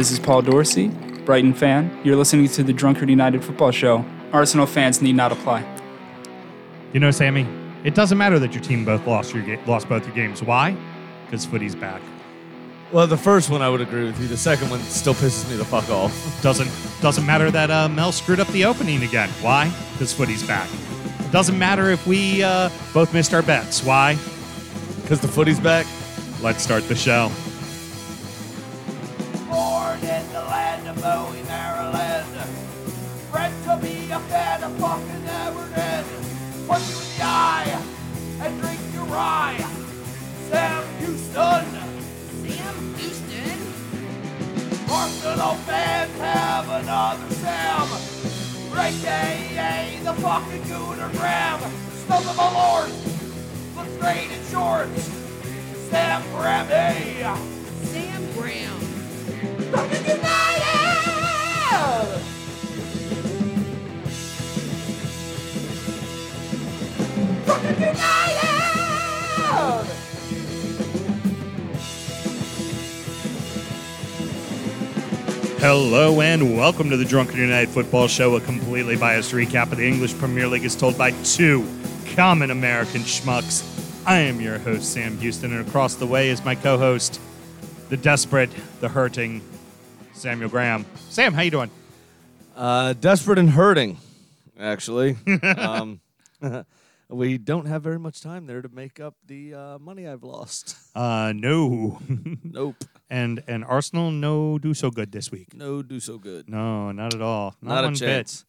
[0.00, 0.88] This is Paul Dorsey,
[1.26, 1.94] Brighton fan.
[2.04, 4.02] You're listening to the Drunkard United Football Show.
[4.32, 5.62] Arsenal fans need not apply.
[6.94, 7.46] You know, Sammy,
[7.84, 10.42] it doesn't matter that your team both lost your ga- lost both your games.
[10.42, 10.74] Why?
[11.26, 12.00] Because footy's back.
[12.92, 14.26] Well, the first one I would agree with you.
[14.26, 16.40] The second one still pisses me the fuck off.
[16.42, 16.70] Doesn't
[17.02, 19.28] doesn't matter that uh, Mel screwed up the opening again.
[19.42, 19.70] Why?
[19.92, 20.70] Because footy's back.
[21.18, 23.84] It doesn't matter if we uh, both missed our bets.
[23.84, 24.16] Why?
[25.02, 25.86] Because the footy's back.
[26.40, 27.30] Let's start the show.
[37.40, 37.82] You in the eye
[38.42, 39.56] and drink your rye.
[40.48, 41.66] Sam Houston.
[42.46, 43.60] Sam Houston?
[44.90, 47.88] Arsenal fans have another Sam.
[48.72, 51.60] Right A, the fucking Gooner Graham.
[52.04, 52.90] Stump of a lord.
[53.76, 55.10] Looks great in shorts.
[55.90, 57.24] Sam Grammy.
[57.84, 58.80] Sam Graham.
[59.72, 60.80] Fucking United!
[75.60, 79.88] Hello and welcome to the Drunken United Football Show, a completely biased recap of the
[79.88, 81.66] English Premier League is told by two
[82.14, 83.66] common American schmucks.
[84.06, 87.18] I am your host, Sam Houston, and across the way is my co-host,
[87.88, 88.50] the desperate,
[88.80, 89.40] the hurting,
[90.12, 90.84] Samuel Graham.
[91.08, 91.70] Sam, how you doing?
[92.54, 93.96] Uh, desperate and hurting,
[94.58, 95.16] actually.
[95.56, 96.00] um,
[97.10, 100.76] we don't have very much time there to make up the uh, money I've lost.
[100.92, 102.00] Uh, no.
[102.42, 102.84] Nope.
[103.08, 105.54] and and Arsenal no do so good this week.
[105.54, 106.48] No, do so good.
[106.48, 107.54] No, not at all.
[107.62, 108.44] Not, Not, one a chance.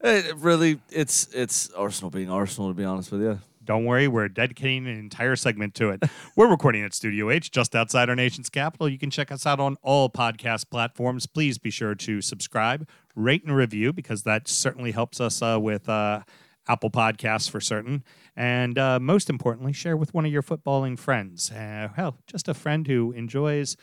[0.00, 2.68] It, really, it's it's Arsenal being Arsenal.
[2.68, 3.38] To be honest with you.
[3.64, 6.02] Don't worry, we're dedicating an entire segment to it.
[6.36, 8.88] we're recording at Studio H, just outside our nation's capital.
[8.88, 11.26] You can check us out on all podcast platforms.
[11.26, 15.88] Please be sure to subscribe, rate, and review because that certainly helps us uh, with
[15.88, 16.22] uh,
[16.68, 18.04] Apple Podcasts for certain.
[18.36, 21.50] And uh, most importantly, share with one of your footballing friends.
[21.50, 23.76] Uh, hell, just a friend who enjoys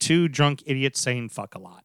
[0.00, 1.84] two drunk idiots saying fuck a lot.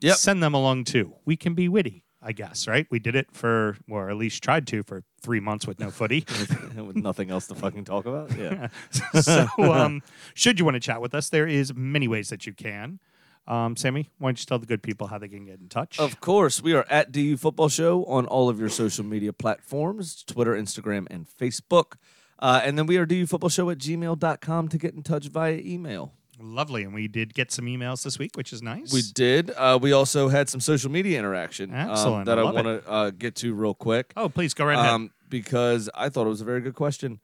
[0.00, 0.16] Yep.
[0.16, 1.14] Send them along too.
[1.24, 2.86] We can be witty, I guess, right?
[2.90, 6.26] We did it for, or at least tried to, for three months with no footy.
[6.76, 8.36] with nothing else to fucking talk about.
[8.36, 8.68] Yeah.
[9.20, 10.02] so, um,
[10.34, 13.00] should you want to chat with us, there is many ways that you can.
[13.46, 15.98] Um, Sammy, why don't you tell the good people how they can get in touch?
[15.98, 20.24] Of course, we are at DU Football Show on all of your social media platforms
[20.24, 21.94] Twitter, Instagram, and Facebook.
[22.38, 25.56] Uh, and then we are DU Football Show at gmail.com to get in touch via
[25.56, 26.12] email.
[26.40, 28.92] Lovely, and we did get some emails this week, which is nice.
[28.92, 29.50] We did.
[29.50, 32.26] Uh, we also had some social media interaction um, Excellent.
[32.26, 34.12] that I I, want to uh, get to real quick.
[34.16, 34.90] oh, please go right ahead.
[34.90, 37.20] um, because I thought it was a very good question.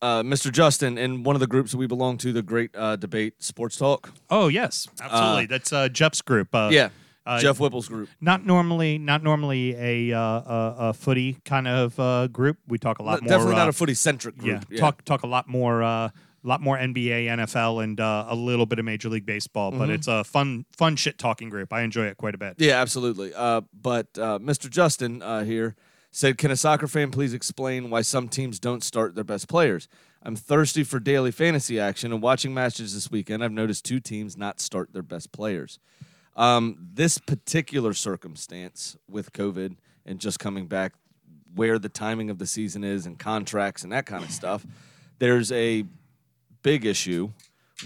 [0.00, 0.52] Uh, Mr.
[0.52, 3.76] Justin, in one of the groups that we belong to, the Great uh, Debate Sports
[3.76, 4.12] Talk.
[4.30, 5.46] oh, yes, absolutely.
[5.46, 6.54] That's uh, Jeff's group.
[6.54, 6.90] Uh, yeah,
[7.26, 8.08] uh, Jeff Whipple's group.
[8.20, 12.58] Not normally, not normally a uh, a, a footy kind of uh, group.
[12.66, 13.28] We talk a lot more.
[13.28, 14.46] Definitely uh, not a footy centric group.
[14.48, 14.80] yeah, group.
[14.80, 16.10] talk talk a lot more uh,
[16.42, 19.70] lot more NBA, NFL, and uh, a little bit of Major League Baseball.
[19.70, 21.72] But it's a fun fun shit talking group.
[21.72, 22.54] I enjoy it quite a bit.
[22.58, 23.32] Yeah, absolutely.
[23.34, 24.70] Uh, but uh, Mr.
[24.70, 25.76] Justin uh, here
[26.18, 29.86] said, "Can a soccer fan please explain why some teams don't start their best players?
[30.20, 34.36] I'm thirsty for daily fantasy action, and watching matches this weekend, I've noticed two teams
[34.36, 35.78] not start their best players.
[36.34, 40.94] Um, this particular circumstance with COVID and just coming back,
[41.54, 44.66] where the timing of the season is, and contracts and that kind of stuff,
[45.20, 45.84] there's a
[46.64, 47.30] big issue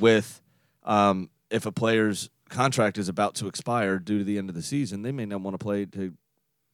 [0.01, 0.41] with
[0.85, 4.63] um, if a player's contract is about to expire due to the end of the
[4.63, 6.15] season, they may not want to play to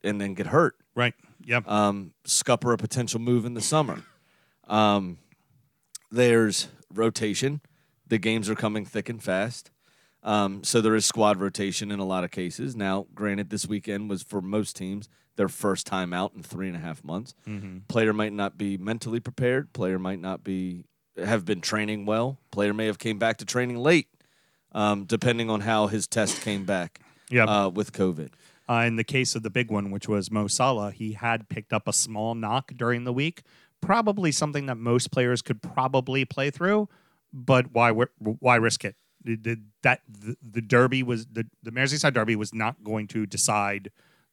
[0.05, 0.77] and then get hurt.
[0.95, 1.15] Right.
[1.45, 1.69] Yep.
[1.69, 4.03] Um, scupper a potential move in the summer.
[4.67, 5.19] Um,
[6.11, 7.61] there's rotation.
[8.07, 9.71] The games are coming thick and fast.
[10.23, 12.75] Um, so there is squad rotation in a lot of cases.
[12.75, 16.77] Now, granted, this weekend was for most teams their first time out in three and
[16.77, 17.35] a half months.
[17.89, 19.73] Player might not be mentally prepared.
[19.73, 20.85] Player might not be
[21.17, 22.39] have been training well.
[22.51, 24.09] Player may have came back to training late,
[24.73, 27.01] um, depending on how his test came back
[27.31, 27.49] Yep.
[27.49, 28.31] uh, with COVID.
[28.69, 31.73] Uh, in the case of the big one, which was Mo Salah, he had picked
[31.73, 33.43] up a small knock during the week.
[33.81, 36.89] Probably something that most players could probably play through,
[37.33, 38.97] but why why risk it?
[39.25, 43.25] The, the, that the, the Derby was the the Merseyside Derby was not going to
[43.25, 43.91] decide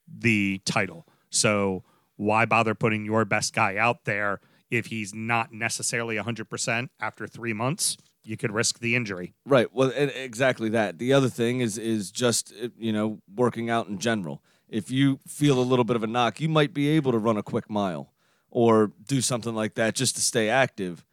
[0.07, 1.07] the title.
[1.29, 1.83] So
[2.17, 4.39] why bother putting your best guy out there
[4.71, 7.97] if he's not necessarily 100% after 3 months?
[8.25, 9.33] You could risk the injury.
[9.45, 9.73] Right.
[9.73, 10.97] Well, exactly that.
[10.97, 14.41] The other thing is is just uh, you know working out in general.
[14.67, 17.37] If you feel a little bit of a knock, you might be able to run
[17.37, 18.13] a quick mile
[18.49, 21.05] or do something like that just to stay active.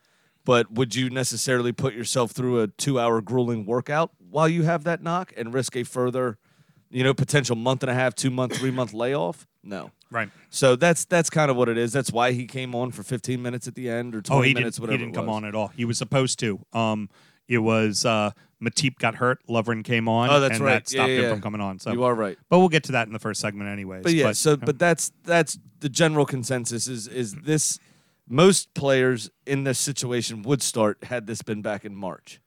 [0.44, 4.10] But would you necessarily put yourself through a two-hour grueling workout?
[4.32, 6.38] while you have that knock and risk a further,
[6.90, 9.46] you know, potential month and a half, two month, three month layoff?
[9.62, 9.92] No.
[10.12, 10.28] Right.
[10.50, 11.92] So that's that's kind of what it is.
[11.92, 14.54] That's why he came on for 15 minutes at the end or 20 Oh, he
[14.54, 14.82] minutes, didn't.
[14.82, 14.98] whatever.
[14.98, 15.68] He didn't come on at all.
[15.68, 16.60] He was supposed to.
[16.72, 17.08] Um,
[17.48, 18.30] it was uh,
[18.62, 19.38] Matip got hurt.
[19.48, 20.30] Lovren came on.
[20.30, 20.74] Oh, that's and right.
[20.74, 21.78] That stopped Yeah, him yeah, from coming on.
[21.78, 22.38] So You are right.
[22.48, 24.02] But we'll get to that in the first segment, anyways.
[24.04, 27.78] But yeah, so but that's that's the general consensus is is this
[28.28, 32.40] most players in this situation would start had this been back in March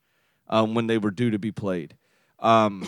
[0.47, 1.97] um, when they were due to be played.
[2.39, 2.87] Um,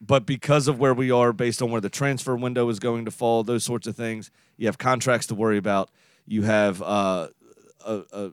[0.00, 3.10] but because of where we are, based on where the transfer window is going to
[3.10, 5.90] fall, those sorts of things, you have contracts to worry about.
[6.26, 7.28] You have uh,
[7.84, 8.32] a, a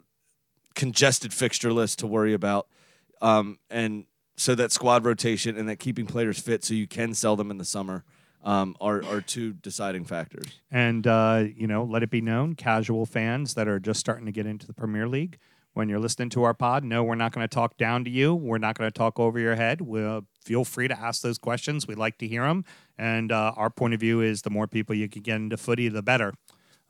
[0.75, 2.67] congested fixture list to worry about,
[3.21, 4.05] um, and
[4.35, 7.57] so that squad rotation and that keeping players fit so you can sell them in
[7.57, 8.03] the summer
[8.43, 10.59] um, are are two deciding factors.
[10.71, 14.31] And uh, you know, let it be known, casual fans that are just starting to
[14.31, 15.37] get into the Premier League,
[15.73, 18.33] when you're listening to our pod, no, we're not going to talk down to you.
[18.35, 19.81] We're not going to talk over your head.
[19.81, 21.87] We'll feel free to ask those questions.
[21.87, 22.65] We like to hear them.
[22.97, 25.89] And uh, our point of view is the more people you can get into footy,
[25.89, 26.33] the better.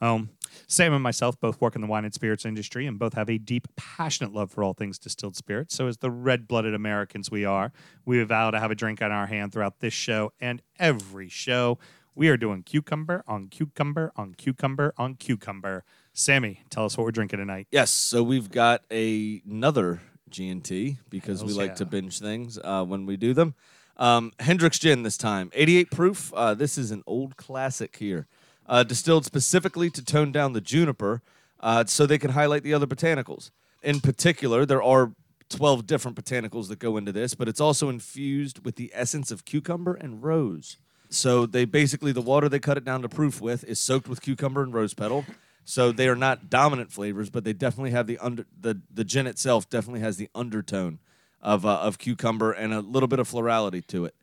[0.01, 0.31] Um,
[0.67, 3.37] Sam and myself both work in the wine and spirits industry and both have a
[3.37, 5.73] deep, passionate love for all things distilled spirits.
[5.73, 7.71] So, as the red blooded Americans we are,
[8.05, 11.79] we vow to have a drink on our hand throughout this show and every show.
[12.15, 15.83] We are doing cucumber on cucumber on cucumber on cucumber.
[16.13, 17.67] Sammy, tell us what we're drinking tonight.
[17.71, 19.99] Yes, so we've got a, another
[20.29, 21.75] G&T because we like yeah.
[21.75, 23.55] to binge things uh, when we do them.
[23.97, 26.31] Um, Hendrick's Gin this time, 88 proof.
[26.35, 28.27] Uh, this is an old classic here,
[28.67, 31.23] uh, distilled specifically to tone down the juniper
[31.59, 33.49] uh, so they can highlight the other botanicals.
[33.81, 35.13] In particular, there are
[35.49, 39.45] 12 different botanicals that go into this, but it's also infused with the essence of
[39.45, 40.77] cucumber and rose.
[41.09, 44.21] So they basically the water they cut it down to proof with is soaked with
[44.21, 45.25] cucumber and rose petal.
[45.65, 49.27] So they are not dominant flavors, but they definitely have the under the the gin
[49.27, 50.99] itself definitely has the undertone
[51.41, 54.15] of uh, of cucumber and a little bit of florality to it.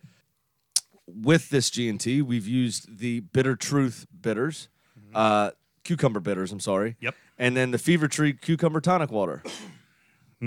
[1.07, 4.69] With this G and T, we've used the Bitter Truth bitters,
[5.15, 5.51] uh,
[5.83, 6.53] cucumber bitters.
[6.53, 6.97] I'm sorry.
[7.01, 7.15] Yep.
[7.39, 9.43] And then the Fever Tree cucumber tonic water.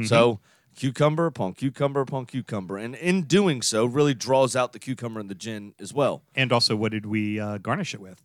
[0.05, 0.39] So
[0.75, 5.27] cucumber upon cucumber upon cucumber, and in doing so, really draws out the cucumber in
[5.27, 6.23] the gin as well.
[6.33, 8.19] And also, what did we uh, garnish it with?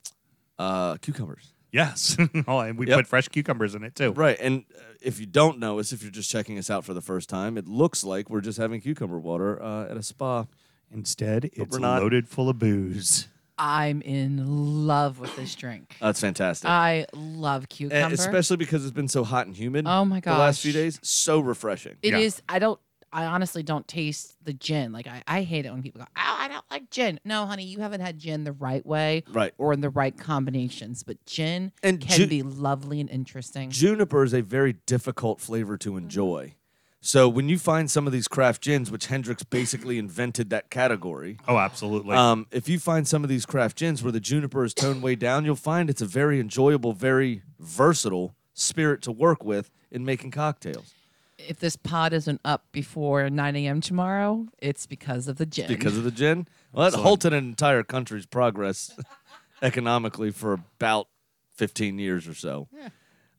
[0.58, 1.52] Uh, cucumbers.
[1.70, 2.16] Yes.
[2.48, 2.96] oh, and we Yep.
[3.00, 4.12] put fresh cucumbers in it too.
[4.12, 4.38] Right.
[4.40, 7.00] And uh, if you don't know us, if you're just checking us out for the
[7.02, 10.46] first time, it looks like we're just having cucumber water uh, at a spa.
[10.90, 12.00] Instead, it's not.
[12.02, 13.28] loaded full of booze.
[13.58, 15.96] I'm in love with this drink.
[16.00, 16.70] That's fantastic.
[16.70, 18.14] I love cucumber.
[18.14, 19.84] especially because it's been so hot and humid.
[19.86, 20.34] Oh my god!
[20.36, 21.96] The last few days, so refreshing.
[22.02, 22.18] It Yeah.
[22.20, 22.40] is.
[22.48, 22.80] I don't.
[23.12, 24.92] I honestly don't taste the gin.
[24.92, 27.64] Like I, I hate it when people go, "Oh, I don't like gin." No, honey,
[27.64, 29.52] you haven't had gin the right way, Right.
[29.58, 31.02] or in the right combinations.
[31.02, 33.70] But gin And can ju- be lovely and interesting.
[33.70, 36.54] Juniper is a very difficult flavor to enjoy.
[37.00, 41.38] So when you find some of these craft gins, which Hendrick's basically invented that category,
[41.46, 42.16] Oh, absolutely.
[42.16, 45.14] um, if you find some of these craft gins where the juniper is toned way
[45.14, 50.32] down, you'll find it's a very enjoyable, very versatile spirit to work with in making
[50.32, 50.92] cocktails.
[51.38, 53.80] If this pod isn't up before 9 a.m.
[53.80, 55.68] tomorrow, it's because of the gin.
[55.68, 56.48] because of the gin.
[56.72, 58.98] Well, that halted an entire country's progress
[59.62, 61.08] economically for about
[61.56, 62.68] 15 years or so.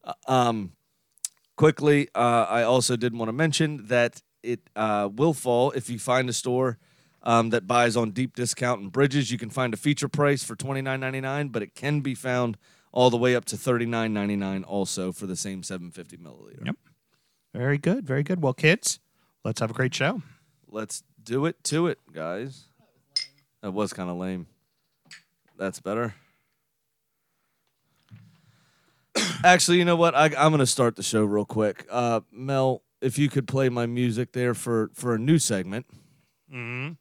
[0.04, 0.72] Uh, Um,
[1.56, 6.00] quickly, uh, I also did want to mention that it uh, will fall if you
[6.00, 6.78] find a store
[7.24, 9.30] um, that buys on deep discount and bridges.
[9.30, 12.58] You can find a feature price for $29.99, but it can be found
[12.94, 16.66] all the way up to $39.99 also for the same 750 milliliter.
[16.66, 16.76] Yep.
[17.54, 18.06] Very good.
[18.06, 18.42] Very good.
[18.42, 19.00] Well, kids,
[19.44, 20.22] let's have a great show.
[20.68, 22.66] Let's do it to it, guys.
[23.62, 24.48] That was kind of lame.
[25.58, 26.16] That's better.
[29.44, 30.16] Actually, you know what?
[30.16, 31.86] I, I'm going to start the show real quick.
[31.90, 35.86] Uh, Mel, if you could play my music there for, for a new segment.
[36.54, 36.94] Mm-hmm.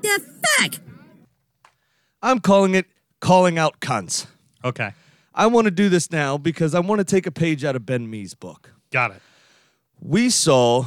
[0.00, 0.74] The fuck?
[2.22, 2.86] I'm calling it
[3.20, 4.26] Calling Out Cunts.
[4.64, 4.92] Okay.
[5.34, 7.86] I want to do this now because I want to take a page out of
[7.86, 8.72] Ben Mee's book.
[8.90, 9.22] Got it.
[10.00, 10.86] We saw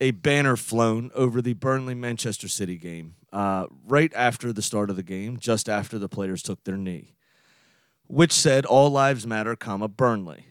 [0.00, 4.96] a banner flown over the Burnley Manchester City game uh, right after the start of
[4.96, 7.14] the game, just after the players took their knee,
[8.06, 10.46] which said "All lives matter, comma Burnley,"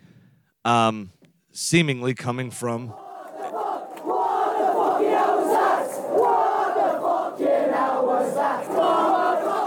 [0.63, 1.11] um,
[1.51, 2.93] seemingly coming from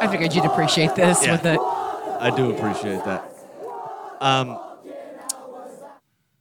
[0.00, 1.32] I figured you'd appreciate this Yeah.
[1.32, 1.58] with it.
[1.60, 3.24] I do appreciate that.
[4.20, 4.58] Um,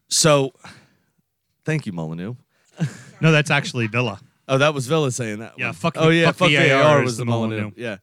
[0.09, 0.53] so,
[1.67, 2.33] thank you, Molineux.
[3.21, 4.19] No, that's actually Villa.
[4.47, 5.53] Oh, that was Villa saying that.
[5.57, 5.73] Yeah, one.
[5.73, 7.55] fuck Oh the- yeah, fuck fuck VAR VAR is was the the Molineux.
[7.61, 7.73] Molineux.
[7.75, 7.97] Yeah,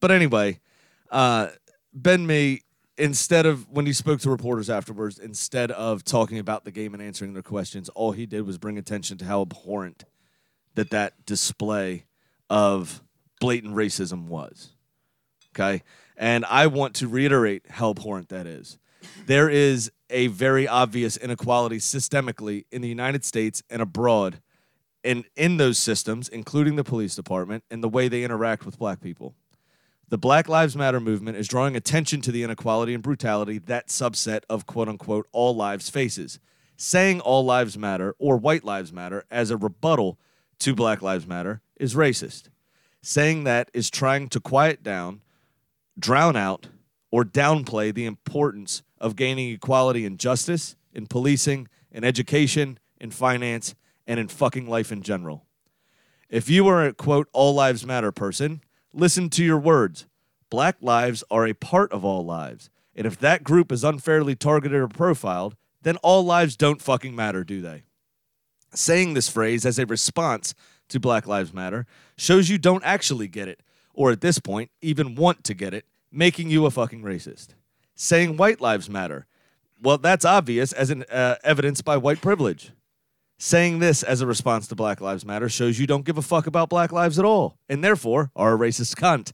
[0.00, 0.60] but anyway,
[1.10, 1.48] uh,
[1.94, 2.60] Ben Mee
[2.98, 7.02] instead of when he spoke to reporters afterwards, instead of talking about the game and
[7.02, 10.04] answering their questions, all he did was bring attention to how abhorrent
[10.74, 12.04] that that display
[12.50, 13.02] of
[13.40, 14.72] blatant racism was.
[15.54, 15.82] Okay.
[16.16, 18.78] And I want to reiterate how abhorrent that is.
[19.26, 24.40] There is a very obvious inequality systemically in the United States and abroad,
[25.04, 29.00] and in those systems, including the police department, and the way they interact with black
[29.00, 29.34] people.
[30.08, 34.42] The Black Lives Matter movement is drawing attention to the inequality and brutality that subset
[34.48, 36.38] of quote unquote all lives faces.
[36.76, 40.18] Saying all lives matter or white lives matter as a rebuttal
[40.60, 42.50] to Black Lives Matter is racist.
[43.02, 45.22] Saying that is trying to quiet down,
[45.98, 46.68] drown out,
[47.10, 53.74] or downplay the importance of gaining equality in justice, in policing, in education, in finance,
[54.06, 55.46] and in fucking life in general.
[56.28, 60.06] If you are a quote all lives matter person, listen to your words.
[60.50, 62.70] Black lives are a part of all lives.
[62.94, 67.44] And if that group is unfairly targeted or profiled, then all lives don't fucking matter,
[67.44, 67.84] do they?
[68.74, 70.54] Saying this phrase as a response
[70.88, 71.86] to Black Lives Matter
[72.16, 73.60] shows you don't actually get it,
[73.94, 75.84] or at this point, even want to get it,
[76.16, 77.48] making you a fucking racist.
[77.94, 79.26] Saying white lives matter,
[79.80, 82.72] well, that's obvious as an uh, evidenced by white privilege.
[83.38, 86.46] Saying this as a response to Black Lives Matter shows you don't give a fuck
[86.46, 89.32] about black lives at all, and therefore are a racist cunt.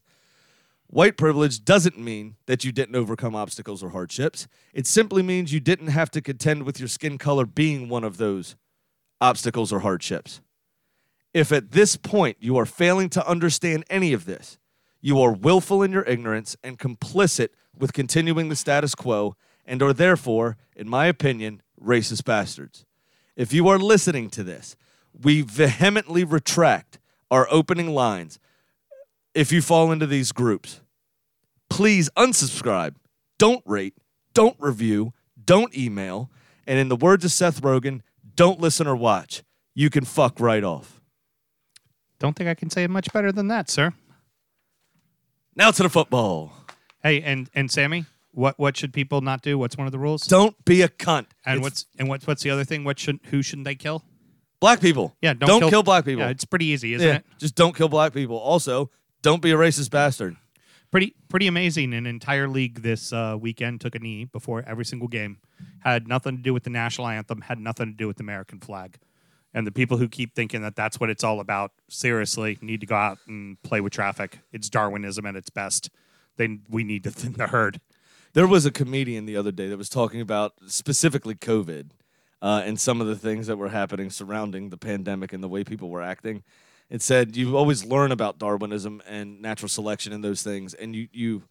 [0.88, 4.48] White privilege doesn't mean that you didn't overcome obstacles or hardships.
[4.74, 8.16] It simply means you didn't have to contend with your skin color being one of
[8.16, 8.56] those
[9.20, 10.40] obstacles or hardships.
[11.32, 14.58] If at this point you are failing to understand any of this,
[15.02, 19.92] you are willful in your ignorance and complicit with continuing the status quo and are
[19.92, 22.86] therefore, in my opinion, racist bastards.
[23.36, 24.76] If you are listening to this,
[25.20, 26.98] we vehemently retract
[27.30, 28.38] our opening lines
[29.34, 30.80] if you fall into these groups.
[31.68, 32.94] Please unsubscribe,
[33.38, 33.94] don't rate,
[34.34, 35.12] don't review,
[35.44, 36.30] don't email,
[36.66, 38.02] and in the words of Seth Rogen,
[38.36, 39.42] don't listen or watch.
[39.74, 41.00] You can fuck right off.
[42.18, 43.94] Don't think I can say it much better than that, sir.
[45.54, 46.52] Now to the football.
[47.02, 49.58] Hey, and and Sammy, what what should people not do?
[49.58, 50.22] What's one of the rules?
[50.26, 51.26] Don't be a cunt.
[51.44, 52.84] and It's what's and what's what's the other thing?
[52.84, 54.04] What should who shouldn't they kill?
[54.62, 55.16] black people?
[55.20, 56.22] Yeah, don't, kill, black people.
[56.22, 57.24] Yeah, it's pretty easy, isn't Yeah, it?
[57.36, 58.36] Just don't kill black people.
[58.38, 60.36] Also, don't be a racist bastard.
[60.92, 61.92] Pretty pretty amazing.
[61.94, 65.38] An entire league this uh, weekend took a knee before every single game.
[65.80, 67.40] Had nothing to do with the national anthem.
[67.40, 68.98] Had nothing to do with the American flag.
[69.54, 72.86] And the people who keep thinking that that's what it's all about, seriously, need to
[72.86, 74.38] go out and play with traffic.
[74.50, 75.90] It's Darwinism at its best.
[76.36, 77.80] They we need to thin the herd.
[78.32, 81.90] There was a comedian the other day that was talking about specifically COVID
[82.40, 85.64] uh, and some of the things that were happening surrounding the pandemic and the way
[85.64, 86.42] people were acting.
[86.88, 91.08] It said you always learn about Darwinism and natural selection and those things, and you
[91.12, 91.42] you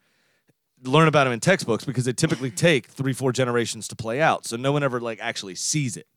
[0.84, 4.46] learn about them in textbooks because they typically take three four generations to play out,
[4.46, 6.08] so no one ever like actually sees it.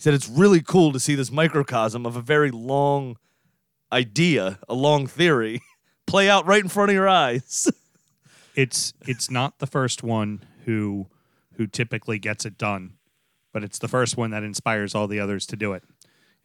[0.00, 3.18] He said it's really cool to see this microcosm of a very long
[3.92, 5.60] idea, a long theory,
[6.06, 7.70] play out right in front of your eyes.
[8.54, 11.08] it's it's not the first one who
[11.56, 12.94] who typically gets it done,
[13.52, 15.82] but it's the first one that inspires all the others to do it.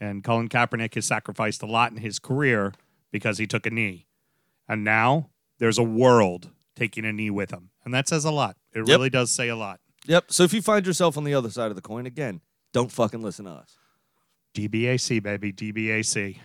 [0.01, 2.73] And Colin Kaepernick has sacrificed a lot in his career
[3.09, 4.05] because he took a knee,
[4.67, 8.57] and now there's a world taking a knee with him, and that says a lot.
[8.73, 8.87] It Yep.
[8.89, 9.79] really does say a lot.
[10.07, 10.25] Yep.
[10.33, 12.41] So if you find yourself on the other side of the coin, again,
[12.75, 13.77] don't fucking listen to us.
[14.53, 16.37] DBAC baby, DBAC.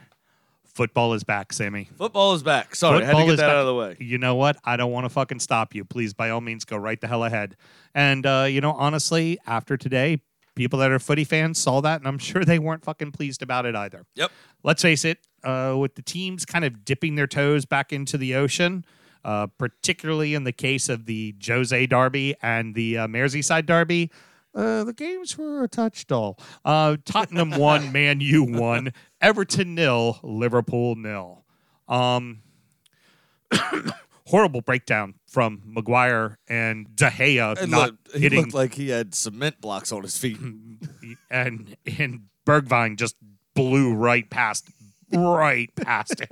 [0.65, 1.89] Football is back, Sammy.
[1.97, 2.77] Football is back.
[2.77, 3.51] Sorry, I had to get that back.
[3.51, 3.97] out of the way.
[3.99, 4.57] You know what?
[4.65, 5.85] I don't want to fucking stop you.
[5.85, 7.57] Please, by all means, go right the hell ahead.
[7.97, 10.21] And uh, you know, honestly, after today,
[10.55, 13.67] people that are footy fans saw that, and I'm sure they weren't fucking pleased about
[13.67, 14.07] it either.
[14.15, 14.31] Yep.
[14.63, 15.19] Let's face it.
[15.43, 18.85] Uh, with the teams kind of dipping their toes back into the ocean,
[19.25, 24.13] uh, particularly in the case of the Jose Derby and the uh, Merseyside Derby.
[24.55, 26.39] Uh, the games were a touch dull.
[26.65, 31.45] Uh, Tottenham won, Man U won, Everton nil, Liverpool nil.
[31.89, 32.43] Um,
[34.27, 38.89] horrible breakdown from Maguire and De Gea And not look, he hitting looked like he
[38.91, 40.39] had cement blocks on his feet.
[41.31, 43.17] and and Bergwijn just
[43.55, 44.69] blew right past
[45.13, 46.29] right past him.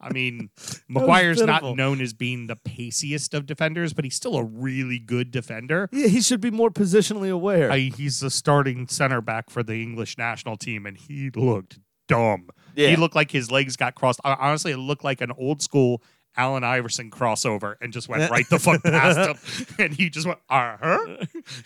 [0.00, 0.50] I mean,
[0.88, 5.30] Maguire's not known as being the paciest of defenders, but he's still a really good
[5.30, 5.88] defender.
[5.92, 7.70] yeah, he should be more positionally aware.
[7.70, 12.48] I, he's the starting center back for the English national team, and he looked dumb.
[12.74, 12.88] Yeah.
[12.88, 14.20] He looked like his legs got crossed.
[14.24, 16.02] Hon- Honestly, it looked like an old school
[16.36, 19.18] Allen Iverson crossover and just went right the fuck past
[19.58, 19.66] him.
[19.78, 21.16] And he just went, uh huh.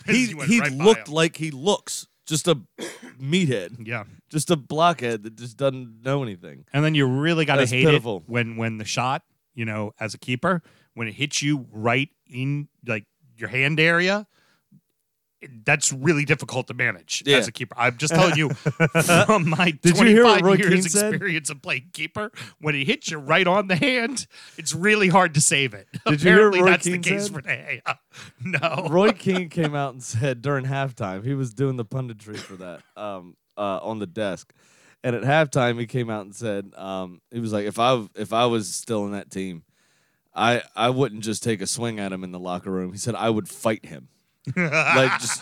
[0.05, 2.59] he he looked like he looks just a
[3.19, 4.03] meathead, yeah.
[4.29, 6.65] just a blockhead that just doesn't know anything.
[6.73, 8.17] And then you really got to That's hate pitiful.
[8.17, 9.23] it when when the shot,
[9.55, 10.61] you know, as a keeper,
[10.93, 13.05] when it hits you right in like
[13.37, 14.27] your hand area,
[15.65, 17.37] that's really difficult to manage Yeah.
[17.37, 17.75] as a keeper.
[17.77, 18.49] I'm just telling you
[19.25, 21.13] from my Did you hear 25 years Keane said?
[21.13, 24.25] experience of playing keeper, when it hits you right on the hand,
[24.57, 25.87] it's really hard to save it.
[26.07, 27.33] Did you hear what Apparently, Roy that's the case said?
[27.33, 27.97] for the
[28.61, 28.87] No.
[28.89, 32.81] Roy Keane came out and said during halftime, he was doing the punditry for that
[32.95, 34.53] um, uh, on the desk.
[35.03, 38.33] And at halftime, he came out and said, um, he was like, if I if
[38.33, 39.63] I was still in that team,
[40.33, 42.91] I I wouldn't just take a swing at him in the locker room.
[42.91, 44.09] He said I would fight him,
[44.55, 45.41] like just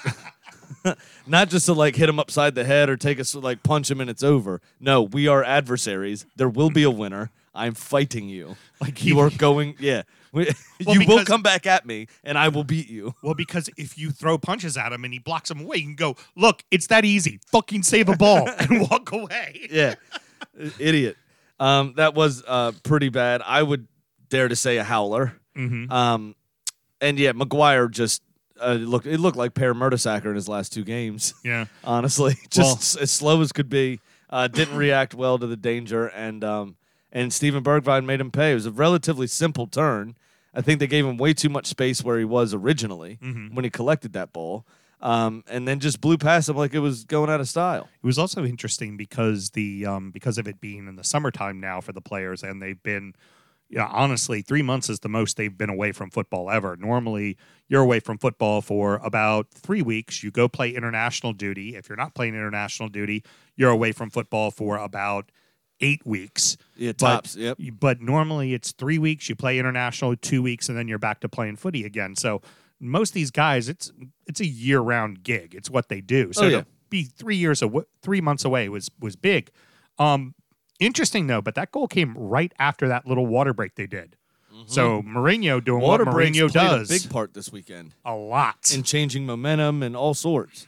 [1.28, 4.02] not just to like hit him upside the head or take us like punch him
[4.02, 4.62] and it's over.
[4.80, 6.26] No, we are adversaries.
[6.36, 7.32] There will be a winner.
[7.54, 8.58] I'm fighting you.
[8.82, 10.04] Like you are going, yeah.
[10.34, 10.50] We,
[10.86, 13.16] Well, you will because- come back at me, and I will beat you.
[13.24, 15.96] Well, because if you throw punches at him and he blocks them away, you can
[15.96, 17.40] go, look, it's that easy.
[17.48, 19.68] Fucking save a ball and walk away.
[19.72, 19.96] yeah,
[20.60, 21.16] I- idiot.
[21.58, 23.42] Um, that was uh, pretty bad.
[23.46, 23.88] I would
[24.28, 25.40] dare to say a howler.
[25.56, 25.90] Mhm.
[25.90, 26.36] Um,
[27.00, 28.22] and yeah, Maguire just
[28.62, 29.06] uh, looked.
[29.06, 31.34] It looked like Per Mertesacker in his last two games.
[31.44, 31.66] Yeah.
[31.84, 34.00] Honestly, just s- as slow as could be.
[34.30, 36.76] Uh, didn't react well to the danger, and um,
[37.12, 38.52] and Steven Bergwijn made him pay.
[38.52, 40.16] It was a relatively simple turn.
[40.54, 43.70] I think they gave him way too much space where he was originally when he
[43.70, 44.66] collected that ball,
[45.02, 47.88] um, and then just blew past him like it was going out of style.
[48.02, 51.82] It was also interesting because the um, because of it being in the summertime now
[51.82, 53.14] for the players, and they've been,
[53.70, 56.76] you know, honestly, three months is the most they've been away from football ever.
[56.78, 60.24] Normally, you're away from football for about three weeks.
[60.24, 61.76] You go play international duty.
[61.76, 63.24] If you're not playing international duty,
[63.56, 65.32] you're away from football for about
[65.82, 66.58] eight weeks.
[66.78, 67.36] Yeah, But- tops.
[67.36, 67.58] Yep.
[67.80, 69.28] But normally it's three weeks.
[69.30, 72.16] You play international, two weeks, and then you're back to playing footy again.
[72.16, 72.42] So
[72.80, 73.92] most of these guys, it's
[74.28, 75.56] it's a year round gig.
[75.56, 76.32] It's what they do.
[76.34, 76.60] So Oh, yeah.
[76.62, 79.50] to be three years away, three months away was was big.
[79.98, 80.35] Um,
[80.79, 84.15] interesting though, but that goal came right after that little water break they did.
[84.67, 85.88] So Mourinho doing Mm-hmm.
[85.88, 89.96] Water what Mourinho does a big part this weekend a lot, in changing momentum and
[89.98, 90.65] all sorts.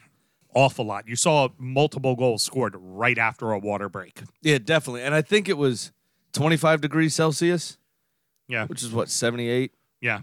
[0.53, 1.07] awful lot.
[1.07, 4.21] You saw multiple goals scored right after a water break.
[4.41, 5.03] Yeah, definitely.
[5.03, 5.91] And I think it was
[6.33, 7.77] 25 degrees Celsius,
[8.49, 9.71] Yeah, which is what 78.
[10.01, 10.21] yeah,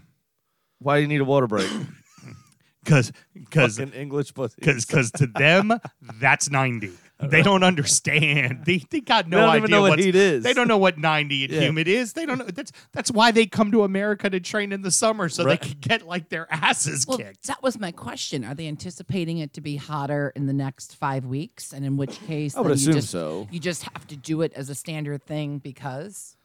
[0.79, 1.69] Why do you need a water break?
[2.83, 4.55] because because Fucking English pussy.
[4.61, 5.73] because to them
[6.19, 10.03] that's 90 they don't understand they, they got no They don't idea know what what's-
[10.05, 10.43] heat is.
[10.43, 11.61] they don't know what 90 and Yeah.
[11.61, 14.81] humid is they don't know that's that's why they come to america to train in
[14.81, 15.61] the summer so Right.
[15.61, 18.43] they can get like their asses Well, kicked that was my question.
[18.43, 21.71] Are they anticipating it to be hotter in the next five weeks?
[21.73, 23.47] And in which case, I would then you assume just, so.
[23.51, 26.35] You just have to do it as a standard thing because.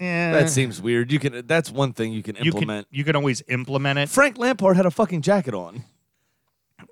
[0.00, 0.32] Eh.
[0.32, 1.12] That seems weird.
[1.12, 1.46] You can.
[1.46, 2.86] That's one thing you can you can implement.
[2.90, 5.84] you can always implement it Frank Lampard had a fucking jacket on.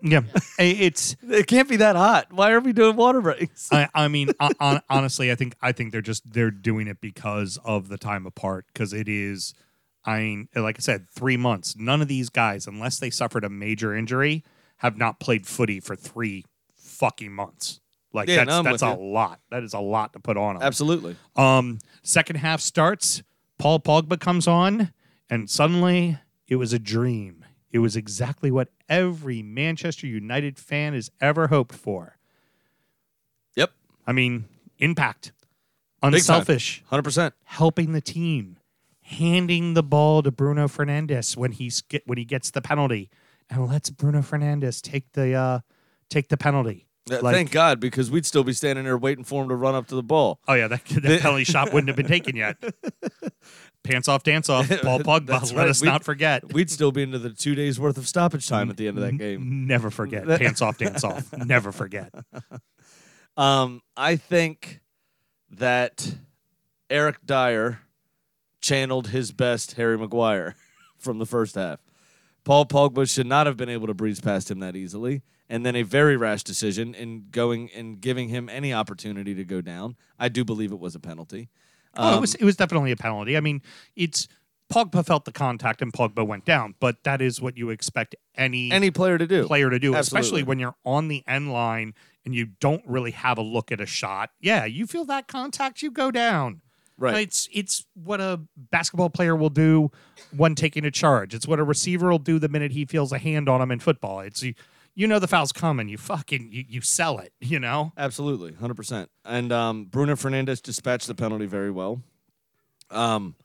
[0.03, 0.21] Yeah
[0.59, 2.33] it's It can't be that hot.
[2.33, 3.73] Why are we doing water breaks?
[3.73, 7.01] I, I mean, hon- hon- honestly, I think I think they're just they're doing it
[7.01, 8.67] because of the time apart.
[8.73, 9.55] Because it is,
[10.05, 11.77] I mean, like I said, three months.
[11.77, 14.45] None of these guys, unless they suffered a major injury,
[14.79, 17.81] have not played footy for three fucking months.
[18.13, 19.41] Like Yeah, that's that's with a lot.
[19.51, 20.63] That is a lot to put on them.
[20.63, 21.17] Absolutely.
[21.37, 23.23] Um, second half starts.
[23.59, 24.93] Paul Pogba comes on,
[25.29, 27.38] and suddenly it was a dream.
[27.71, 32.17] It was exactly what every Manchester United fan has ever hoped for.
[33.57, 33.73] Yep.
[34.07, 34.47] I mean,
[34.79, 35.33] impact,
[36.03, 37.35] unselfish, Hundred percent.
[37.45, 38.59] helping the team,
[39.03, 43.11] handing the ball to Bruno Fernandes when he's get when he gets the penalty,
[43.51, 45.61] and lets Bruno Fernandes take the uh,
[46.09, 46.88] take the penalty.
[47.11, 49.87] Like- Thank God, because we'd still be standing there waiting for him to run up
[49.89, 50.41] to the ball.
[50.49, 52.57] Oh yeah, that, that penalty shot wouldn't have been taken yet.
[53.85, 54.69] Pants off, dance off.
[54.83, 55.27] Paul Pogba.
[55.27, 55.71] That's Let right.
[55.71, 56.53] us We- not forget.
[56.53, 59.05] We'd still be into the two days worth of stoppage time at the end of
[59.05, 59.67] that game.
[59.67, 60.27] Never forget.
[60.39, 61.33] Pants off, dance off.
[61.33, 62.13] Never forget.
[63.37, 64.81] Um, I think
[65.51, 66.15] that
[66.91, 67.81] Eric Dier
[68.61, 70.57] channeled his best Harry Maguire
[70.99, 71.79] from the first half.
[72.49, 75.21] Paul Pogba should not have been able to breeze past him that easily.
[75.51, 79.61] And then a very rash decision in going and giving him any opportunity to go
[79.61, 79.97] down.
[80.19, 81.51] I do believe it was a penalty.
[81.95, 83.37] Oh, it Um, was it was definitely a penalty.
[83.37, 83.61] I mean,
[83.97, 84.29] it's
[84.73, 88.73] Pogba felt the contact and Pogba went down, but that is what you expect any
[88.73, 89.47] any player to do.
[89.47, 91.93] player to do, especially when you're on the end line
[92.25, 94.31] and you don't really have a look at a shot.
[94.41, 96.63] Yeah, you feel that contact, you go down.
[97.01, 97.23] Right.
[97.23, 99.91] It's it's what a basketball player will do
[100.37, 101.33] when taking a charge.
[101.33, 103.79] It's what a receiver will do the minute he feels a hand on him in
[103.79, 104.19] football.
[104.21, 104.55] It's you,
[104.97, 105.89] you know the foul's coming.
[105.89, 107.33] You fucking you, you sell it.
[107.41, 107.93] You know.
[107.97, 109.11] Absolutely, hundred percent.
[109.25, 112.03] And um, Bruno Fernandes dispatched the penalty very well.
[112.91, 113.37] Um,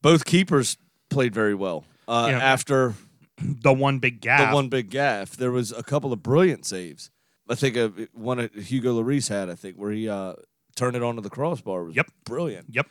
[0.00, 0.78] both keepers
[1.10, 1.84] played very well.
[2.08, 2.28] Uh.
[2.28, 2.94] After
[3.38, 4.50] The one big gap.
[4.50, 7.10] the one big gaff, there was a couple of brilliant saves.
[7.48, 9.50] I think of one Hugo Lloris had.
[9.50, 10.34] I think where he uh,
[10.76, 12.06] turned it onto the crossbar was Yep.
[12.24, 12.66] brilliant.
[12.70, 12.86] Yep.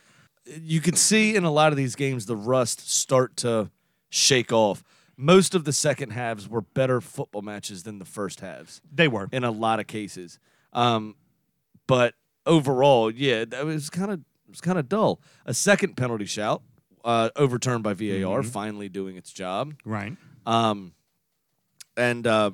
[0.60, 3.70] You can see in a lot of these games the rust start to
[4.10, 4.82] shake off.
[5.16, 9.28] most of the second halves were better football matches than the first halves They were.
[9.30, 10.38] in a lot of cases.
[10.72, 11.14] Um,
[11.86, 12.14] but
[12.46, 15.20] overall, yeah, that was kind of it was kind of dull.
[15.46, 16.62] A second penalty shout
[17.04, 19.74] uh, overturned by VAR, finally doing its job.
[19.84, 20.16] Right.
[20.46, 20.92] Um,
[21.96, 22.50] and uh,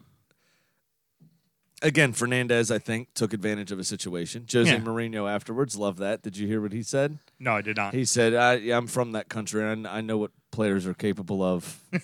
[1.82, 4.46] again, Fernandes, I think, took advantage of a situation.
[4.52, 4.78] Jose Yeah.
[4.80, 6.22] Mourinho afterwards loved that.
[6.22, 7.18] Did you hear what he said?
[7.38, 7.94] No, I did not.
[7.94, 11.80] He said, I, I'm from that country, and I know what players are capable of."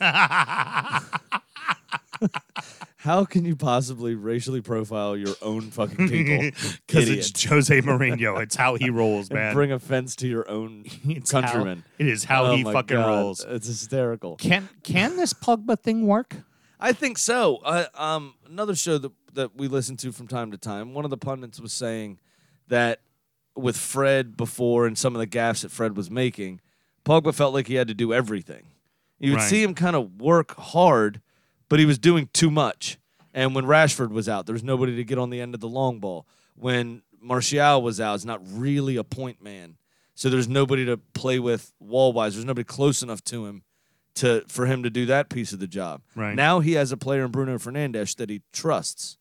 [2.99, 6.51] How can you possibly racially profile your own fucking people?
[6.87, 8.41] Because it's Jose Mourinho.
[8.45, 9.53] It's how he rolls, and man.
[9.55, 11.85] bring offense to your own It's how- countrymen.
[11.99, 13.45] it is how Oh he fucking God, rolls.
[13.47, 14.37] It's hysterical.
[14.37, 16.37] Can can this Pogba thing work?
[16.81, 17.57] I think so.
[17.65, 20.95] Uh, um, another show that that we listen to from time to time.
[20.95, 22.19] One of the pundits was saying
[22.69, 23.01] that
[23.57, 26.61] with Fred before and some of the gaffes that Fred was making,
[27.05, 28.67] Pogba felt like he had to do everything.
[29.19, 29.51] You would Right.
[29.51, 31.21] see him kind of work hard,
[31.69, 32.99] but he was doing too much.
[33.33, 35.69] And when Rashford was out, there was nobody to get on the end of the
[35.69, 36.27] long ball.
[36.55, 39.77] When Martial was out, it's not really a point man.
[40.15, 42.35] So there's nobody to play with wall wise.
[42.35, 43.65] There's nobody close enough to him
[44.17, 46.03] to for him to do that piece of the job.
[46.15, 46.35] Right.
[46.35, 49.19] Now he has a player in Bruno Fernandes that he trusts.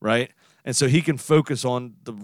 [0.00, 0.30] Right?
[0.64, 2.14] And so he can focus on the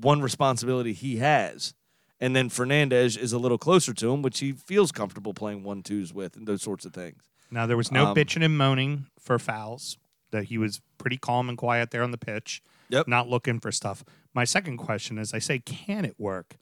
[0.00, 1.74] one responsibility he has.
[2.20, 5.82] And then Fernandes is a little closer to him, which he feels comfortable playing one
[5.82, 7.22] twos with and those sorts of things.
[7.50, 9.96] Now there was no Um, bitching and moaning for fouls.
[10.32, 12.62] That he was pretty calm and quiet there on the pitch.
[12.90, 13.08] Yep.
[13.08, 14.04] Not looking for stuff.
[14.32, 16.56] My second question is I say, can it work?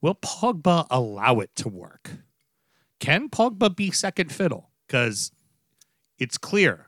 [0.00, 2.10] Will Pogba allow it to work?
[3.00, 4.70] Can Pogba be second fiddle?
[4.86, 5.32] Because
[6.18, 6.86] it's clear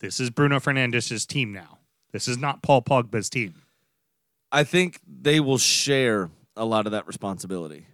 [0.00, 1.78] this is Bruno Fernandes's team now.
[2.12, 3.54] This is not Paul Pogba's team.
[4.52, 7.86] I think they will share a lot of that responsibility.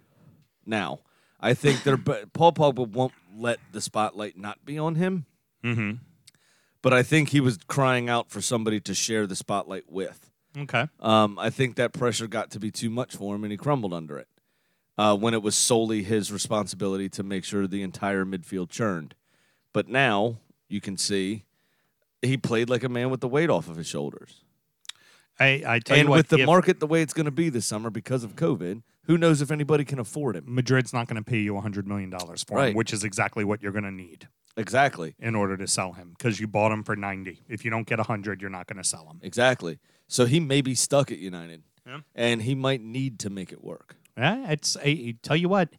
[0.65, 0.99] Now,
[1.39, 1.97] I think they're
[2.33, 5.25] Paul Pogba won't let the spotlight not be on him,
[5.63, 5.91] Mm-hmm.
[6.81, 10.31] but I think he was crying out for somebody to share the spotlight with.
[10.57, 10.87] Okay.
[10.99, 13.93] Um, I think that pressure got to be too much for him, and he crumbled
[13.93, 14.27] under it.
[14.97, 19.13] Uh, when it was solely his responsibility to make sure the entire midfield churned,
[19.71, 21.45] but now you can see
[22.21, 24.43] he played like a man with the weight off of his shoulders.
[25.39, 27.31] I, I tell and you what, with the if market the way it's going to
[27.31, 30.45] be this summer because of COVID, who knows if anybody can afford him?
[30.47, 32.11] Madrid's not going to pay you $100 million
[32.47, 34.27] for him, which is exactly what you're going to need.
[34.57, 35.13] Exactly.
[35.19, 37.43] in order to sell him because you bought him for 90.
[37.47, 39.19] If you don't get 100, you're not going to sell him.
[39.21, 39.77] Exactly.
[40.07, 41.99] So he may be stuck at United, Yeah.
[42.15, 43.97] and he might need to make it work.
[44.17, 45.69] Yeah, it's I, I tell you what,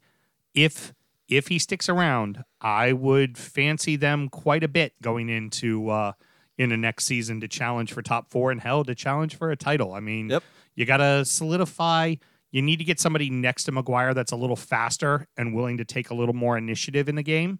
[0.54, 0.94] if
[1.28, 6.12] if he sticks around, I would fancy them quite a bit going into uh
[6.56, 9.56] in the next season to challenge for top 4 and hell to challenge for a
[9.56, 9.92] title.
[9.94, 10.42] I mean, Yep.
[10.74, 12.16] you got to solidify
[12.50, 15.84] you need to get somebody next to Maguire that's a little faster and willing to
[15.84, 17.58] take a little more initiative in the game.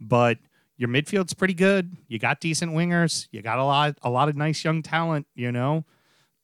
[0.00, 0.38] But
[0.76, 1.96] your midfield's pretty good.
[2.06, 3.26] You got decent wingers.
[3.32, 5.84] You got a lot a lot of nice young talent, you know.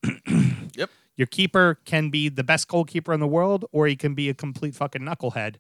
[0.76, 0.90] Yep.
[1.16, 4.34] Your keeper can be the best goalkeeper in the world, or he can be a
[4.34, 5.56] complete fucking knucklehead.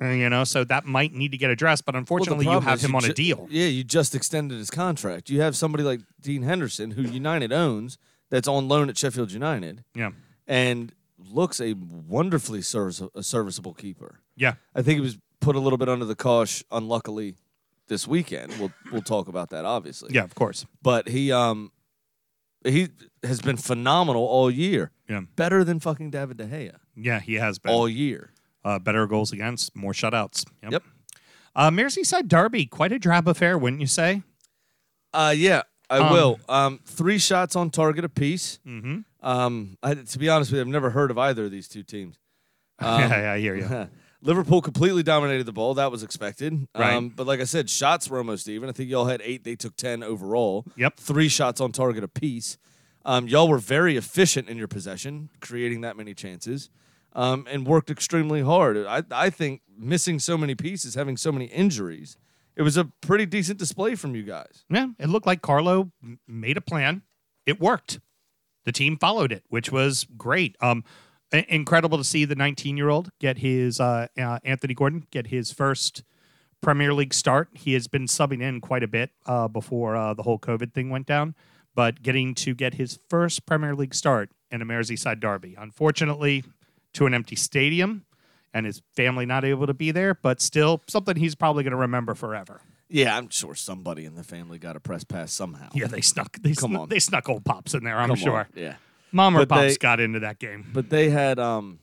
[0.00, 1.84] Uh, you know, so that might need to get addressed.
[1.86, 3.46] But unfortunately, you have him on a deal.
[3.50, 5.30] Yeah, you just extended his contract.
[5.30, 7.96] You have somebody like Dean Henderson, who United owns,
[8.30, 10.10] that's on loan at Sheffield United, Yeah,
[10.46, 14.20] and looks a wonderfully service- a serviceable keeper.
[14.36, 17.36] yeah, I think he was put a little bit under the cosh, unluckily,
[17.88, 18.52] this weekend.
[18.58, 20.10] We'll we'll talk about that, obviously.
[20.12, 20.24] yeah.
[20.24, 20.66] Of course.
[20.82, 21.70] but he um
[22.66, 22.88] he
[23.22, 24.90] has been phenomenal all year.
[25.08, 27.20] Yeah, Better than fucking David De Gea yeah.
[27.20, 28.32] He has been all year.
[28.64, 30.44] uh, better goals against, more shutouts.
[30.68, 30.82] Yep.
[31.54, 34.22] Uh, Merseyside Derby, quite a drab affair, wouldn't you say?
[35.14, 36.40] Uh yeah, I Um, will.
[36.48, 38.58] Um three shots on target apiece.
[38.66, 39.00] Mm-hmm.
[39.26, 41.82] Um I, to be honest with you, I've never heard of either of these two
[41.82, 42.18] teams.
[42.78, 43.88] Um, yeah, I hear you.
[44.26, 45.74] Liverpool completely dominated the ball.
[45.74, 46.66] That was expected.
[46.76, 46.94] Right.
[46.94, 48.68] Um, but like I said, shots were almost even.
[48.68, 49.44] I think y'all had eight.
[49.44, 50.66] They took 10 overall.
[50.76, 50.98] Yep.
[50.98, 52.58] Three shots on target apiece.
[53.04, 56.70] Um, y'all were very efficient in your possession, creating that many chances,
[57.12, 58.76] um, and worked extremely hard.
[58.78, 62.16] I, I think missing so many pieces, having so many injuries,
[62.56, 64.64] it was a pretty decent display from you guys.
[64.68, 65.92] Yeah, it looked like Carlo
[66.26, 67.02] made a plan.
[67.46, 68.00] It worked.
[68.64, 70.56] The team followed it, which was great.
[70.60, 70.82] Um,
[71.32, 75.52] incredible to see the 19 year old get his uh, uh, Anthony Gordon get his
[75.52, 76.02] first
[76.60, 77.48] Premier League start.
[77.54, 80.90] He has been subbing in quite a bit uh, before uh, the whole COVID thing
[80.90, 81.34] went down,
[81.74, 85.54] but getting to get his first Premier League start in a Merseyside derby.
[85.58, 86.44] Unfortunately,
[86.94, 88.04] to an empty stadium.
[88.54, 91.76] And his family not able to be there, but still something he's probably going to
[91.76, 92.62] remember forever.
[92.88, 95.68] Yeah, I'm sure somebody in the family got a press pass somehow.
[95.74, 96.38] Yeah, they snuck.
[96.40, 96.88] They, Come snuck, on.
[96.88, 97.98] they snuck old pops in there.
[97.98, 98.38] I'm Come sure.
[98.38, 98.46] on.
[98.54, 98.76] Yeah.
[99.12, 100.66] Mom or But pops they- got into that game.
[100.72, 101.78] but they had um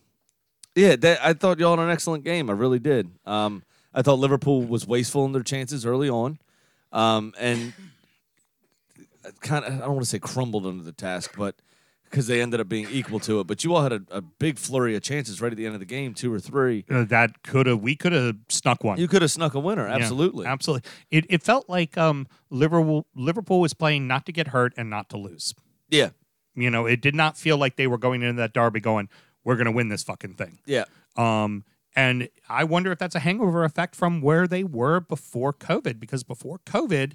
[0.75, 4.17] yeah they, i thought y'all had an excellent game i really did um i thought
[4.19, 6.39] liverpool was wasteful in their chances early on
[6.91, 7.73] um, and
[9.41, 11.55] kind of I don't want to say crumbled under the task, but
[12.05, 13.47] because they ended up being equal to it.
[13.47, 15.79] But you all had a, a big flurry of chances right at the end of
[15.79, 16.85] the game, two or three.
[16.91, 18.99] Uh, that could have we could have snuck one.
[18.99, 20.45] You could have snuck a winner, Yeah, absolutely.
[20.45, 20.87] absolutely.
[21.09, 25.09] It it felt like um Liverpool Liverpool was playing not to get hurt and not
[25.09, 25.55] to lose.
[25.89, 26.09] Yeah,
[26.55, 29.09] You know, it did not feel like they were going into that derby going,
[29.43, 30.85] "We're going to win this fucking thing." yeah.
[31.15, 31.63] Um,
[31.95, 36.23] and I wonder if that's a hangover effect from where they were before COVID, because
[36.23, 37.13] before COVID,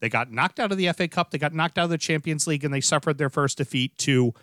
[0.00, 2.46] they got knocked out of the FA Cup, they got knocked out of the Champions
[2.46, 4.34] League, and they suffered their first defeat to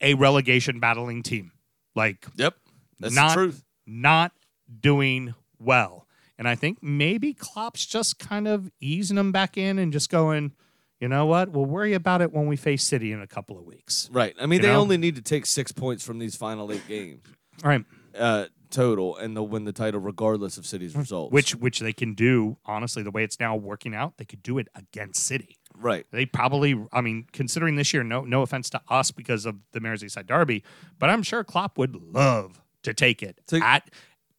[0.00, 1.52] a relegation battling team.
[1.94, 2.56] Like, Yep.
[2.98, 3.64] That's not, the truth.
[3.86, 4.32] Not
[4.80, 6.06] doing well.
[6.38, 10.52] And I think maybe Klopp's just kind of easing them back in and just going,
[11.00, 11.50] you know what?
[11.50, 14.08] We'll worry about it when we face City in a couple of weeks.
[14.12, 14.34] Right.
[14.40, 14.80] I mean, You they know?
[14.80, 17.22] only need to take six points from these final eight games
[17.64, 17.84] All right.
[18.18, 21.32] uh, total, and they'll win the title regardless of City's results.
[21.32, 24.58] Which which they can do, honestly, the way it's now working out, they could do
[24.58, 25.56] it against City.
[25.76, 26.06] right.
[26.12, 29.80] They probably, I mean, considering this year, no no offense to us because of the
[29.80, 30.62] Merseyside Derby,
[30.98, 33.90] but I'm sure Klopp would love to take it Take- at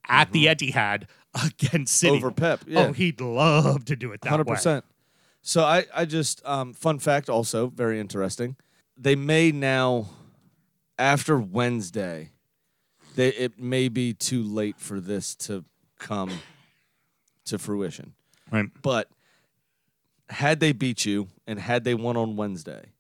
[0.08, 1.04] at the Etihad
[1.46, 2.88] against City Over Pep, yeah.
[2.88, 4.56] Oh, he'd love to do it that Hundred way.
[4.56, 4.84] percent.
[5.42, 8.56] So I, I just um, fun fact also very interesting.
[8.96, 10.10] They may now,
[11.00, 12.32] after Wednesday,
[13.16, 15.66] they it may be too late for this to
[16.00, 16.32] come
[17.46, 18.14] to fruition.
[18.52, 18.70] Right.
[18.82, 19.10] But
[20.30, 22.92] had they beat you and had they won on Wednesday,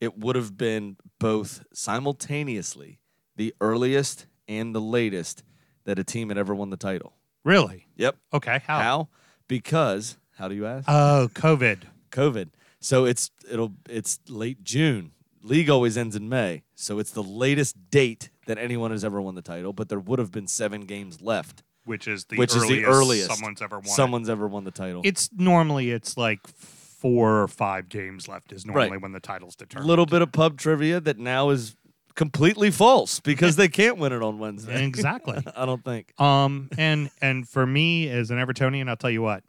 [0.00, 3.00] it would have been both simultaneously
[3.36, 5.42] the earliest and the latest
[5.84, 7.14] that a team had ever won the title.
[7.44, 7.86] Really?
[7.96, 8.16] Yep.
[8.34, 8.60] Okay.
[8.66, 8.78] How?
[8.78, 9.08] How?
[9.48, 10.86] Because how do you ask?
[10.88, 11.82] Oh, COVID.
[12.10, 12.48] COVID.
[12.80, 15.12] So it's it'll it's late June.
[15.42, 19.34] League always ends in May, so it's the latest date that anyone has ever won
[19.36, 19.72] the title.
[19.72, 22.84] But there would have been seven games left, Which is the which earliest is the
[22.84, 23.84] earliest someone's ever won.
[23.86, 25.00] someone's ever won the title.
[25.04, 29.00] It's normally it's like four or five games left is normally Right.
[29.00, 29.62] when the title's determined.
[29.62, 29.88] a determined.
[29.88, 31.74] little bit of pub trivia that now is
[32.14, 34.84] completely false because they can't win it on Wednesday.
[34.84, 35.38] exactly.
[35.56, 36.12] I don't think.
[36.20, 39.42] Um, and and for me as an Evertonian, I'll tell you what.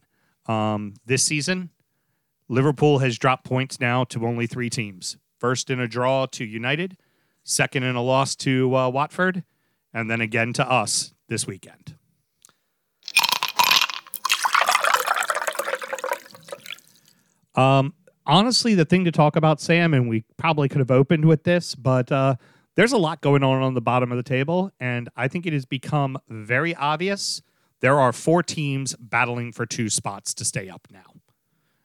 [0.48, 1.70] Um, this season,
[2.48, 5.18] Liverpool has dropped points now to only three teams.
[5.40, 6.98] First in a draw to United,
[7.44, 9.44] second in a loss to uh, Watford,
[9.94, 11.96] and then again to us this weekend.
[17.56, 17.94] Um,
[18.26, 21.76] honestly, the thing to talk about, Sam, and we probably could have opened with this,
[21.76, 22.36] but uh,
[22.76, 25.54] there's a lot going on on the bottom of the table, and I think it
[25.54, 27.42] has become very obvious.
[27.82, 31.14] There are four teams battling for two spots to stay up now.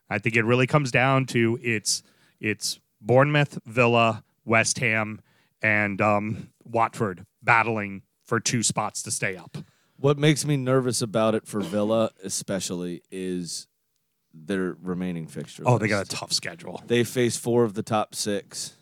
[0.08, 2.02] I think it really comes down to it's
[2.40, 5.20] it's Bournemouth, Villa, West Ham,
[5.62, 9.56] and um, Watford battling for two spots to stay up.
[9.98, 13.66] What makes me nervous about it for Villa, especially, is
[14.34, 15.62] their remaining fixture.
[15.64, 16.82] Oh, they got a tough schedule.
[16.86, 18.74] They face four of the top six,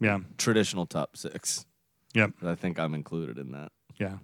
[0.00, 1.66] Yeah, traditional top six.
[2.14, 2.30] Yep.
[2.42, 3.70] I think I'm included in that.
[3.98, 4.16] yeah.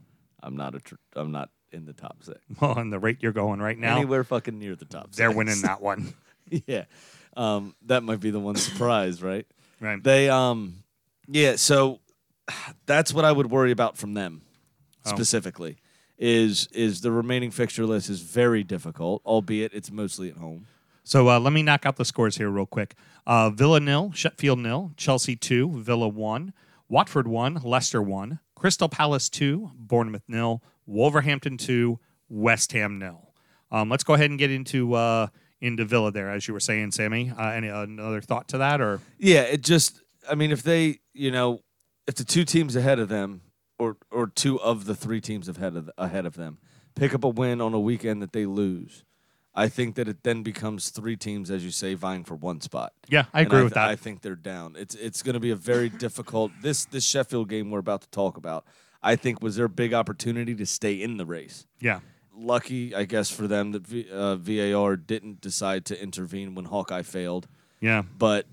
[0.42, 0.80] I'm not a.
[0.80, 2.38] Tr- I'm not in the top six.
[2.60, 5.12] Well, and the rate you're going right now, Anywhere fucking near the top.
[5.12, 5.36] they're six.
[5.36, 6.14] winning that one.
[6.66, 6.84] yeah,
[7.36, 9.46] um, that might be the one surprise, right?
[9.80, 10.02] Right.
[10.02, 10.82] They, um,
[11.28, 11.56] yeah.
[11.56, 12.00] So
[12.86, 14.42] that's what I would worry about from them
[15.06, 15.10] Oh.
[15.10, 15.78] specifically.
[16.18, 20.66] Is is the remaining fixture list is very difficult, albeit it's mostly at home.
[21.02, 22.94] So uh, let me knock out the scores here real quick.
[23.26, 26.52] Uh, Villa nil, Sheffield nil, Chelsea two, Villa one,
[26.90, 33.32] Watford one, Leicester one, Crystal Palace two, Bournemouth nil, Wolverhampton two, West Ham nil.
[33.72, 35.28] Um, let's go ahead and get into uh,
[35.62, 37.32] into Villa there, as you were saying, Sammy.
[37.34, 40.02] Uh, any another thought to that, or Yeah, it just.
[40.30, 41.60] I mean, if they, you know,
[42.06, 43.40] if the two teams ahead of them,
[43.78, 46.58] or or two of the three teams ahead of ahead of them,
[46.94, 49.04] pick up a win on a weekend that they lose,
[49.54, 52.92] I think that it then becomes three teams, as you say, vying for one spot.
[53.08, 53.88] yeah, I And agree th- with that.
[53.88, 54.76] I think they're down.
[54.78, 56.52] It's it's going to be a very difficult.
[56.62, 58.64] This this Sheffield game we're about to talk about,
[59.02, 61.66] I think, was their big opportunity to stay in the race.
[61.80, 62.00] yeah,
[62.34, 67.02] Lucky, I guess, for them that v, uh, VAR didn't decide to intervene when Hawkeye
[67.02, 67.48] failed,
[67.80, 68.46] yeah, but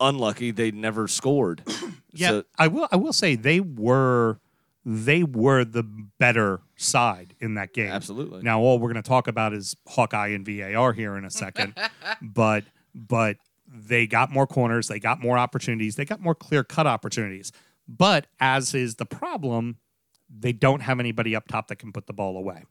[0.00, 1.62] unlucky they never scored.
[2.12, 2.28] yeah.
[2.28, 2.88] So- I will.
[2.92, 4.38] I will say they were
[4.84, 7.90] they were the better side in that game.
[7.90, 8.42] absolutely.
[8.42, 11.74] Now, all we're going to talk about is Hawkeye and VAR here in a second,
[12.22, 12.64] but
[12.94, 13.36] but
[13.66, 17.52] they got more corners, they got more opportunities, they got more clear cut opportunities.
[17.86, 19.78] But as is the problem,
[20.30, 22.64] they don't have anybody up top that can put the ball away,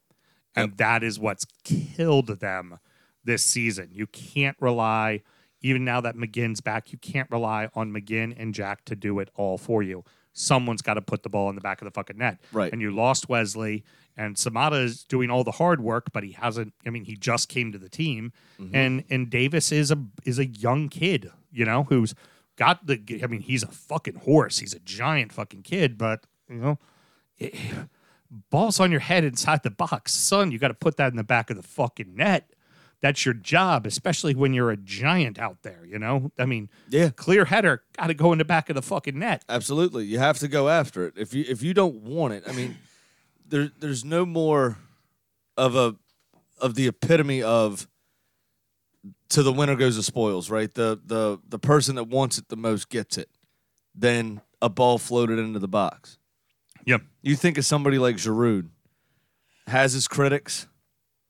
[0.56, 2.80] and that is what's killed them
[3.24, 3.90] this season.
[3.92, 5.22] You can't rely.
[5.62, 9.30] Even now that McGinn's back, you can't rely on McGinn and Jack to do it
[9.36, 10.04] all for you.
[10.40, 12.40] Someone's got to put the ball in the back of the fucking net.
[12.52, 12.72] Right.
[12.72, 13.84] And you lost Wesley,
[14.16, 16.74] and Samatta is doing all the hard work, but he hasn't.
[16.86, 18.76] I mean, he just came to the team, Mm-hmm.
[18.76, 22.14] and and Davis is a is a young kid, you know, who's
[22.56, 23.02] got the.
[23.24, 24.60] I mean, he's a fucking horse.
[24.60, 26.78] He's a giant fucking kid, but you know.
[27.38, 27.56] it-
[28.50, 30.14] balls on your head inside the box.
[30.14, 32.52] Son, you got to put that in the back of the fucking net.
[33.02, 36.32] That's your job, especially when you're a giant out there, you know?
[36.40, 37.10] I mean, Yeah.
[37.16, 39.44] clear header, got to go in the back of the fucking net.
[39.48, 41.14] Absolutely, you have to go after it.
[41.16, 42.78] If you if you don't want it, I mean,
[43.48, 44.78] there there's no more
[45.56, 45.96] of a
[46.60, 47.88] of the epitome of
[49.30, 50.74] to the winner goes the spoils, right?
[50.74, 53.30] The the the person that wants it the most gets it.
[53.94, 56.18] Then a ball floated into the box.
[56.86, 57.02] Yep.
[57.22, 58.70] You think of somebody like Giroud,
[59.68, 60.68] has his critics,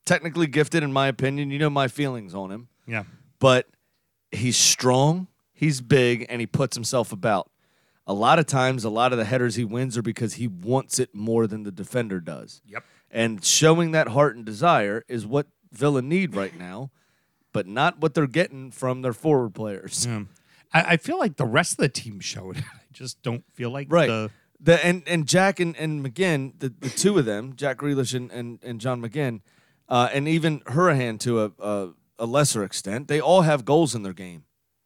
[0.07, 1.51] technically gifted in my opinion.
[1.51, 3.03] You know my feelings on him Yeah.
[3.39, 3.67] but
[4.31, 7.51] he's strong, he's big, and he puts himself about.
[8.07, 10.97] A lot of times, a lot of the headers he wins are because he wants
[10.97, 12.61] it more than the defender does.
[12.65, 12.83] Yep.
[13.11, 16.89] And showing that heart and desire is what Villa need right now,
[17.51, 20.05] but not what they're getting from their forward players.
[20.05, 20.23] Yeah.
[20.73, 22.63] I, I feel like the rest of the team showed it.
[22.73, 24.07] I just don't feel like Right.
[24.07, 28.13] the The, and, and Jack and, and McGinn, the, the two of them, Jack Grealish
[28.13, 29.41] and, and, and John McGinn,
[29.89, 34.03] uh, and even Hourihane to a, a, a lesser extent, they all have goals in
[34.03, 34.43] their game.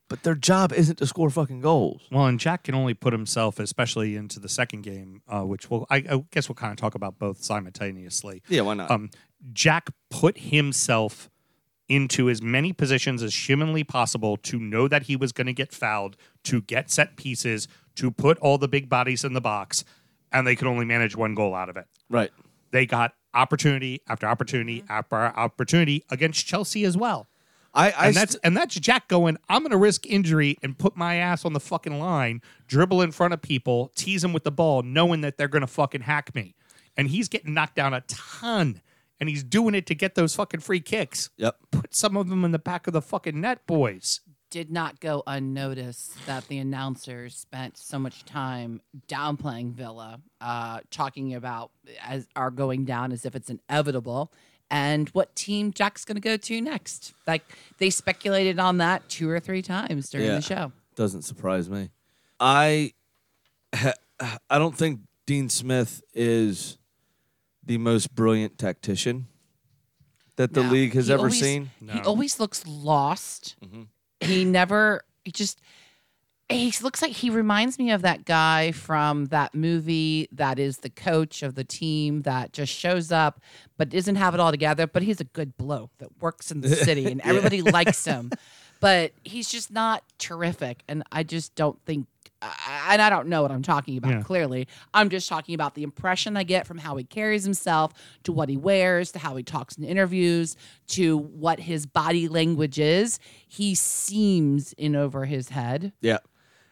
[0.09, 2.01] But their job isn't to score fucking goals.
[2.11, 5.87] Well, and Jack can only put himself, especially into the second game, uh, which we'll,
[5.89, 8.43] I, I guess we'll kind of talk about both simultaneously.
[8.49, 8.91] Yeah, why not?
[8.91, 9.09] Um,
[9.53, 11.29] Jack put himself
[11.87, 15.73] into as many positions as humanly possible to know that he was going to get
[15.73, 19.85] fouled, to get set pieces, to put all the big bodies in the box,
[20.31, 21.85] and they could only manage one goal out of it.
[22.09, 22.31] right.
[22.71, 24.91] They got opportunity after opportunity mm-hmm.
[24.91, 27.27] after opportunity against Chelsea as well.
[27.73, 29.37] I, I and that's and that's Jack going.
[29.47, 33.11] I'm going to risk injury and put my ass on the fucking line, dribble in
[33.11, 36.35] front of people, tease them with the ball, knowing that they're going to fucking hack
[36.35, 36.55] me.
[36.97, 38.81] And he's getting knocked down a ton,
[39.21, 41.29] and he's doing it to get those fucking free kicks.
[41.37, 41.55] Yep.
[41.71, 44.19] Put some of them in the back of the fucking net, boys.
[44.51, 51.33] Did not go unnoticed that the announcers spent so much time downplaying Villa, uh, talking
[51.33, 51.71] about
[52.03, 54.31] as are going down as if it's inevitable,
[54.69, 57.13] and what team Jack's going to go to next.
[57.25, 57.43] Like
[57.77, 60.35] they speculated on that two or three times during Yeah.
[60.35, 60.71] the show.
[60.95, 61.89] doesn't surprise me.
[62.39, 62.91] I
[63.73, 63.93] ha,
[64.49, 66.77] I don't think Dean Smith is
[67.65, 69.27] the most brilliant tactician
[70.35, 70.69] that the No.
[70.69, 71.71] league has He ever always- seen.
[71.79, 73.55] He always looks lost.
[74.21, 75.03] He never.
[75.25, 75.59] He just.
[76.49, 80.89] He looks like he reminds me of that guy from that movie that is the
[80.89, 83.39] coach of the team that just shows up
[83.77, 84.85] but doesn't have it all together.
[84.85, 88.31] But he's a good bloke that works in the city and everybody likes him.
[88.81, 90.83] But he's just not terrific.
[90.89, 92.07] And I just don't think.
[92.41, 94.21] I- And I don't know what I'm talking about Yeah.
[94.23, 94.67] clearly.
[94.93, 98.49] I'm just talking about the impression I get from how he carries himself, to what
[98.49, 100.55] he wears, to how he talks in interviews,
[100.87, 103.19] to what his body language is.
[103.47, 105.93] He seems in over his head.
[106.01, 106.17] Yeah.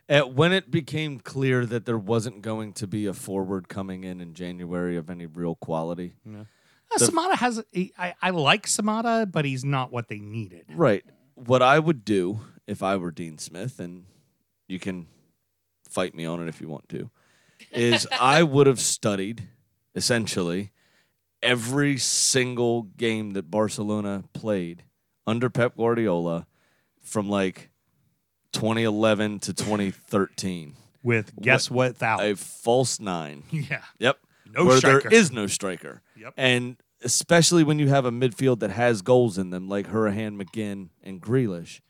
[0.09, 4.19] Uh, when it became clear that there wasn't going to be a forward coming in
[4.19, 6.43] in January of any real quality, Uh,
[6.97, 7.63] Samatta has.
[7.71, 10.65] he- I, I like Samatta, but he's not what they needed.
[10.75, 11.03] right?
[11.35, 14.05] What I would do if I were Dean Smith, and
[14.67, 15.05] you can
[15.89, 17.09] fight me on it if you want to,
[17.71, 19.43] is I would have studied
[19.95, 20.71] essentially
[21.41, 24.83] every single game that Barcelona played
[25.27, 26.47] under Pep Guardiola
[27.01, 27.69] from like
[28.53, 30.75] 2011 to 2013.
[31.01, 31.89] With guess what?
[31.93, 33.43] Without A false nine.
[33.51, 34.17] yeah, Yep.
[34.51, 35.09] No Where striker.
[35.09, 36.01] there is no striker.
[36.17, 36.33] Yep.
[36.35, 40.89] And especially when you have a midfield that has goals in them, like Hourihane, McGinn,
[41.03, 41.81] and Grealish,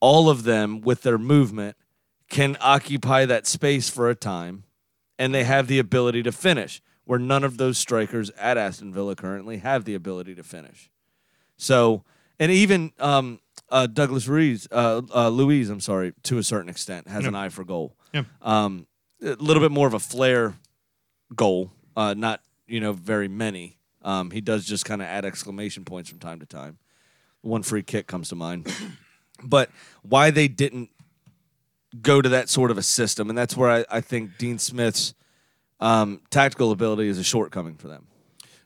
[0.00, 1.76] all of them with their movement
[2.28, 4.64] can occupy that space for a time,
[5.18, 6.82] and they have the ability to finish.
[7.04, 10.90] Where none of those strikers at Aston Villa currently have the ability to finish.
[11.56, 12.02] So,
[12.40, 13.38] and even um,
[13.70, 17.48] uh, Douglas Ruiz, uh, uh, Luiz, I'm sorry, to a certain extent, has an eye
[17.48, 17.96] for goal.
[18.12, 18.24] Yeah.
[18.42, 18.88] Um,
[19.22, 20.54] a little bit more of a flair
[21.34, 23.78] goal, uh, not you know very many.
[24.02, 26.78] Um, he does just kind of add exclamation points from time to time.
[27.40, 28.72] One free kick comes to mind,
[29.42, 29.70] but
[30.02, 30.90] why they didn't
[32.02, 35.14] go to that sort of a system, and that's where I, I think Dean Smith's
[35.80, 38.06] um, tactical ability is a shortcoming for them.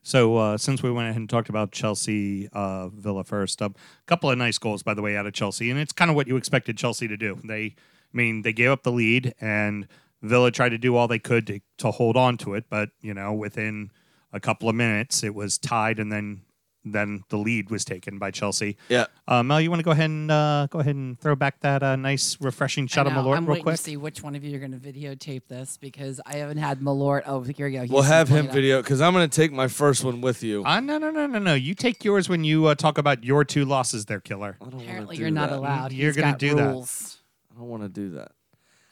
[0.03, 3.73] So uh, since we went ahead and talked about Chelsea uh, Villa first, a
[4.07, 6.27] couple of nice goals by the way out of Chelsea, and it's kind of what
[6.27, 7.39] you expected Chelsea to do.
[7.45, 7.75] They, I
[8.13, 9.87] mean, they gave up the lead, and
[10.23, 13.13] Villa tried to do all they could to to hold on to it, but you
[13.13, 13.91] know, within
[14.33, 16.43] a couple of minutes, it was tied, and then
[16.85, 18.77] then the lead was taken by Chelsea.
[18.89, 19.07] Yeah.
[19.29, 21.83] Uh, Mel, you want to go ahead and uh, go ahead and throw back that
[21.83, 23.77] uh, nice, refreshing shot I of know, Malort I'm real waiting quick?
[23.77, 26.81] to see which one of you are going to videotape this because I haven't had
[26.81, 27.23] Malort.
[27.27, 27.85] Oh, here we go.
[27.91, 30.65] We'll have him video because I'm going to take my first one with you.
[30.65, 31.55] Uh, no, no, no, no, no.
[31.55, 34.57] You take yours when you uh, talk about your two losses there, killer.
[34.61, 35.59] I don't wanna Apparently, do you're not that.
[35.59, 35.93] allowed.
[35.93, 36.69] You're He's gonna got do that.
[36.73, 37.19] rules.
[37.55, 38.33] I don't want to do that.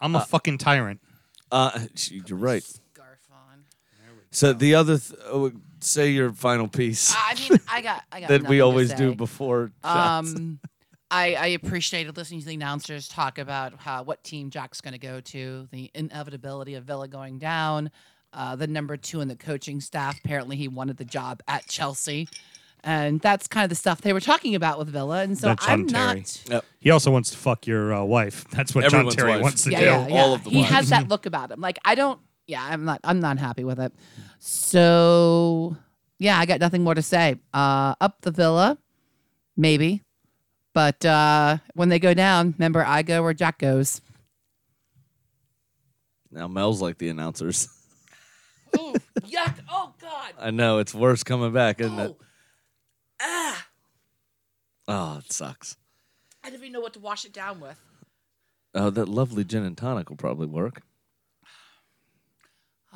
[0.00, 1.00] I'm a fucking tyrant.
[1.50, 1.78] Uh,
[2.10, 2.62] you're right.
[2.62, 3.64] Scarf on.
[4.30, 5.50] So the other, th- oh,
[5.80, 8.92] say your final piece I mean, I got, I got that we nothing to always
[8.94, 9.70] do before.
[9.84, 10.34] shots.
[10.34, 10.60] Um,
[11.10, 14.98] I, I appreciated listening to the announcers talk about how what team Jack's going to
[14.98, 17.90] go to, the inevitability of Villa going down,
[18.34, 20.18] uh, the number two in the coaching staff.
[20.22, 22.28] Apparently, he wanted the job at Chelsea,
[22.84, 25.22] and that's kind of the stuff they were talking about with Villa.
[25.22, 26.18] And so That's John I'm Terry.
[26.20, 26.42] not.
[26.50, 26.64] Yep.
[26.78, 28.44] He also wants to fuck your uh, wife.
[28.50, 29.42] That's what Everyone's John Terry wife.
[29.44, 29.84] wants to Yeah, do.
[29.86, 30.20] yeah, yeah.
[30.22, 30.70] all of the he wives.
[30.72, 31.60] has that look about him.
[31.62, 32.20] Like I don't.
[32.48, 33.00] Yeah, I'm not.
[33.04, 33.92] I'm not happy with it.
[34.38, 35.76] So
[36.18, 37.36] yeah, I got nothing more to say.
[37.52, 38.78] Uh, up the Villa,
[39.56, 40.02] maybe,
[40.72, 44.00] but uh, when they go down, remember I go where Jack goes.
[46.30, 47.68] Now Mel's like the announcers.
[48.78, 49.54] Oh yuck!
[49.70, 50.34] Oh God!
[50.38, 52.10] I know it's worse coming back, isn't it?
[52.10, 52.16] Oh,
[53.22, 53.66] ah!
[54.86, 55.78] Oh, it sucks.
[56.44, 57.80] I don't even know what to wash it down with.
[58.74, 60.82] Oh, that lovely gin and tonic will probably work.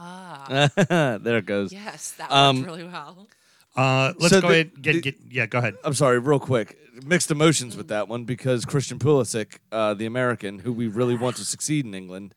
[0.04, 0.68] Ah,
[1.22, 1.72] there it goes.
[1.72, 3.28] yes, that worked Um, really well.
[3.76, 4.82] Uh, let's So go the- ahead.
[4.82, 5.74] Get, the- get, yeah, go ahead.
[5.84, 6.76] I'm sorry, real quick.
[7.06, 11.36] Mixed emotions with that one because Christian Pulisic, uh, the American, who we really want
[11.36, 12.34] to succeed in England,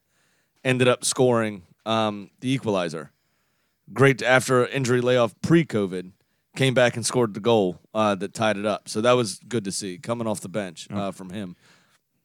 [0.63, 3.11] ended up scoring um, the equalizer.
[3.93, 6.11] Great after injury layoff pre-COVID,
[6.55, 8.87] came back and scored the goal uh, that tied it up.
[8.87, 11.55] So that was good to see coming off the bench uh, from him.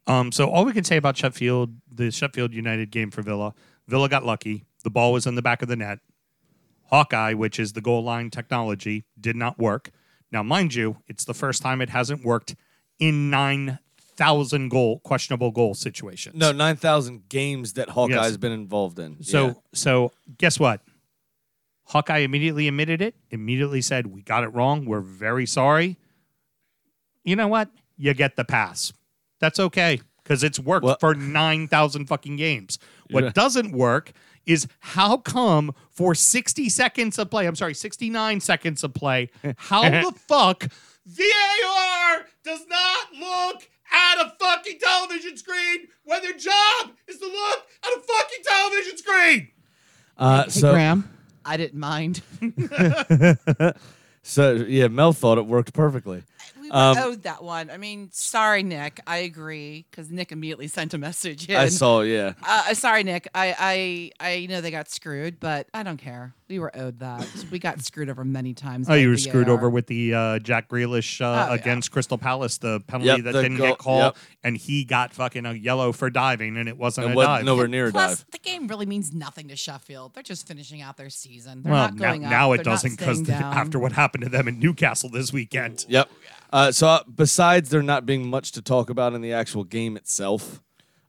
[0.07, 3.55] Um, so all we can say about Sheffield, the Sheffield United game for Villa,
[3.89, 4.65] Villa got lucky.
[4.83, 5.99] The ball was in the back of the net.
[6.85, 9.91] Hawkeye, which is the goal line technology, did not work.
[10.33, 12.57] Now, mind you, it's the first time it hasn't worked
[12.99, 13.79] in nine
[14.17, 16.35] thousand goal questionable goal situations.
[16.37, 18.37] No, nine thousand games that Hawkeye's Yes.
[18.37, 19.23] been involved in.
[19.23, 19.53] So Yeah.
[19.73, 20.83] so guess what?
[21.85, 24.85] Hawkeye immediately admitted it, immediately said, We got it wrong.
[24.85, 25.97] We're very sorry.
[27.25, 27.71] You know what?
[27.97, 28.93] You get the pass.
[29.41, 30.01] That's okay.
[30.23, 32.79] Because it's worked Well- for nine thousand fucking games.
[33.11, 33.31] What Yeah.
[33.31, 34.13] doesn't work
[34.47, 39.83] is how come for 60 seconds of play, I'm sorry, 69 seconds of play, how
[39.89, 40.67] the fuck
[41.07, 47.67] VAR does not look at a fucking television screen when their job is to look
[47.85, 49.49] at a fucking television screen.
[50.17, 51.11] uh, Hey so Graham,
[51.45, 52.23] I didn't mind.
[54.23, 56.23] so yeah, Mel thought it worked perfectly.
[56.71, 57.71] We Um, owed that one.
[57.71, 59.01] I mean, sorry, Nick.
[59.07, 61.57] I agree because Nick immediately sent a message in.
[61.57, 62.33] I saw, yeah.
[62.43, 63.29] Uh, sorry, Nick.
[63.35, 66.35] I, I I know they got screwed, but I don't care.
[66.49, 67.29] We were owed that.
[67.53, 68.91] We got screwed over many times.
[68.91, 69.19] Oh, you were VAR.
[69.21, 71.55] screwed over with the uh, Jack Grealish uh, Oh, yeah.
[71.55, 74.17] against Crystal Palace, the penalty Yep, that the didn't goal- get called, yep.
[74.43, 77.45] and he got fucking a yellow for diving, and it wasn't It a was dive.
[77.45, 78.31] nowhere near a Plus, dive.
[78.33, 80.15] the game really means nothing to Sheffield.
[80.15, 81.63] They're just finishing out their season.
[81.63, 82.21] They're well, not now, up.
[82.21, 85.87] now it They're doesn't because after what happened to them in Newcastle this weekend.
[85.89, 86.11] Yep.
[86.53, 89.97] Uh, so uh, besides there not being much to talk about in the actual game
[89.97, 90.61] itself,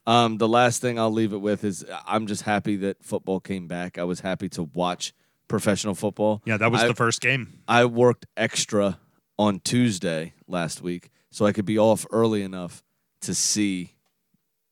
[0.05, 3.39] um, the last thing I'll leave it with is uh, I'm just happy that football
[3.39, 3.97] came back.
[3.97, 5.13] I was happy to watch
[5.47, 6.41] professional football.
[6.45, 7.59] Yeah, that was I, the first game.
[7.67, 8.99] I worked extra
[9.37, 12.83] on Tuesday last week so I could be off early enough
[13.21, 13.95] to see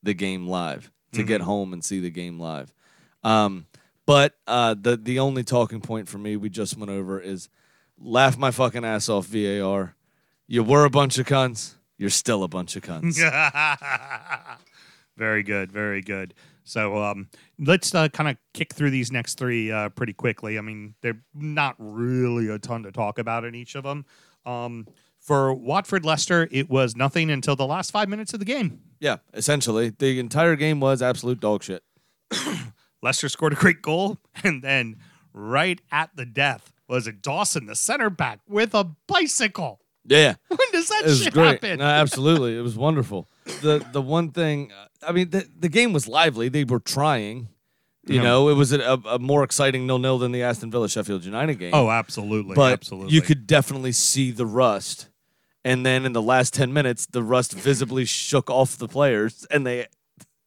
[0.02, 2.72] the game live, to get home and see the game live.
[3.22, 3.66] Um,
[4.06, 7.48] but uh, the the only talking point for me we just went over is
[7.98, 9.94] laugh my fucking ass off VAR.
[10.50, 11.76] You were a bunch of cunts.
[11.96, 13.20] You're still a bunch of cunts.
[15.16, 16.34] very good, very good.
[16.64, 17.28] So um,
[17.60, 20.58] let's uh, kind of kick through these next three uh, pretty quickly.
[20.58, 24.04] I mean, they're not really a ton to talk about in each of them.
[24.44, 24.88] Um,
[25.20, 28.80] for Watford Leicester, it was nothing until the last five minutes of the game.
[28.98, 31.84] yeah, essentially, the entire game was absolute dog shit.
[33.04, 34.96] Leicester scored a great goal, and then
[35.32, 39.80] right at the death was it Dawson, the center back, with a bicycle.
[40.10, 40.34] Yeah.
[40.48, 41.62] When does that It was shit great.
[41.62, 41.78] happen?
[41.78, 43.28] No, absolutely, it was wonderful.
[43.62, 44.72] the The one thing,
[45.06, 46.48] I mean, the, the game was lively.
[46.50, 47.48] They were trying.
[48.06, 48.22] You Yeah.
[48.22, 51.54] know, it was a, a more exciting nil nil than the Aston Villa Sheffield United
[51.58, 51.70] game.
[51.74, 53.14] Oh, absolutely, but absolutely.
[53.14, 55.08] you could definitely see the rust.
[55.64, 59.66] And then in the last ten minutes, the rust visibly shook off the players, and
[59.66, 59.86] they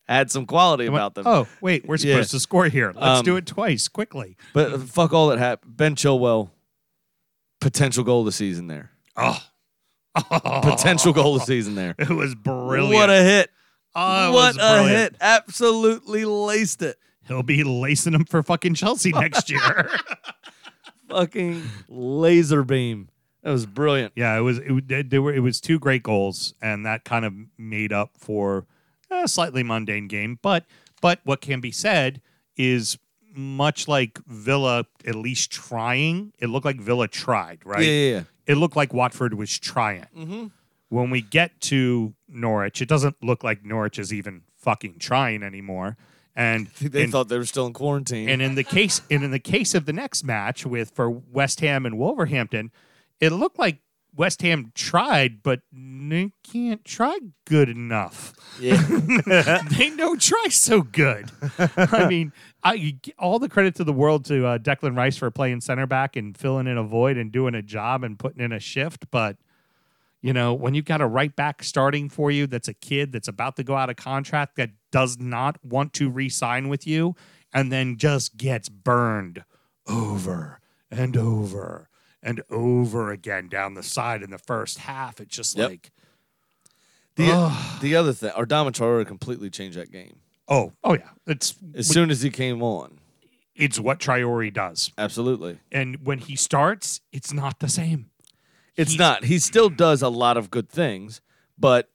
[0.08, 1.26] had some quality went, about them.
[1.28, 2.16] Oh, wait, we're Yeah.
[2.16, 2.92] supposed to score here.
[2.96, 4.36] Let's Um, do it twice, quickly.
[4.54, 5.78] But fuck all that happened.
[5.78, 6.50] Ben Chilwell,
[7.62, 8.92] potential goal of the season there.
[9.16, 9.40] Oh.
[10.30, 11.96] Potential goal of the season there.
[11.98, 12.94] It was brilliant.
[12.94, 13.50] What a hit!
[13.96, 15.16] Oh, what a hit!
[15.20, 16.98] Absolutely laced it.
[17.28, 19.90] He'll be lacing him for fucking Chelsea next year.
[21.10, 23.10] Fucking laser beam.
[23.44, 24.14] That was brilliant.
[24.16, 24.60] Yeah, it was.
[24.60, 25.34] It, there were.
[25.34, 28.66] It was two great goals, and that kind of made up for
[29.12, 30.40] a slightly mundane game.
[30.42, 30.66] But
[31.02, 32.22] but what can be said
[32.56, 32.98] is
[33.36, 36.34] much like Villa, at least trying.
[36.40, 37.84] It looked like Villa tried, right?
[37.84, 38.24] Yeah, yeah, yeah.
[38.48, 40.06] It looked like Watford was trying.
[40.18, 40.46] Mm-hmm.
[40.90, 45.98] When we get to Norwich, it doesn't look like Norwich is even fucking trying anymore.
[46.36, 48.30] And They in- thought they were still in quarantine.
[48.30, 51.60] and in the case and in the case of the next match with for West
[51.62, 52.72] Ham and Wolverhampton,
[53.20, 53.80] it looked like
[54.16, 58.34] West Ham tried, but they can't try good enough.
[58.60, 58.78] yeah.
[59.78, 61.32] they don't try so good.
[61.58, 62.32] I mean,
[62.64, 66.16] I all the credit to the world to uh, Declan Rice for playing center back
[66.16, 69.38] and filling in a void and doing a job and putting in a shift, but.
[70.26, 73.28] You know, when you've got a right back starting for you that's a kid that's
[73.28, 77.14] about to go out of contract that does not want to re sign with you
[77.54, 79.44] and then just gets burned
[79.86, 81.90] over and over
[82.24, 85.70] and over again down the side in the first half, it's just Yep.
[85.70, 85.92] like,
[87.16, 90.16] The, the other thing, Adama Traore completely changed that game.
[90.48, 91.10] oh, oh yeah.
[91.28, 93.00] It's As soon as he came on.
[93.56, 94.92] it's what Traore does.
[94.98, 95.60] Absolutely.
[95.72, 98.10] And when he starts, it's not the same.
[98.76, 99.26] It's He's- not.
[99.26, 101.22] He still does a lot of good things,
[101.60, 101.90] but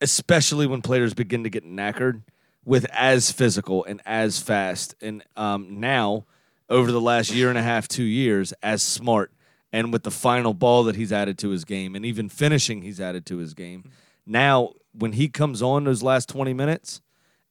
[0.00, 2.22] especially when players begin to get knackered
[2.64, 6.26] with as physical and as fast, and um, now
[6.68, 9.32] over the last year and a half, two years, as smart,
[9.72, 13.00] and with the final ball that he's added to his game, and even finishing he's
[13.00, 13.90] added to his game.
[14.26, 17.00] Now, when he comes on those last twenty minutes,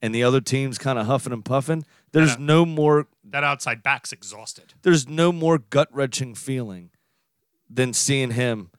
[0.02, 2.36] and the other team's kind of huffing and puffing, there's Yeah.
[2.36, 4.74] Uh, no more That outside back's exhausted.
[4.82, 6.90] there's no more gut wrenching feeling
[7.70, 8.70] than seeing him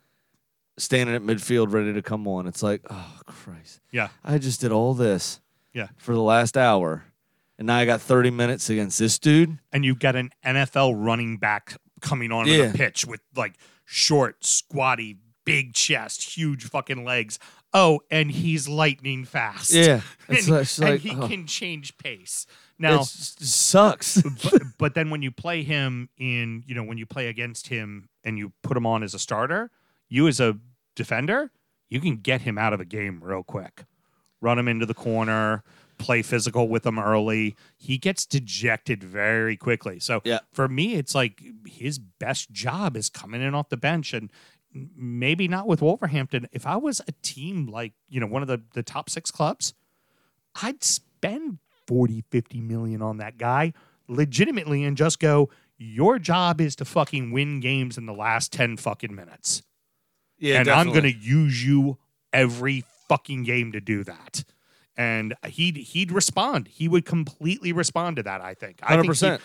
[0.78, 2.46] standing at midfield ready to come on.
[2.46, 3.80] It's like, oh Christ.
[3.90, 4.08] Yeah.
[4.22, 5.40] I just did all this
[5.72, 5.88] Yeah.
[5.96, 7.04] for the last hour.
[7.58, 9.58] And now I got 30 minutes against this dude.
[9.72, 12.68] And you've got an NFL running back coming on Yeah.
[12.68, 13.54] the pitch with like
[13.84, 17.38] short, squatty, big chest, huge fucking legs.
[17.72, 19.72] Oh, and he's lightning fast.
[19.72, 20.00] Yeah.
[20.28, 21.28] and, like- and like, he oh.
[21.28, 22.46] can change pace.
[22.78, 24.20] Now, it sucks.
[24.42, 28.08] but, but then when you play him in, you know, when you play against him
[28.22, 29.70] and you put him on as a starter,
[30.10, 30.58] you as a
[30.94, 31.50] defender,
[31.88, 33.84] you can get him out of a game real quick.
[34.42, 35.62] Run him into the corner,
[35.98, 37.56] play physical with him early.
[37.76, 39.98] He gets dejected very quickly.
[40.00, 40.40] So Yeah.
[40.52, 44.30] for me, it's like his best job is coming in off the bench and
[44.72, 46.48] maybe not with Wolverhampton.
[46.52, 49.72] If I was a team like, you know, one of the, the top six clubs,
[50.62, 53.72] I'd spend 40, 50 million on that guy
[54.08, 58.76] legitimately and just go, your job is to fucking win games in the last 10
[58.76, 59.62] fucking minutes.
[60.38, 61.98] yeah, and I'm going to use you
[62.32, 64.44] every fucking game to do that.
[64.96, 66.68] And he'd he'd respond.
[66.68, 68.78] He would completely respond to that, I think.
[68.82, 69.40] I 100%.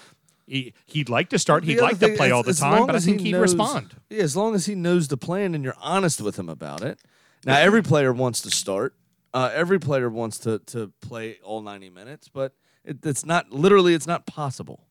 [0.47, 1.63] He, he, would like to start.
[1.63, 3.95] He'd like to play is, all the time, but I think he he'd knows- respond.
[4.09, 6.99] Yeah, as long as he knows the plan and you're honest with him about it.
[7.45, 8.95] Now, every player wants to start.
[9.33, 13.93] Uh, every player wants to to play all 90 minutes, but it, it's not literally
[13.93, 14.87] it's not possible.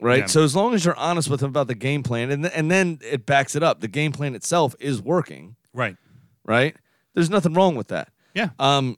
[0.00, 0.20] Right?
[0.20, 0.26] Yeah.
[0.26, 2.70] So as long as you're honest with him about the game plan and th- and
[2.70, 3.80] then it backs it up.
[3.80, 5.96] The game plan itself is working, Right.
[6.44, 6.74] right?
[7.14, 8.10] There's nothing wrong with that.
[8.34, 8.50] Yeah.
[8.58, 8.96] Um,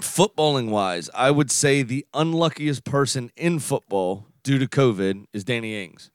[0.00, 5.82] footballing wise, I would say the unluckiest person in football due to COVID is Danny
[5.82, 6.10] Ings.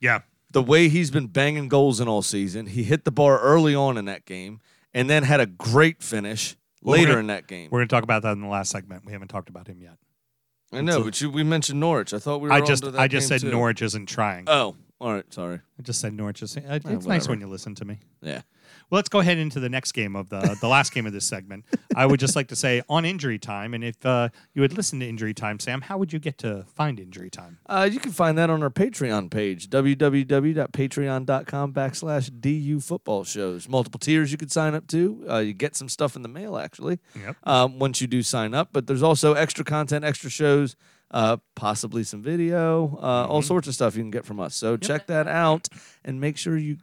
[0.00, 0.20] Yeah.
[0.50, 3.98] The way he's been banging goals in all season, he hit the bar early on
[3.98, 4.60] in that game,
[4.94, 7.68] and then had a great finish Well, later gonna- in that game.
[7.70, 9.04] We're going to talk about that in the last segment.
[9.04, 9.98] We haven't talked about him yet.
[10.72, 12.12] I know, but you, we mentioned Norwich.
[12.12, 12.54] I thought we were.
[12.54, 13.50] I just that I just said too.
[13.50, 14.44] Norwich isn't trying.
[14.46, 15.24] Oh, all right.
[15.32, 15.60] Sorry.
[15.78, 16.42] I just said Norwich.
[16.42, 18.00] Is, it's nice when you listen to me.
[18.20, 18.42] Yeah.
[18.90, 21.26] Well, let's go ahead into the next game of the the last game of this
[21.26, 21.64] segment.
[21.94, 25.00] I would just like to say on injury time, and if uh, you would listen
[25.00, 27.58] to injury time, Sam, how would you get to find injury time?
[27.66, 33.68] Uh, you can find that on our Patreon page, www.patreon.com backslash DU football shows.
[33.68, 35.24] Multiple tiers you could sign up to.
[35.28, 37.36] Uh, you get some stuff in the mail, actually, Yep.
[37.44, 38.70] um, once you do sign up.
[38.72, 40.76] But there's also extra content, extra shows,
[41.10, 44.54] uh, possibly some video, uh, all sorts of stuff you can get from us.
[44.54, 45.68] So check that out
[46.04, 46.78] and make sure you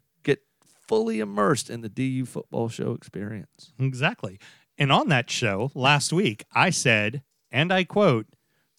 [0.87, 3.71] fully immersed in the DU football show experience.
[3.79, 4.39] Exactly.
[4.77, 8.27] And on that show last week, I said, and I quote,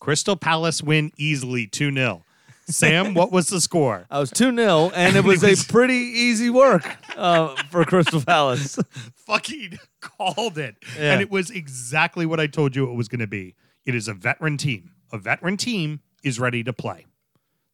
[0.00, 2.22] Crystal Palace win easily 2 0.
[2.68, 4.06] Sam, what was the score?
[4.10, 8.78] I was 2 0, and it was a pretty easy work uh, for Crystal Palace.
[9.26, 10.76] Fucking called it.
[10.98, 11.12] Yeah.
[11.12, 13.54] And it was exactly what I told you it was going to be.
[13.84, 14.90] It is a veteran team.
[15.12, 17.06] A veteran team is ready to play.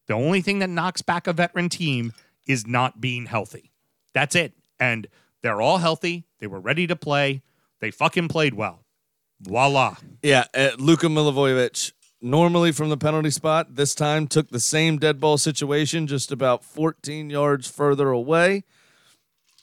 [0.07, 2.13] The only thing that knocks back a veteran team
[2.47, 3.71] is not being healthy.
[4.13, 4.53] That's it.
[4.79, 5.07] And
[5.41, 6.25] they're all healthy.
[6.39, 7.41] They were ready to play.
[7.79, 8.83] They fucking played well.
[9.41, 9.97] Voila.
[10.21, 11.91] Yeah, uh, Luka Milivojevic
[12.21, 13.75] normally from the penalty spot.
[13.75, 18.63] This time took the same dead ball situation, just about 14 yards further away.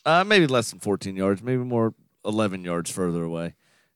[0.05, 1.95] Uh, maybe less than 14 yards, maybe more
[2.25, 3.55] 11 yards further away.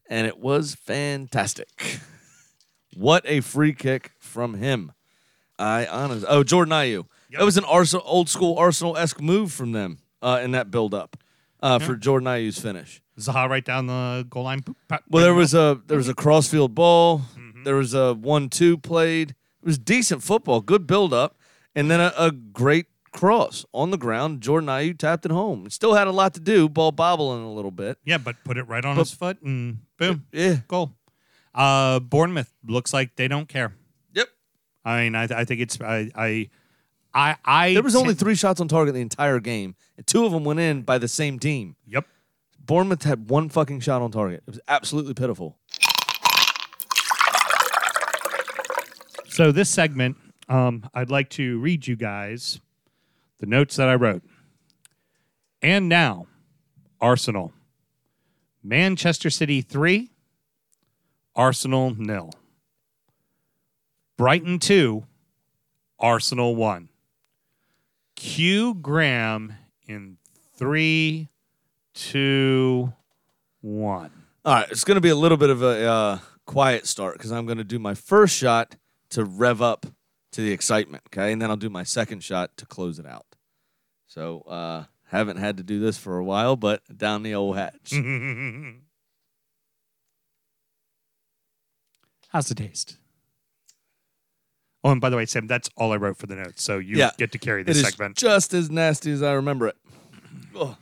[0.09, 2.01] And it was fantastic.
[2.95, 4.93] what a free kick from him.
[5.59, 6.25] I honest.
[6.29, 7.07] Oh, Jordan Ayew.
[7.31, 10.95] That was an Arsenal, old school Arsenal esque move from them uh, in that build
[10.95, 11.17] up
[11.63, 13.01] uh, for Jordan Ayew's finish.
[13.21, 14.65] Zaha right down the goal line.
[15.09, 17.23] Well, there was a there was a crossfield ball.
[17.65, 19.31] There was a one-two played.
[19.31, 21.39] It was decent football, good build-up,
[21.75, 24.43] and then a, a great cross on the ground.
[24.43, 25.71] Jordan Ayew tapped it home.
[25.71, 27.97] Still had a lot to do, ball bobbling a little bit.
[28.05, 30.57] Yeah, but put it right on his foot and boom, Yeah.
[30.69, 30.93] goal.
[31.55, 33.73] Uh, Bournemouth looks like they don't care.
[34.13, 34.29] Yep.
[34.85, 36.51] I mean, I, I think it's I I
[37.15, 40.33] I, I There was only three shots on target the entire game, and two of
[40.33, 41.77] them went in by the same team.
[41.87, 42.07] Yep.
[42.59, 44.43] Bournemouth had one fucking shot on target.
[44.47, 45.57] It was absolutely pitiful.
[49.29, 50.17] So this segment,
[50.49, 52.61] um, I'd like to read you guys
[53.39, 54.23] the notes that I wrote.
[55.61, 56.27] And now,
[57.01, 57.53] Arsenal,
[58.63, 60.11] Manchester City three,
[61.37, 62.31] Arsenal nil.
[64.17, 65.05] Brighton two,
[65.99, 66.89] Arsenal one.
[68.25, 69.53] Q Graham
[69.87, 70.17] in
[70.57, 71.29] three,
[71.93, 72.91] two,
[73.61, 74.11] one.
[74.47, 77.31] All right, it's going to be a little bit of a uh, quiet start because
[77.31, 78.77] I'm going to do my first shot
[79.11, 79.85] to rev up
[80.33, 83.27] to the excitement, okay, and then I'll do my second shot to close it out.
[84.07, 87.93] So, uh, haven't had to do this for a while, but down the old hatch.
[92.31, 92.97] How's the taste?
[94.85, 96.63] Oh, and by the way, Sam, that's all I wrote for the notes.
[96.63, 97.11] So you Yeah.
[97.17, 98.17] get to carry It this is segment.
[98.19, 99.77] just as nasty as I remember it.
[100.61, 100.77] Ugh.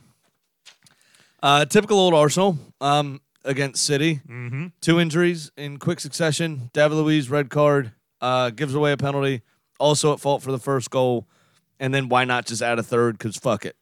[1.41, 4.21] Uh, typical old Arsenal um, against City.
[4.27, 4.67] mm-hmm.
[4.81, 6.69] Two injuries in quick succession.
[6.73, 9.41] David Luiz, red card, uh, gives away a penalty.
[9.79, 11.27] Also at fault for the first goal.
[11.79, 13.17] And then why not just add a third?
[13.17, 13.75] Because fuck it.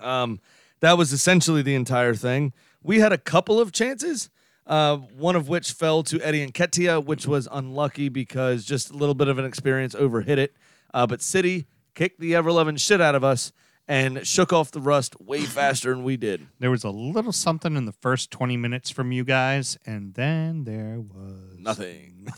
[0.00, 0.40] Um,
[0.80, 2.52] that was essentially the entire thing.
[2.82, 4.30] We had a couple of chances,
[4.70, 9.16] uh, one of which fell to Eddie Nketiah, which was unlucky because just a little
[9.16, 10.54] bit of an experience overhit it.
[10.94, 11.66] Uh, but City
[11.96, 13.52] kicked the ever loving shit out of us
[13.88, 16.46] and shook off the rust way faster than we did.
[16.60, 20.62] There was a little something in the first 20 minutes from you guys, and then
[20.62, 22.28] there was Nothing.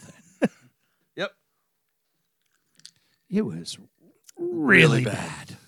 [1.17, 1.33] yep.
[3.29, 3.77] It was
[4.39, 5.59] really bad.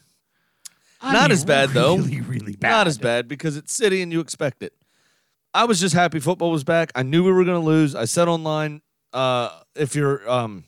[1.02, 1.96] Not as bad though.
[1.98, 2.70] Really, really bad.
[2.70, 4.72] Not as bad because it's City and you expect it.
[5.54, 6.90] I was just happy football was back.
[6.96, 7.94] I knew we were going to lose.
[7.94, 8.82] I said online,
[9.12, 10.64] uh, if you're um,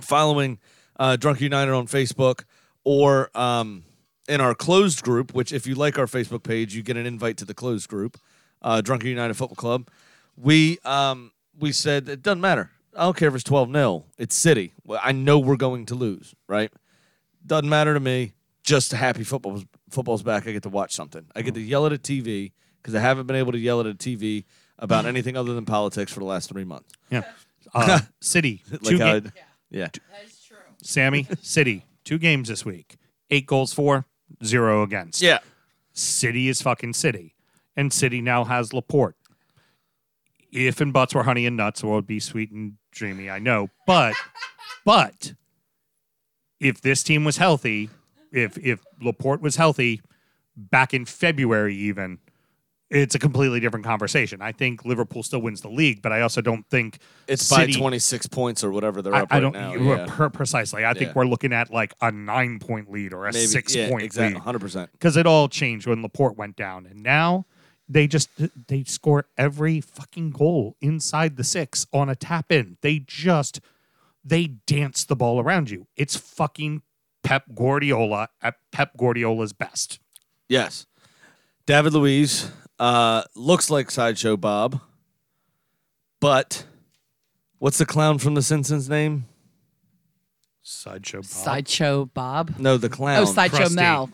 [0.00, 0.58] following
[0.98, 2.42] uh, Drunk United on Facebook
[2.82, 3.84] or um,
[4.28, 7.36] in our closed group, which if you like our Facebook page, you get an invite
[7.36, 8.18] to the closed group,
[8.60, 9.88] uh, Drunken United Football Club.
[10.36, 12.72] We um, we said it doesn't matter.
[12.96, 14.04] I don't care if it's 12 0.
[14.18, 14.72] It's City.
[15.00, 16.72] I know we're going to lose, right?
[17.46, 18.32] Doesn't matter to me.
[18.64, 20.48] Just happy football's football's back.
[20.48, 21.26] I get to watch something.
[21.36, 22.50] I get to yell at a TV
[22.82, 24.44] because I haven't been able to yell at a TV
[24.78, 26.92] about anything other than politics for the last three months.
[27.10, 27.22] Yeah.
[27.74, 28.60] Uh, City.
[28.70, 29.32] Like two how ga- I-
[29.70, 29.86] yeah.
[29.86, 30.56] That is true.
[30.82, 31.86] Sammy, City.
[32.04, 32.96] Two games this week.
[33.30, 34.04] Eight goals for,
[34.44, 35.22] zero against.
[35.22, 35.38] Yeah.
[35.94, 37.34] City is fucking City.
[37.74, 39.16] And City now has Laporte.
[40.50, 43.70] If and buts were honey and nuts, well, it'd be sweet and dreamy, I know.
[43.86, 44.16] But,
[44.84, 45.32] but,
[46.60, 47.88] if this team was healthy,
[48.32, 50.02] if if Laporte was healthy
[50.56, 52.18] back in February, even,
[52.94, 54.42] it's a completely different conversation.
[54.42, 57.78] I think Liverpool still wins the league, but I also don't think It's City, by
[57.78, 59.74] 26 points or whatever they're I, up I right don't now.
[59.74, 60.06] yeah.
[60.08, 60.84] per- precisely.
[60.84, 61.12] I think Yeah.
[61.16, 64.34] we're looking at like a nine point lead or a Maybe, six yeah, point exactly,
[64.40, 64.88] lead 100%.
[64.92, 67.46] because it all changed when Laporte went down, and now
[67.88, 68.28] they just
[68.68, 72.76] they score every fucking goal inside the six on a tap in.
[72.82, 73.60] They just
[74.24, 75.86] they dance the ball around you.
[75.96, 76.82] It's fucking
[77.24, 79.98] Pep Guardiola at Pep Guardiola's best.
[80.48, 80.86] Yes.
[81.66, 84.80] David Luiz uh, looks like Sideshow Bob,
[86.20, 86.66] but
[87.58, 89.26] what's the clown from The Simpsons name?
[90.62, 91.24] Sideshow Bob.
[91.24, 92.54] Sideshow Bob.
[92.58, 93.22] No, the clown.
[93.22, 93.74] Oh, Sideshow Krusty.
[93.74, 94.10] Mel.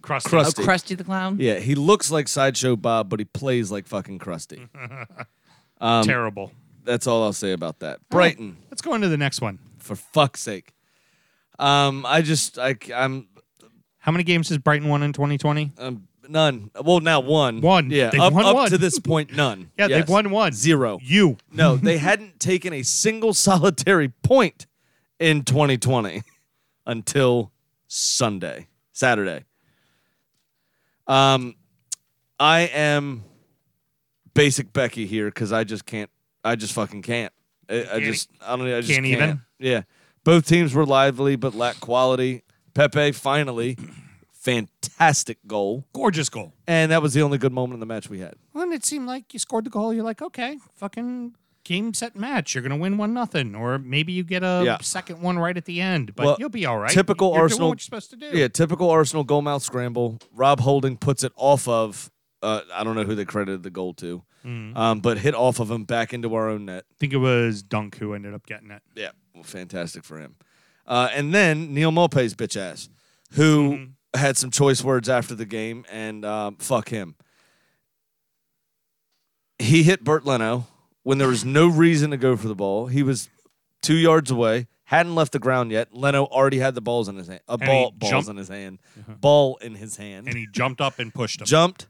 [0.00, 0.28] Krusty.
[0.28, 0.60] Krusty.
[0.60, 1.36] Oh, Krusty the Clown.
[1.38, 4.68] Yeah, he looks like Sideshow Bob, but he plays like fucking Krusty.
[5.80, 6.52] Um, Terrible.
[6.84, 7.98] That's all I'll say about that.
[8.08, 9.58] Brighton, Let's go into the next one.
[9.78, 10.72] for fuck's sake.
[11.58, 13.26] Um, I just I I'm
[13.98, 15.72] How many games has Brighton won in 2020?
[15.78, 16.70] um, none.
[16.82, 17.60] Well, now one.
[17.60, 17.90] One.
[17.90, 18.68] Yeah, They've up, won up one.
[18.70, 19.70] to this point, none.
[19.78, 20.00] Yeah, Yes.
[20.00, 20.52] they've won one.
[20.52, 20.98] Zero.
[21.02, 21.36] You.
[21.52, 24.66] No, they hadn't taken a single solitary point
[25.18, 26.22] in 2020
[26.86, 27.52] until
[27.86, 29.44] Sunday, Saturday.
[31.06, 31.54] Um,
[32.40, 33.24] I am
[34.34, 36.10] basic Becky here because I just can't.
[36.42, 37.32] I just fucking can't.
[37.68, 38.66] I, I Can't- just I don't.
[38.66, 39.40] I just can't can't, even?
[39.58, 39.82] Yeah,
[40.24, 42.42] both teams were lively but lacked quality.
[42.74, 43.78] Pepe finally,
[44.44, 46.52] fantastic goal, Gorgeous goal.
[46.66, 48.34] and that was the only good moment in the match we had.
[48.52, 49.92] Well, and it seemed like you scored the goal.
[49.92, 51.34] You're like, okay, fucking
[51.64, 52.54] game set match.
[52.54, 54.78] You're gonna win one nothing, or maybe you get a Yeah.
[54.82, 56.14] second one right at the end.
[56.14, 56.90] But Well, you'll be all right.
[56.90, 58.30] typical You're doing Arsenal- what you're supposed to do.
[58.36, 60.18] Yeah, typical Arsenal goal mouth scramble.
[60.34, 62.10] Rob Holding puts it off of.
[62.42, 64.76] Uh, I don't know who they credited the goal to, Mm.
[64.76, 66.84] um, but hit off of him back into our own net.
[66.90, 68.82] I think it was Dunk who ended up getting it.
[68.94, 70.36] Yeah, well, fantastic for him.
[70.86, 72.90] Uh, and then Neal Maupay's bitch ass,
[73.32, 73.84] who Mm-hmm.
[74.14, 77.16] Had some choice words after the game, and um, fuck him.
[79.58, 80.66] He hit Bernd Leno
[81.02, 82.86] when there was no reason to go for the ball.
[82.86, 83.28] He was
[83.82, 85.94] two yards away, hadn't left the ground yet.
[85.94, 87.40] Leno already had the balls in his hand.
[87.48, 88.78] A he ball, balls jumped- in his hand,
[89.20, 90.26] ball in his hand.
[90.28, 91.46] And he jumped up and pushed him.
[91.46, 91.86] jumped,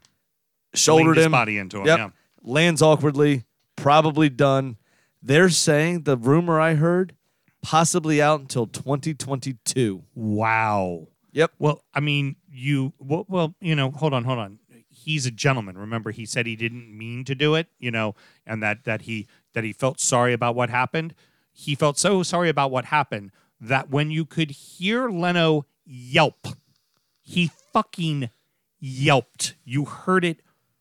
[0.73, 1.85] shouldered his him, body into him.
[1.87, 1.97] Yep.
[1.97, 2.09] Yeah.
[2.41, 3.43] lands awkwardly,
[3.75, 4.77] probably done.
[5.21, 7.15] They're saying the rumor I heard,
[7.63, 10.03] possibly out until 2022.
[10.13, 11.07] Wow.
[11.35, 11.51] Yep.
[11.59, 14.59] Well, I mean, you well, well, you know, hold on, hold on.
[14.87, 15.77] He's a gentleman.
[15.77, 18.15] Remember, he said he didn't mean to do it, you know,
[18.47, 21.13] and that that he that he felt sorry about what happened.
[21.51, 26.47] He felt so sorry about what happened that when you could hear Leno yelp,
[27.21, 28.29] he fucking
[28.79, 29.55] yelped.
[29.65, 30.39] You heard it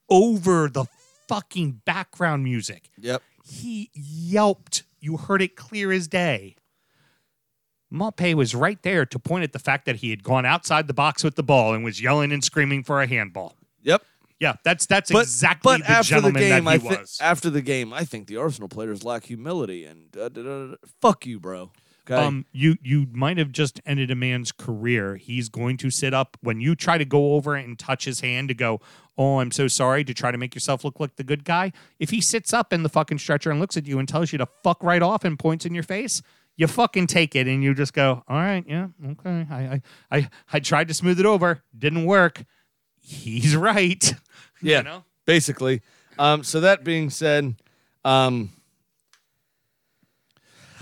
[0.08, 0.84] over the
[1.28, 2.90] fucking background music.
[3.00, 3.22] Yep.
[3.44, 4.84] He yelped.
[5.00, 6.54] You heard it clear as day.
[7.92, 10.94] Maupay was right there to point at the fact that he had gone outside the
[10.94, 13.56] box with the ball and was yelling and screaming for a handball.
[13.82, 14.02] Yep.
[14.40, 16.96] Yeah, that's that's But, exactly but the after the gentleman game, that I he thi-
[17.00, 17.18] was.
[17.22, 20.74] after the game, I think the Arsenal players lack humility and uh, da- da- da-
[21.00, 21.70] fuck you, bro.
[22.06, 22.16] Okay.
[22.22, 25.16] Um, you you might have just ended a man's career.
[25.16, 28.48] He's going to sit up when you try to go over and touch his hand
[28.48, 28.80] to go,
[29.16, 31.72] "Oh, I'm so sorry," to try to make yourself look like the good guy.
[31.98, 34.38] If he sits up in the fucking stretcher and looks at you and tells you
[34.38, 36.20] to fuck right off and points in your face,
[36.56, 39.82] you fucking take it and you just go, "All right, yeah, okay." I I
[40.18, 42.44] I, I tried to smooth it over, didn't work.
[43.00, 44.14] He's right.
[44.62, 44.78] yeah.
[44.78, 45.04] you know?
[45.26, 45.82] Basically.
[46.18, 47.56] Um, so that being said,
[48.04, 48.50] um,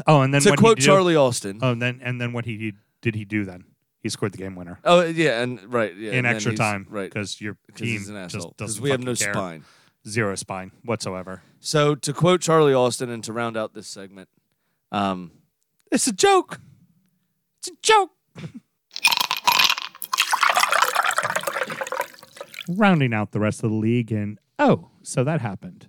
[0.07, 1.59] Oh, and then to quote Charlie Austin.
[1.63, 3.65] Oh, and then and then what he did, did he do then?
[4.01, 7.09] He scored the game winner oh yeah, and right yeah, in extra time, right?
[7.09, 9.33] Because your team an just doesn't we have no care.
[9.33, 9.65] spine.
[10.09, 11.43] zero spine whatsoever.
[11.61, 14.29] So to quote Charlie Austin, and to round out this segment,
[14.91, 15.31] um,
[15.93, 16.61] it's a joke.
[17.59, 18.11] It's a joke.
[22.69, 25.89] Rounding out the rest of the league, and oh, so that happened.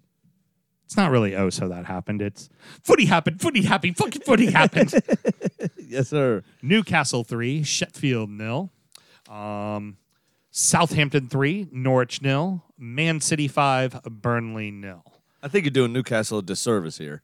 [0.86, 2.22] It's not really oh, so that happened.
[2.22, 2.49] It's
[2.84, 4.93] footy happened, footy happened, fucking footy happened.
[5.93, 6.41] Yes, sir.
[6.64, 8.72] Newcastle three, Sheffield nil.
[9.30, 9.97] Um,
[10.49, 12.64] Southampton three, Norwich nil.
[12.80, 15.04] Man City five, Burnley nil.
[15.43, 17.22] I think you're doing Newcastle a disservice here,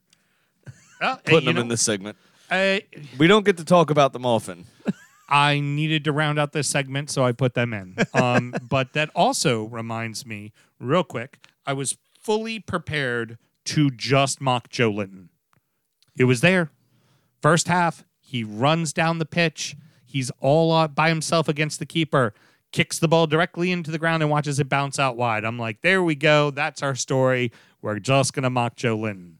[1.26, 2.16] putting them in know, this segment.
[2.52, 2.84] I-
[3.18, 4.66] We don't get to talk about them often.
[5.30, 7.96] I needed to round out this segment, so I put them in.
[8.14, 14.70] Um, but that also reminds me, real quick, I was fully prepared to just mock
[14.70, 15.28] Joelinton.
[16.18, 16.72] It was there.
[17.42, 19.76] First half, he runs down the pitch.
[20.04, 22.34] He's all uh, by himself against the keeper,
[22.72, 25.46] kicks the ball directly into the ground and watches it bounce out wide.
[25.46, 26.50] I'm like, there we go.
[26.50, 27.52] That's our story.
[27.84, 29.34] We're just going to mock Joelinton.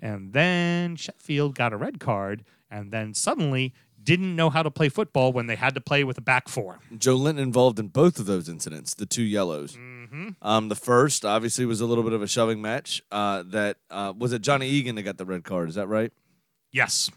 [0.00, 4.88] And then Sheffield got a red card, and then suddenly didn't know how to play
[4.88, 6.78] football when they had to play with a back four.
[6.92, 9.76] Joelinton involved in both of those incidents, the two yellows.
[9.76, 10.30] Mm-hmm.
[10.40, 13.02] Um, the first obviously was a little bit of a shoving match.
[13.10, 14.42] Uh, that uh, was it.
[14.42, 15.68] Johnny Egan that got the red card.
[15.68, 16.12] Is that right?
[16.72, 17.10] Yes.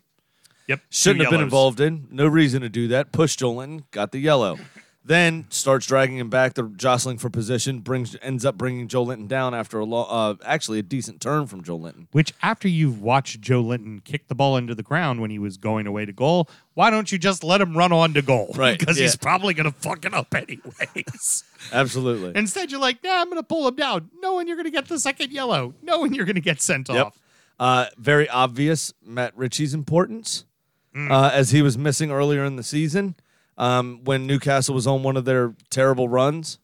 [0.68, 0.82] Yep.
[0.90, 2.08] Shouldn't have been involved in.
[2.12, 3.12] No reason to do that.
[3.12, 4.58] Push Joelinton, got the yellow.
[5.06, 6.54] Then starts dragging him back.
[6.54, 10.80] The jostling for position brings ends up bringing Joelinton down after a lo- uh, actually
[10.80, 12.08] a decent turn from Joelinton.
[12.14, 15.88] Which, after you've watched Joelinton kick the ball into the ground when he was going
[15.88, 18.54] away to goal, why don't you just let him run on to goal?
[18.56, 21.44] Right, Because he's probably going to fuck it up anyways.
[21.74, 22.32] Absolutely.
[22.40, 24.88] Instead, you're like, nah, I'm going to pull him down, knowing you're going to get
[24.88, 27.06] the second yellow, knowing you're going to get sent Yep.
[27.08, 27.20] off.
[27.60, 30.46] Uh, very obvious Matt Ritchie's importance
[30.96, 31.10] Mm.
[31.12, 33.16] uh, as he was missing earlier in the season
[33.58, 36.60] um, when Newcastle was on one of their terrible runs.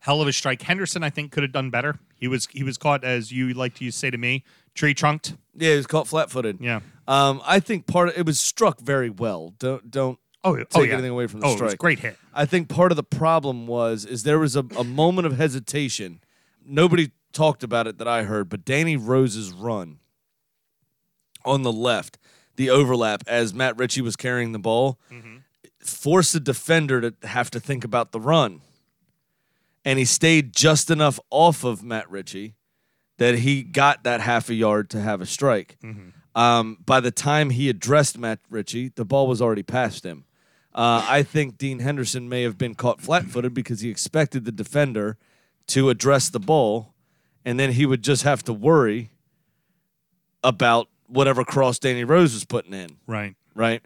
[0.00, 0.62] Hell of a strike.
[0.62, 1.98] Henderson, I think, could have done better.
[2.16, 5.34] He was he was caught, as you like to say to me, tree trunked.
[5.54, 6.58] Yeah, he was caught flat-footed.
[6.60, 6.80] Yeah.
[7.06, 9.54] Um, I think part of it was struck very well.
[9.58, 10.94] Don't don't Oh, take oh yeah.
[10.94, 11.74] anything away from the oh, it was strike.
[11.74, 12.18] a great hit.
[12.34, 16.20] I think part of the problem was is there was a, a moment of hesitation.
[16.66, 20.00] Nobody talked about it that I heard, but Danny Rose's run
[21.44, 22.18] on the left,
[22.56, 24.98] the overlap as Matt Ritchie was carrying the ball,
[25.84, 28.60] forced the defender to have to think about the run.
[29.84, 32.54] And he stayed just enough off of Matt Ritchie
[33.18, 35.76] that he got that half a yard to have a strike.
[36.34, 40.24] Um, by the time he addressed Matt Ritchie, the ball was already past him.
[40.74, 45.18] Uh, I think Dean Henderson may have been caught flat-footed because he expected the defender
[45.68, 46.94] to address the ball,
[47.44, 49.10] and then he would just have to worry
[50.42, 53.34] about whatever cross Danny Rose was putting in Right.
[53.54, 53.82] right?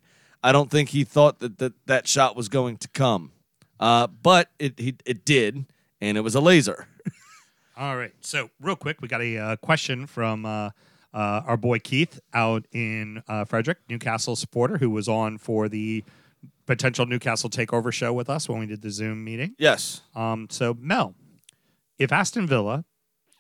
[0.47, 3.33] I don't think he thought that that, that shot was going to come,
[3.81, 5.67] uh, but it he, it did,
[6.01, 6.87] and it was a laser.
[7.77, 8.13] All right.
[8.21, 10.71] So, real quick, we got a uh, question from uh,
[11.13, 16.05] uh, our boy Keith out in uh, Frederick, Newcastle supporter, who was on for the
[16.65, 19.57] potential Newcastle takeover show with us when we did the Zoom meeting.
[19.59, 21.17] Yes, Um, so, Mel,
[21.99, 22.85] if Aston Villa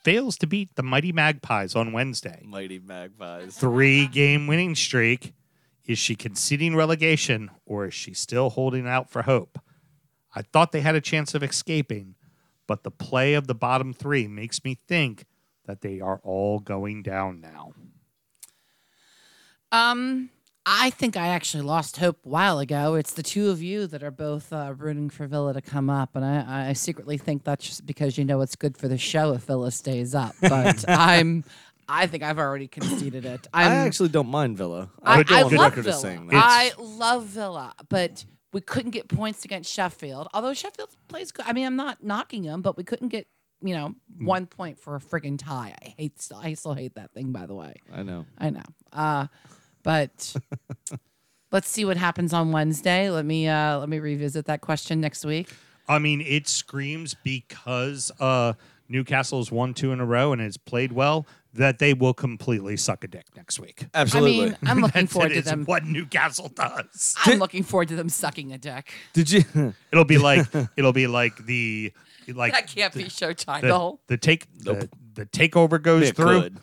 [0.02, 3.57] fails to beat the mighty Magpies on Wednesday, mighty magpies.
[3.57, 5.34] three game winning streak,
[5.87, 9.59] is she conceding relegation or is she still holding out for hope?
[10.34, 12.14] I thought they had a chance of escaping,
[12.66, 15.24] but the play of the bottom three makes me think
[15.66, 17.72] that they are all going down now.
[19.72, 20.30] Um,
[20.68, 22.95] I think I actually lost hope a while ago.
[22.95, 26.16] It's the two of you that are both uh, rooting for Villa to come up,
[26.16, 29.32] and I, I secretly think that's just because you know it's good for the show
[29.32, 30.34] if Villa stays up.
[30.41, 31.45] But I'm,
[31.89, 33.47] I think I've already conceded it.
[33.53, 34.91] I'm, I actually don't mind Villa.
[35.03, 35.89] I, would go I love Villa.
[35.89, 36.43] as saying that.
[36.45, 40.28] I love Villa, but we couldn't get points against Sheffield.
[40.34, 41.45] Although Sheffield plays good.
[41.47, 43.26] I mean, I'm not knocking them, but we couldn't get
[43.62, 45.74] you know one point for a friggin' tie.
[45.82, 46.20] I hate.
[46.20, 47.32] Still, I still hate that thing.
[47.32, 47.74] By the way.
[47.93, 48.26] I know.
[48.39, 48.62] I know.
[48.93, 49.26] Uh,
[49.82, 50.34] but
[51.53, 53.11] let's see what happens on Wednesday.
[53.11, 55.49] Let me uh, let me revisit that question next week.
[55.89, 58.55] I mean, it screams because uh,
[58.89, 61.26] Newcastle's won two in a row and has played well
[61.59, 63.86] that they will completely suck a dick next week.
[63.94, 64.40] Absolutely.
[64.42, 65.64] I mean, I'm looking forward to them.
[65.64, 67.14] what Newcastle does.
[67.24, 68.92] I'm looking forward to them sucking a dick.
[69.12, 69.44] Did you?
[69.92, 70.46] It'll be like
[70.76, 71.92] it'll be like the
[72.28, 74.00] like That can't be show the, title.
[74.09, 76.42] the take the, the takeover it goes through.
[76.42, 76.59] could.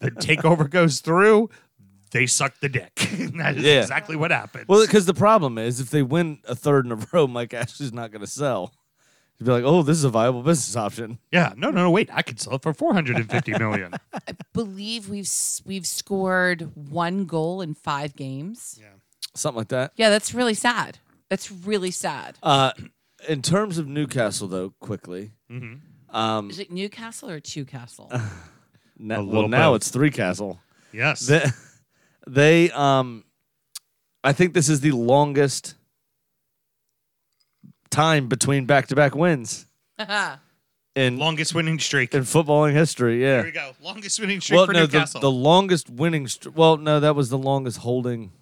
[0.00, 1.50] The takeover goes through.
[2.12, 2.94] They suck the dick.
[3.36, 3.80] that is Yeah.
[3.82, 4.66] exactly what happens.
[4.66, 7.92] Well, because the problem is, if they win a third in a row, Mike Ashley's
[7.92, 8.72] not going to sell.
[9.40, 11.90] He'd be like, "Oh, this is a viable business option." yeah, no, no, no.
[11.90, 13.94] Wait, I could sell it for four hundred and fifty million.
[14.12, 18.78] I believe we've s- we've scored one goal in five games.
[18.78, 18.88] Yeah,
[19.34, 19.92] Something like that.
[19.96, 20.98] Yeah, that's really sad.
[21.30, 22.38] That's really sad.
[22.42, 22.72] Uh,
[23.28, 25.32] in terms of Newcastle, though, quickly,
[26.10, 28.10] um, Is it Newcastle or Tewcastle?
[28.98, 29.76] na- A well, little now both.
[29.76, 30.60] it's three Castle.
[30.92, 31.20] yes.
[31.26, 31.44] They,
[32.26, 33.24] they, um,
[34.22, 35.76] I think this is the longest
[37.90, 39.66] time between back-to-back wins
[40.96, 42.14] in Longest winning streak.
[42.14, 43.20] in footballing history.
[43.22, 43.36] Yeah.
[43.36, 43.72] There we go.
[43.82, 45.20] Longest winning streak Well, for no, the, Newcastle.
[45.20, 46.26] the longest winning.
[46.28, 48.32] St- well, no, that was the longest holding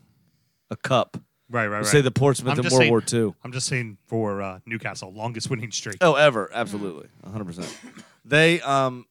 [0.70, 1.16] a cup.
[1.51, 1.86] right, right, right.
[1.86, 2.78] Say the Portsmouth I'm in World
[3.09, 3.34] saying- War II.
[3.44, 5.96] I'm just saying for uh, Newcastle, longest winning streak.
[6.01, 7.44] Oh, ever, absolutely, 100.
[7.44, 7.78] percent
[8.24, 9.07] They, um,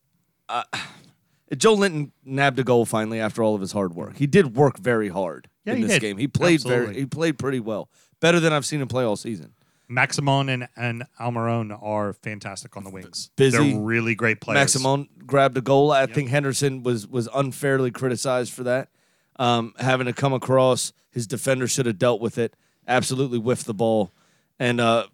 [0.50, 0.64] uh,
[1.54, 4.18] Joelinton nabbed a goal finally after all of his hard work.
[4.18, 6.02] He did work very hard Yeah, in he this did.
[6.02, 6.18] game.
[6.18, 7.00] He played very, Absolutely.
[7.02, 9.54] he played pretty well, better than I've seen him play all season.
[9.90, 13.30] Maximin and, and Almiron are fantastic on the wings.
[13.36, 13.58] Busy.
[13.58, 14.60] They're really great players.
[14.60, 15.92] Maximin grabbed a goal.
[15.92, 18.90] I think Henderson was was unfairly criticized for that,
[19.38, 20.94] um, having to come across.
[21.12, 22.56] His defender should have dealt with it.
[22.88, 24.12] Absolutely whiffed the ball,
[24.60, 25.08] and uh,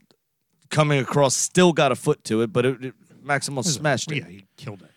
[0.69, 4.17] coming across still got a foot to it, but it, it, Maximin smashed it.
[4.17, 4.89] Yeah, he killed it.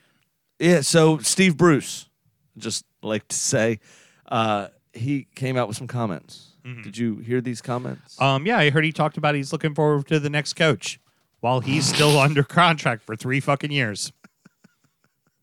[0.59, 2.09] Yeah, so Steve Bruce,
[2.57, 3.81] just like to say,
[4.27, 6.53] uh, he came out with some comments.
[6.83, 8.21] Did you hear these comments?
[8.21, 10.99] Um, yeah, I heard he talked about he's looking forward to the next coach
[11.41, 14.13] while he's still under contract for three fucking years.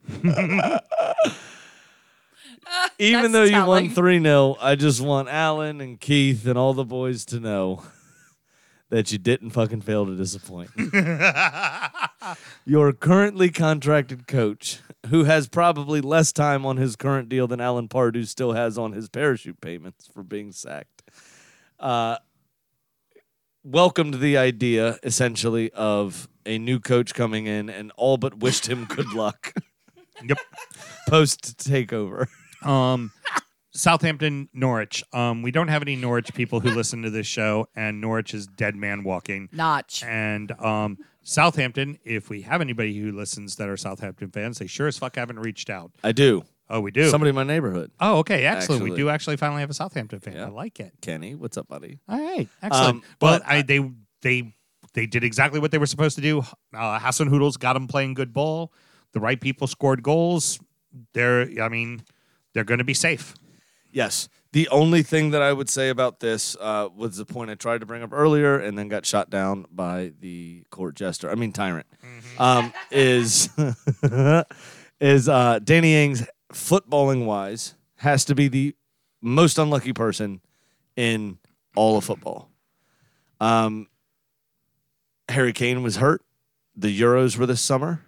[3.00, 6.74] Even that's though you won 3 0, I just want Alan and Keith and all
[6.74, 7.84] the boys to know
[8.90, 10.72] that you didn't fucking fail to disappoint.
[12.66, 17.88] Your currently contracted coach, who has probably less time on his current deal than Alan
[17.88, 20.93] Pardew still has on his parachute payments for being sacked,
[21.84, 22.18] uh,
[23.64, 28.86] welcomed the idea essentially of a new coach coming in and all but wished him
[28.86, 29.54] good luck
[30.28, 30.38] Yep.
[31.10, 32.28] post takeover.
[32.64, 33.12] Um,
[33.72, 35.04] Southampton, Norwich.
[35.12, 38.46] Um, we don't have any Norwich people who listen to this show, and Norwich is
[38.46, 39.50] dead man walking.
[39.52, 40.04] Notch.
[40.04, 44.88] And um, Southampton, if we have anybody who listens that are Southampton fans, they sure
[44.88, 45.92] as fuck haven't reached out.
[46.04, 46.44] I do.
[46.74, 47.08] Oh, we do.
[47.08, 47.92] Somebody in my neighborhood.
[48.00, 48.82] Oh, okay, excellent.
[48.82, 49.04] We Actually.
[49.04, 50.34] do actually finally have a Southampton fan.
[50.34, 50.46] Yeah.
[50.46, 50.92] I like it.
[51.02, 52.00] Kenny, what's up, buddy?
[52.10, 52.90] All right, excellent.
[52.90, 53.92] Um, well, but I, they
[54.24, 54.56] they
[54.96, 56.40] they did exactly what they were supposed to do.
[56.74, 58.74] Uh, Hasenhüttl got them playing good ball.
[59.12, 60.60] The right people scored goals.
[61.14, 62.04] They're, I mean,
[62.54, 63.36] they're going to be safe.
[63.92, 64.28] Yes.
[64.52, 67.82] The only thing that I would say about this uh, was the point I tried
[67.82, 71.30] to bring up earlier and then got shot down by the court jester.
[71.30, 71.88] I mean, tyrant.
[72.40, 73.50] Um, is
[75.00, 78.76] is uh, Danny Ings, footballing wise, has to be the
[79.22, 80.42] most unlucky person
[80.96, 81.40] in
[81.76, 82.50] all of football.
[83.40, 83.88] Um,
[85.30, 86.24] Harry Kane was hurt.
[86.76, 88.02] The Euros were this summer.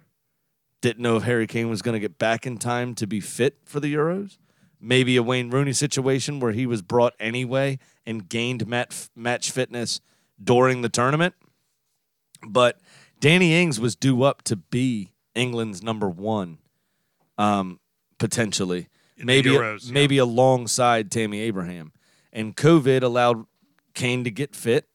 [0.80, 3.58] Didn't know if Harry Kane was going to get back in time to be fit
[3.64, 4.38] for the Euros.
[4.80, 10.00] Maybe a Wayne Rooney situation where he was brought anyway and gained mat- match fitness
[10.42, 11.34] during the tournament.
[12.46, 12.78] But
[13.20, 16.58] Danny Ings was due up to be England's number one,
[17.38, 17.80] um,
[18.18, 18.88] potentially.
[19.16, 19.92] In maybe Euros, yeah.
[19.92, 21.92] maybe alongside Tammy Abraham.
[22.32, 23.46] And COVID allowed
[23.94, 24.88] Kane to get fit,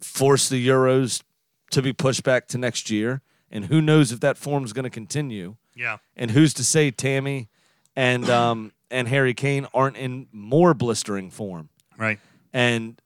[0.00, 1.22] forced the Euros
[1.70, 3.22] to be pushed back to next year.
[3.50, 5.56] And who knows if that form is going to continue.
[5.76, 5.98] Yeah.
[6.16, 7.48] And who's to say Tammy
[7.94, 11.68] and um, and Harry Kane aren't in more blistering form?
[11.96, 12.18] Right.
[12.52, 13.00] And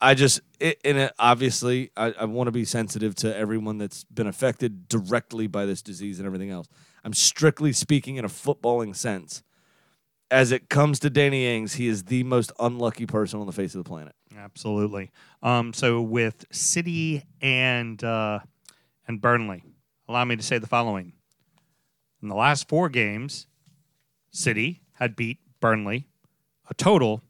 [0.00, 4.04] I just, it, and it, obviously, I, I want to be sensitive to everyone that's
[4.04, 6.68] been affected directly by this disease and everything else.
[7.04, 9.42] I'm strictly speaking in a footballing sense.
[10.30, 13.74] As it comes to Danny Ings, he is the most unlucky person on the face
[13.74, 14.14] of the planet.
[14.36, 15.10] Absolutely.
[15.42, 18.38] Um, so with City and uh,
[19.06, 19.62] and Burnley,
[20.08, 21.12] allow me to say the following:
[22.22, 23.46] in the last four games,
[24.30, 26.06] City had beat Burnley
[26.70, 27.22] a total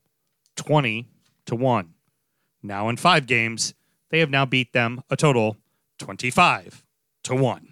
[0.55, 1.09] twenty
[1.47, 1.95] to one.
[2.63, 3.75] Now in five games,
[4.11, 5.57] they have now beat them a total
[5.99, 6.85] twenty-five
[7.25, 7.72] to one.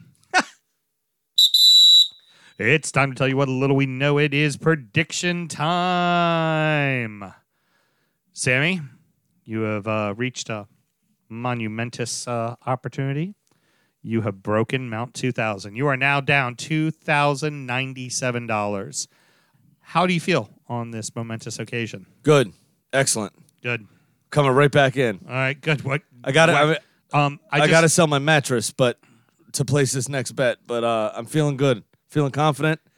[2.62, 4.18] It's time to tell you what a little we know.
[4.18, 7.32] It is prediction time.
[8.34, 8.82] Sammy,
[9.46, 10.68] you have uh, reached a
[11.30, 13.34] monumentous uh, opportunity.
[14.02, 15.74] You have broken Mount 2000.
[15.74, 19.08] You are now down $2,097.
[19.80, 22.04] How do you feel on this momentous occasion?
[22.22, 22.52] Good.
[22.92, 23.32] Excellent.
[23.62, 23.86] Good.
[24.28, 25.18] Coming right back in.
[25.26, 25.82] All right, good.
[25.82, 26.76] What I got to I, mean,
[27.14, 28.98] um, I, I, just, got to sell my mattress, but
[29.52, 30.58] to place this next bet.
[30.66, 32.80] But uh, I'm feeling good, feeling confident.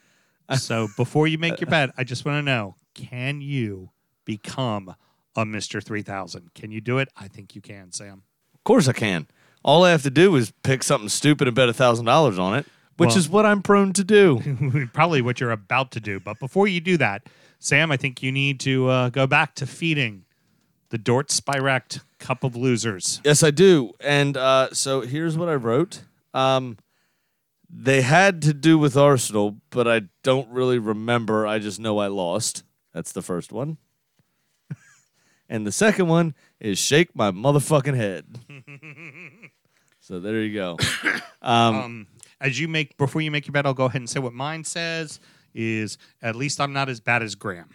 [0.57, 3.89] So before you make your bet, I just want to know: Can you
[4.25, 4.93] become
[5.35, 6.53] a Mister Three Thousand?
[6.53, 7.09] Can you do it?
[7.17, 8.21] I think you can, Sam.
[8.53, 9.25] Of course, I can.
[9.63, 12.55] All I have to do is pick something stupid and bet a thousand dollars on
[12.55, 14.89] it, which Well- is what I'm prone to do.
[14.93, 16.19] Probably what you're about to do.
[16.19, 17.23] But before you do that,
[17.57, 20.25] Sam, I think you need to uh, go back to feeding
[20.89, 23.21] the Dort Spirect Cup of Losers.
[23.23, 23.93] yes, I do.
[24.01, 26.03] And uh, so here's what I wrote.
[26.35, 26.77] Um,
[27.75, 31.47] they had to do with Arsenal, but I don't really remember.
[31.47, 32.63] I just know I lost.
[32.93, 33.77] That's the first one.
[35.49, 38.25] and the second one is shake my motherfucking head.
[39.99, 40.77] so there you go.
[41.45, 42.07] Um,
[42.39, 44.63] as you make before you make your bet, I'll go ahead and say what mine
[44.63, 45.19] says
[45.53, 47.67] is at least I'm not as bad as Graham.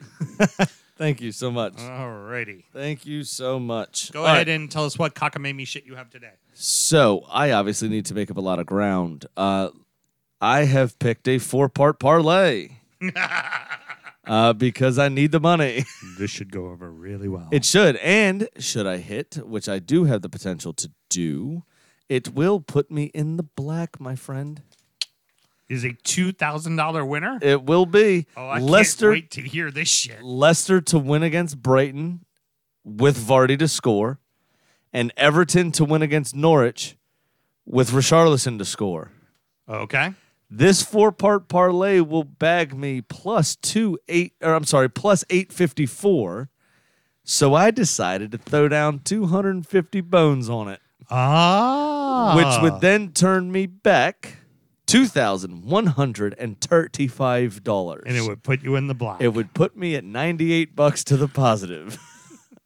[0.97, 1.75] Thank you so much.
[1.75, 2.65] Alrighty.
[2.73, 4.11] Thank you so much.
[4.11, 4.49] Go All ahead right.
[4.49, 6.33] and tell us what cockamamie shit you have today.
[6.55, 9.27] So I obviously need to make up a lot of ground.
[9.37, 9.69] Uh,
[10.41, 12.71] I have picked a four-part parlay
[14.27, 15.85] uh, because I need the money.
[16.19, 17.49] This should go over really well.
[17.51, 21.65] It should, and should I hit, which I do have the potential to do,
[22.09, 24.63] it will put me in the black, my friend.
[25.69, 27.39] is a two thousand dollar winner.
[27.43, 29.13] It will be Oh, I Leicester.
[29.13, 30.23] can't wait to hear this shit.
[30.23, 32.25] Leicester to win against Brighton
[32.85, 34.19] with Vardy to score,
[34.93, 36.97] and Everton to win against Norwich
[37.67, 39.11] with Richarlison to score.
[39.69, 40.15] Okay.
[40.51, 45.53] This four part parlay will bag me plus two eight or I'm sorry, plus eight
[45.53, 46.49] fifty four.
[47.23, 50.81] So I decided to throw down two hundred and fifty bones on it,
[51.11, 52.35] Ah.
[52.35, 54.39] which would then turn me back
[54.87, 58.05] two thousand one hundred and thirty five dollars.
[58.07, 59.21] and it would put you in the block.
[59.21, 61.99] it would put me at ninety eight bucks to the positive.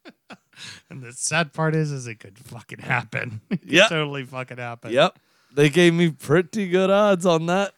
[0.89, 3.41] and the sad part is, is it could fucking happen.
[3.49, 3.89] It Yep.
[3.89, 4.91] totally fucking happen.
[4.93, 5.19] yep.
[5.53, 7.73] They gave me pretty good odds on that.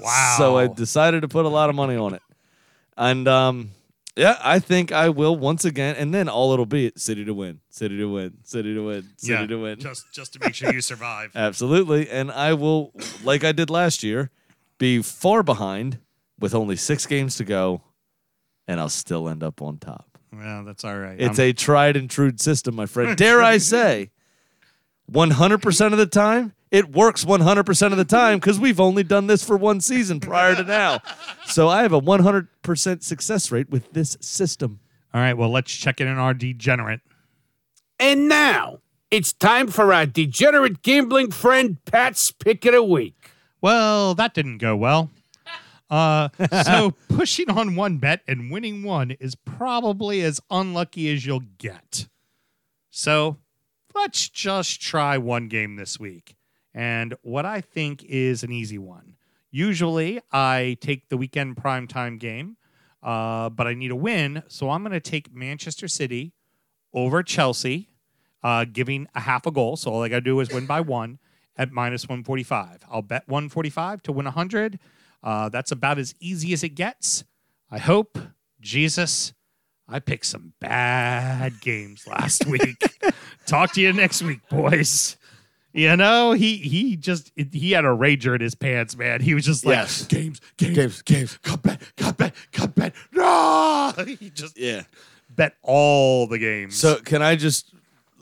[0.00, 0.34] Wow.
[0.38, 2.22] So I decided to put a lot of money on it.
[2.96, 3.70] And um
[4.16, 7.60] yeah, I think I will once again and then all it'll be City to win,
[7.70, 9.78] City to win, City to win, City yeah, to win.
[9.80, 11.32] just just to make sure you survive.
[11.34, 12.08] Absolutely.
[12.10, 12.92] And I will
[13.24, 14.30] like I did last year
[14.78, 15.98] be far behind
[16.38, 17.82] with only 6 games to go
[18.68, 20.18] and I'll still end up on top.
[20.32, 21.20] well, that's all right.
[21.20, 23.16] It's I'm- a tried and true system, my friend.
[23.24, 24.10] Dare I say,
[25.10, 29.42] 100% of the time, it works 100% of the time because we've only done this
[29.44, 31.00] for one season prior to now.
[31.46, 34.80] So I have a 100% success rate with this system.
[35.14, 35.32] all right.
[35.32, 37.00] Well, let's check in on our degenerate.
[37.98, 43.30] And now it's time for our degenerate gambling friend Pat's pick of the week.
[43.62, 45.10] Well, that didn't go well.
[45.90, 46.28] Uh,
[46.64, 52.08] so pushing on one bet and winning one is probably as unlucky as you'll get.
[52.90, 53.38] So
[53.94, 56.36] let's just try one game this week.
[56.78, 59.16] And what I think is an easy one.
[59.50, 62.56] Usually I take the weekend primetime game.
[63.02, 64.42] uh, but I need a win.
[64.48, 66.32] So I'm going to take Manchester City
[66.92, 67.88] over Chelsea,
[68.42, 69.76] uh, giving a half a goal.
[69.76, 71.18] So all I got to do is win by one
[71.56, 72.80] at minus 145.
[72.90, 74.78] I'll bet 145 to win 100.
[75.22, 77.24] Uh, that's about as easy as it gets.
[77.70, 78.18] I hope,
[78.60, 79.32] Jesus,
[79.88, 82.82] I picked some bad games last week.
[83.46, 85.17] Talk to you next week, boys.
[85.78, 89.20] You know, he he just he had a rager in his pants, man.
[89.20, 90.06] He was just like Yes.
[90.06, 91.38] games, games, Games, games.
[91.42, 92.94] cut bet, cut bet, cut bet.
[93.12, 94.82] No, he just Yeah.
[95.30, 96.76] bet all the games.
[96.76, 97.72] So can I just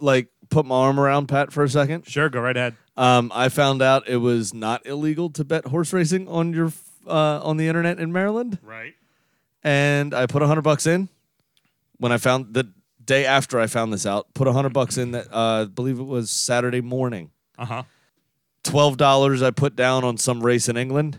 [0.01, 2.07] like put my arm around Pat for a second?
[2.07, 2.75] sure, go right ahead.
[2.95, 6.73] Um, I found out it was not illegal to bet horse racing on your
[7.07, 8.95] uh, on the internet in Maryland, Right.
[9.65, 11.09] and I put a hundred bucks in.
[11.99, 12.71] When I found the
[13.03, 15.99] day after I found this out, put a hundred bucks in that uh, I believe
[15.99, 17.31] it was Saturday morning.
[17.59, 17.83] Uh huh.
[18.65, 21.19] Twelve dollars I put down on some race in England.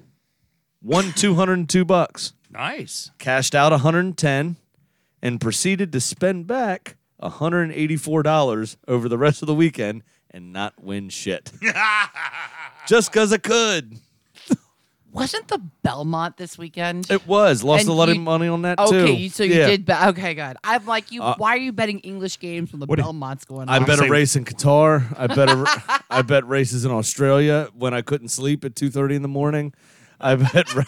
[0.81, 2.33] Won two hundred and two bucks.
[2.49, 3.11] Nice.
[3.17, 4.55] Cashed out one hundred and ten,
[5.21, 9.55] and proceeded to spend back one hundred and eighty-four dollars over the rest of the
[9.55, 11.51] weekend and not win shit.
[12.87, 13.97] Just because I could.
[15.21, 17.09] Wasn't the Belmont this weekend?
[17.11, 18.83] It was lost And a lot of money on that too.
[18.95, 19.67] Okay, you- so you Yeah.
[19.67, 20.07] did bet.
[20.09, 20.57] Okay, good.
[20.63, 21.21] I'm like you.
[21.23, 23.69] Uh, why are you betting English games when the What- Belmont's going on?
[23.69, 25.03] I bet a race in Qatar.
[25.17, 29.15] I bet a, I bet races in Australia when I couldn't sleep at two thirty
[29.15, 29.73] in the morning.
[30.19, 30.83] I bet ra-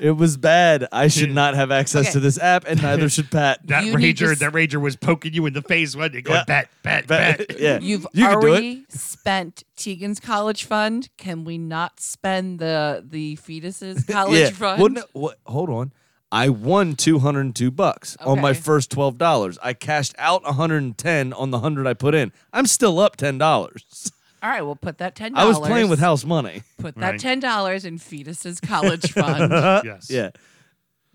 [0.00, 0.86] it was bad.
[0.92, 2.12] I should not have access Okay.
[2.12, 3.60] to this app, and neither should Pat.
[3.66, 6.22] That You need rager, s- that rager was poking you in the face, wasn't he?
[6.22, 6.44] Going Yeah.
[6.44, 7.60] bet, bet, Bet- bet.
[7.60, 8.50] yeah, You've you can do it.
[8.50, 11.08] already spent Tegan's college fund.
[11.16, 14.50] Can we not spend the the fetus's college yeah.
[14.50, 14.80] fund?
[14.80, 15.92] Well, no, what, hold on.
[16.32, 18.58] I won two hundred and two bucks on my Okay.
[18.60, 19.58] first twelve dollars.
[19.62, 22.32] I cashed out one hundred and ten on the hundred I put in.
[22.52, 24.10] I'm still up ten dollars.
[24.46, 25.36] All right, we'll put that ten.
[25.36, 26.62] I was playing with house money.
[26.78, 27.20] Put that Right.
[27.20, 29.50] ten dollars in fetus's college fund.
[29.84, 30.08] yes.
[30.08, 30.30] Yeah.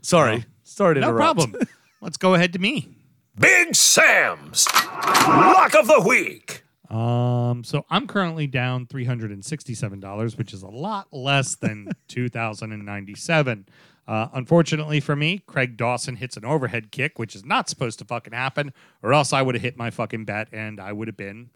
[0.01, 0.43] Sorry.
[0.63, 1.39] Sorry to No interrupt.
[1.39, 1.61] problem.
[2.01, 2.89] Let's go ahead to me.
[3.39, 6.63] Big Sam's Lock of the Week.
[6.89, 11.55] Um, so I'm currently down three hundred and sixty-seven dollars, which is a lot less
[11.55, 13.65] than two thousand and ninety-seven.
[14.09, 18.03] Uh, unfortunately for me, Craig Dawson hits an overhead kick, which is not supposed to
[18.05, 21.15] fucking happen, or else I would have hit my fucking bet and I would have
[21.15, 21.51] been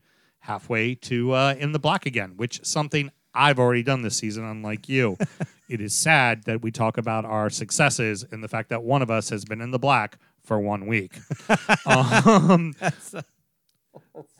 [0.46, 4.46] halfway to uh, in the black again, which something I've already done this season.
[4.46, 5.18] Unlike you,
[5.70, 9.12] it is sad that we talk about our successes and the fact that one of
[9.12, 11.18] us has been in the black for one week.
[11.86, 12.74] um,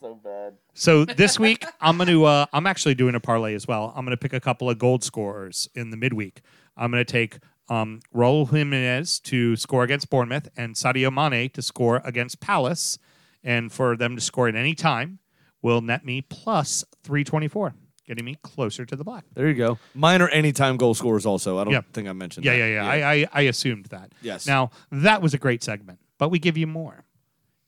[0.00, 0.54] so bad.
[0.74, 3.92] So this week I'm gonna uh, I'm actually doing a parlay as well.
[3.96, 6.40] I'm gonna pick a couple of gold scorers in the midweek.
[6.76, 7.38] I'm gonna take
[7.68, 12.98] um, Raul Jimenez to score against Bournemouth and Sadio Mane to score against Palace,
[13.42, 15.18] and for them to score at any time
[15.66, 17.74] will net me plus 324,
[18.06, 19.24] getting me closer to the black.
[19.34, 19.78] There you go.
[19.94, 21.58] Mine are anytime goal scorers also.
[21.58, 21.80] I don't Yeah.
[21.92, 22.58] think I mentioned Yeah, that.
[22.58, 22.94] yeah, yeah.
[22.94, 23.08] Yeah.
[23.08, 24.12] I, I I assumed that.
[24.22, 24.46] Yes.
[24.46, 27.04] Now that was a great segment, but we give you more.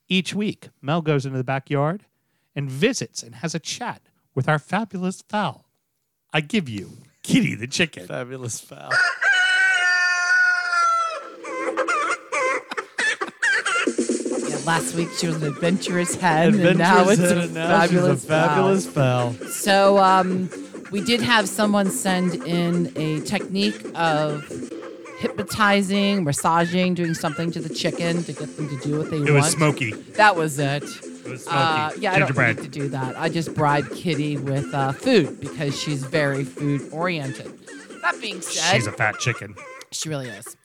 [0.08, 2.04] Each week, Mel goes into the backyard
[2.54, 4.00] and visits and has a chat
[4.34, 5.66] with our fabulous fowl.
[6.32, 8.06] I give you Kitty the chicken.
[8.06, 8.92] Fabulous foul.
[14.48, 19.32] Yeah, last week she was an adventurous hen, and now it's a fabulous, fabulous fowl.
[19.32, 19.48] foul.
[19.48, 20.50] So um,
[20.92, 24.44] we did have someone send in a technique of
[25.20, 29.20] hypnotizing, massaging, doing something to the chicken to get them to do what they It
[29.20, 29.28] want.
[29.30, 29.92] It was smoky.
[29.92, 30.82] That was it.
[30.84, 31.56] It was smoky.
[31.56, 33.18] Uh, yeah, I don't need to do that.
[33.18, 37.52] I just bribe Kitty with uh, food because she's very food oriented.
[38.02, 39.54] That being said, She's a fat chicken.
[39.90, 40.56] she really is.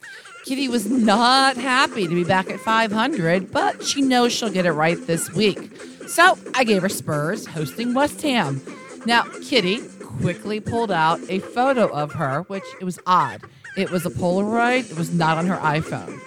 [0.43, 4.73] Kitty was not happy to be back at 500, but she knows she'll get it
[4.73, 5.73] right this week.
[6.07, 8.61] So I gave her Spurs hosting West Ham.
[9.05, 13.41] Now, Kitty quickly pulled out a photo of her, which it was odd.
[13.77, 16.19] It was a Polaroid, it was not on her iPhone.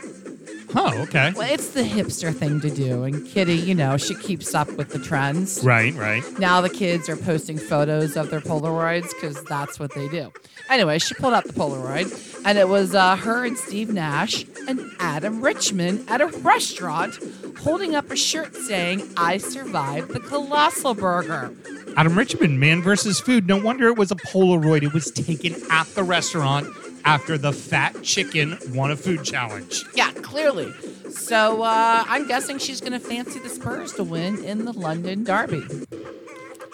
[0.78, 1.32] Oh, okay.
[1.34, 3.04] Well, it's the hipster thing to do.
[3.04, 5.64] And Kitty, you know, she keeps up with the trends.
[5.64, 6.22] Right, right.
[6.38, 10.30] Now the kids are posting photos of their Polaroids because that's what they do.
[10.68, 14.80] Anyway, she pulled out the Polaroid, and it was uh, her and Steve Nash and
[14.98, 17.18] Adam Richman at a restaurant
[17.58, 21.54] holding up a shirt saying, I survived the Colossal Burger.
[21.96, 23.46] Adam Richman, Man versus Food.
[23.46, 24.82] No wonder it was a Polaroid.
[24.82, 26.68] It was taken at the restaurant
[27.06, 29.84] after the fat chicken won a food challenge.
[29.94, 30.72] Yeah, clearly.
[31.08, 35.24] So uh, I'm guessing she's going to fancy the Spurs to win in the London
[35.24, 35.62] Derby.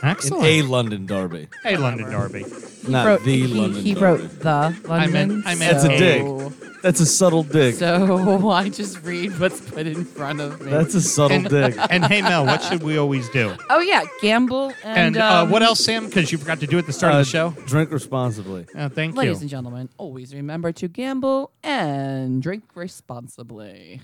[0.03, 0.45] In Excellent.
[0.45, 1.49] a London derby.
[1.62, 2.45] hey, London Derby.
[2.89, 4.05] Not wrote, the he, London he Derby.
[4.24, 4.91] wrote the London.
[4.91, 6.53] I meant- I meant That's a dig.
[6.83, 7.77] That's a subtle dig.
[7.77, 10.69] So I just read what's put in front of me.
[10.73, 11.77] That's a subtle dig.
[11.91, 13.55] And hey, Mel, what should we always do?
[13.70, 16.07] oh yeah, gamble and, And uh, um, what else, Sam?
[16.07, 17.51] Because you forgot to do it at the start Uh, of the show.
[17.66, 18.66] Drink responsibly.
[18.74, 19.41] Uh, thank Ladies you.
[19.43, 24.03] and gentlemen, always remember to gamble and drink responsibly.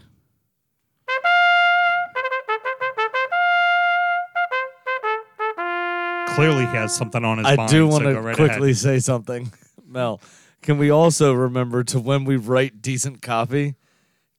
[6.39, 7.69] Clearly, he has something on his I mind.
[7.69, 8.77] I do so want to go right quickly ahead.
[8.77, 9.51] say something.
[9.87, 10.21] Mel,
[10.63, 13.75] can we also remember to when we write decent copy,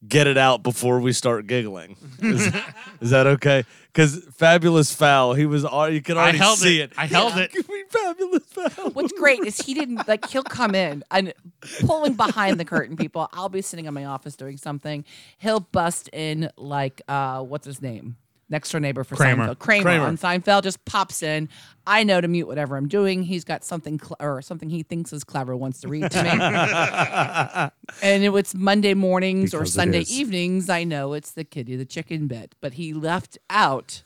[0.07, 1.97] get it out before we start giggling?
[2.21, 2.47] Is,
[3.01, 3.63] is that okay?
[3.87, 5.65] Because fabulous foul, he was.
[5.65, 6.91] al- You can I already held see it.
[6.91, 6.97] it.
[6.99, 7.51] I held it.
[7.53, 8.91] Give me fabulous foul.
[8.91, 11.33] What's great is he didn't like he'll come in and
[11.81, 13.27] pulling behind the curtain people.
[13.33, 15.03] I'll be sitting in my office doing something.
[15.39, 18.15] He'll bust in like uh what's his name?
[18.51, 19.47] Next door neighbor for Kramer.
[19.47, 19.59] Seinfeld.
[19.59, 20.05] Kramer, Kramer.
[20.05, 21.49] on Seinfeld just pops in.
[21.85, 23.21] I know to mute whatever I'm doing.
[23.23, 26.29] He's got something cl- or something he thinks is clever wants to read to me.
[28.01, 30.69] and it was Monday mornings or Because it Sunday evenings.
[30.69, 34.01] I know it's the kitty, the chicken bit, but he left out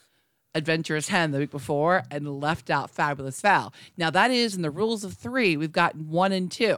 [0.56, 3.74] Adventurous Hen the week before and left out Fabulous Fowl.
[3.98, 5.56] Now that is in the rules of three.
[5.56, 6.78] We've got one and two.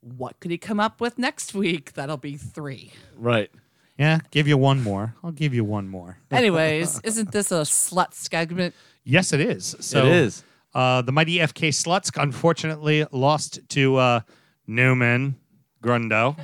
[0.00, 1.92] What could he come up with next week?
[1.92, 2.90] That'll be three.
[3.16, 3.50] Right.
[4.02, 5.14] Yeah, give you one more.
[5.22, 6.18] I'll give you one more.
[6.32, 8.74] Anyways, isn't this a slut segment?
[9.04, 9.76] Yes, it is.
[9.78, 10.42] So it is.
[10.74, 14.20] Uh, the mighty FK Sluts unfortunately lost to uh,
[14.66, 15.36] Newman
[15.84, 16.36] Grundo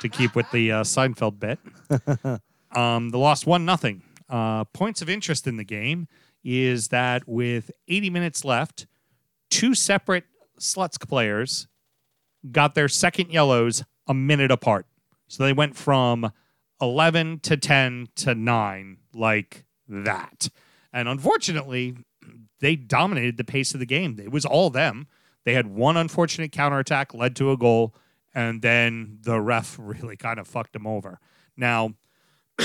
[0.00, 1.60] to keep with the uh, Seinfeld bit.
[2.76, 4.02] um, the lost one nothing.
[4.28, 6.08] Uh, points of interest in the game
[6.42, 8.88] is that with 80 minutes left,
[9.48, 10.24] two separate
[10.58, 11.68] Sluts players
[12.50, 14.86] got their second yellows a minute apart.
[15.28, 16.32] So they went from
[16.80, 20.48] 11 to 10 to 9 like that.
[20.92, 21.96] And unfortunately,
[22.60, 24.18] they dominated the pace of the game.
[24.22, 25.06] It was all them.
[25.44, 27.94] They had one unfortunate counterattack led to a goal,
[28.34, 31.18] and then the ref really kind of fucked them over.
[31.56, 31.94] Now,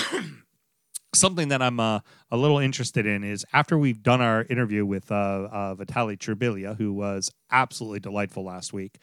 [1.13, 1.99] something that I'm uh,
[2.31, 6.77] a little interested in is after we've done our interview with uh, uh, Vitaly Trubilia,
[6.77, 8.97] who was absolutely delightful last week.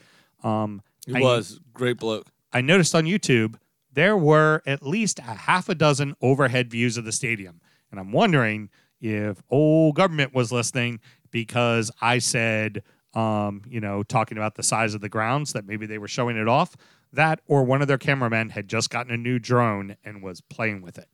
[0.45, 2.27] Um, He I- was great bloke.
[2.53, 3.55] I noticed on YouTube
[3.93, 7.61] there were at least a half a dozen overhead views of the stadium.
[7.91, 8.71] And I'm wondering
[9.01, 11.01] if old government was listening
[11.31, 12.83] because I said,
[13.15, 16.37] um, you know, talking about the size of the grounds that maybe they were showing
[16.37, 16.77] it off.
[17.13, 20.81] That or one of their cameramen had just gotten a new drone and was playing
[20.81, 21.09] with it.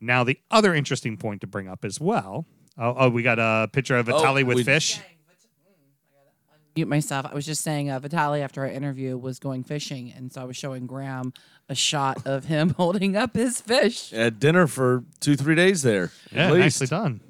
[0.00, 2.46] Now, the other interesting point to bring up as well.
[2.76, 4.98] Oh, oh we got a picture of Vitaly with we- fish.
[6.78, 7.26] Mute myself.
[7.26, 10.44] I was just saying, uh, Vitaly after our interview was going fishing, and so I
[10.44, 11.32] was showing Graham
[11.68, 14.12] a shot of him holding up his fish.
[14.12, 16.12] At dinner for two, three days there.
[16.30, 16.80] Yeah, at least.
[16.80, 17.20] nicely done.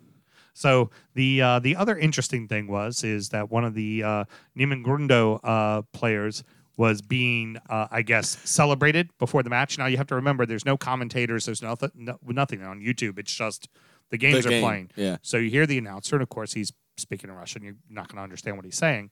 [0.53, 4.85] So the uh, the other interesting thing was is that one of the uh, Neiman
[4.85, 6.45] Grundo uh, players
[6.77, 9.79] was being, uh, I guess, celebrated before the match.
[9.79, 13.19] Now you have to remember, there's no commentators, there's nothing, no, nothing on YouTube.
[13.19, 13.69] It's just
[14.11, 14.91] the games The are game, playing.
[14.95, 15.17] yeah.
[15.23, 17.63] So you hear the announcer, and of course he's speaking in Russian.
[17.63, 19.11] You're not going to understand what he's saying,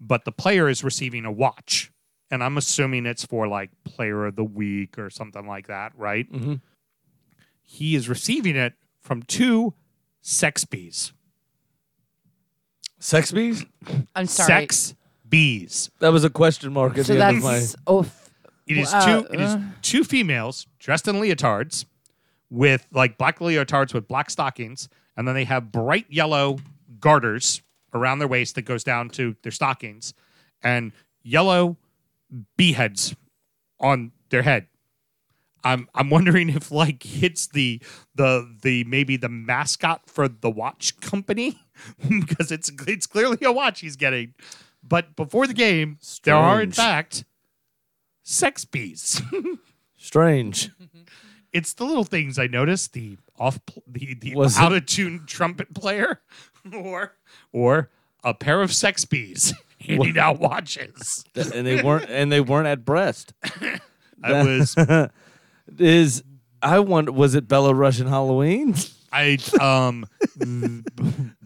[0.00, 1.90] but the player is receiving a watch,
[2.30, 6.30] and I'm assuming it's for like Player of the Week or something like that, right?
[6.32, 6.54] Mm-hmm.
[7.62, 9.74] He is receiving it from two
[10.22, 11.12] sex bees.
[12.98, 13.64] Sex bees?
[14.14, 14.46] I'm sorry.
[14.46, 14.94] Sex
[15.28, 15.90] bees.
[16.00, 17.58] That was a question mark at So the end of my.
[17.58, 18.30] that's oh, f-
[18.66, 19.28] It is Uh, two.
[19.32, 21.84] It is two females dressed in leotards,
[22.50, 26.58] with like black leotards with black stockings, and then they have bright yellow
[27.00, 27.62] garters
[27.94, 30.14] around their waist that goes down to their stockings,
[30.62, 30.92] and
[31.22, 31.76] yellow
[32.56, 33.14] bee heads
[33.80, 34.66] on their head.
[35.64, 37.80] I'm I'm wondering if like it's the
[38.14, 41.58] the the maybe the mascot for the watch company
[42.08, 44.34] because it's it's clearly a watch he's getting.
[44.82, 47.24] But before the game, there are in fact
[48.22, 49.20] sex bees.
[49.96, 50.70] Strange.
[51.52, 52.92] it's the little things I noticed.
[52.92, 56.20] The off the the Was out of tune trumpet player,
[56.72, 57.14] or
[57.52, 57.90] or
[58.24, 61.24] a pair of sex bees handing out watches.
[61.34, 63.32] Th- and they weren't and they weren't at breast.
[64.22, 64.76] I was
[65.78, 66.24] Is
[66.62, 68.74] I wonder was it Belarusian Halloween?
[69.12, 70.06] I um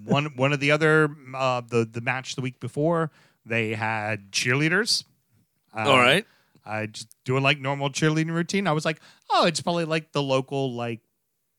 [0.05, 3.11] one one of the other uh, the the match the week before
[3.45, 5.05] they had cheerleaders.
[5.77, 6.27] Uh, All right.
[6.65, 8.67] I just doing like normal cheerleading routine.
[8.67, 11.01] I was like, oh, it's probably like the local like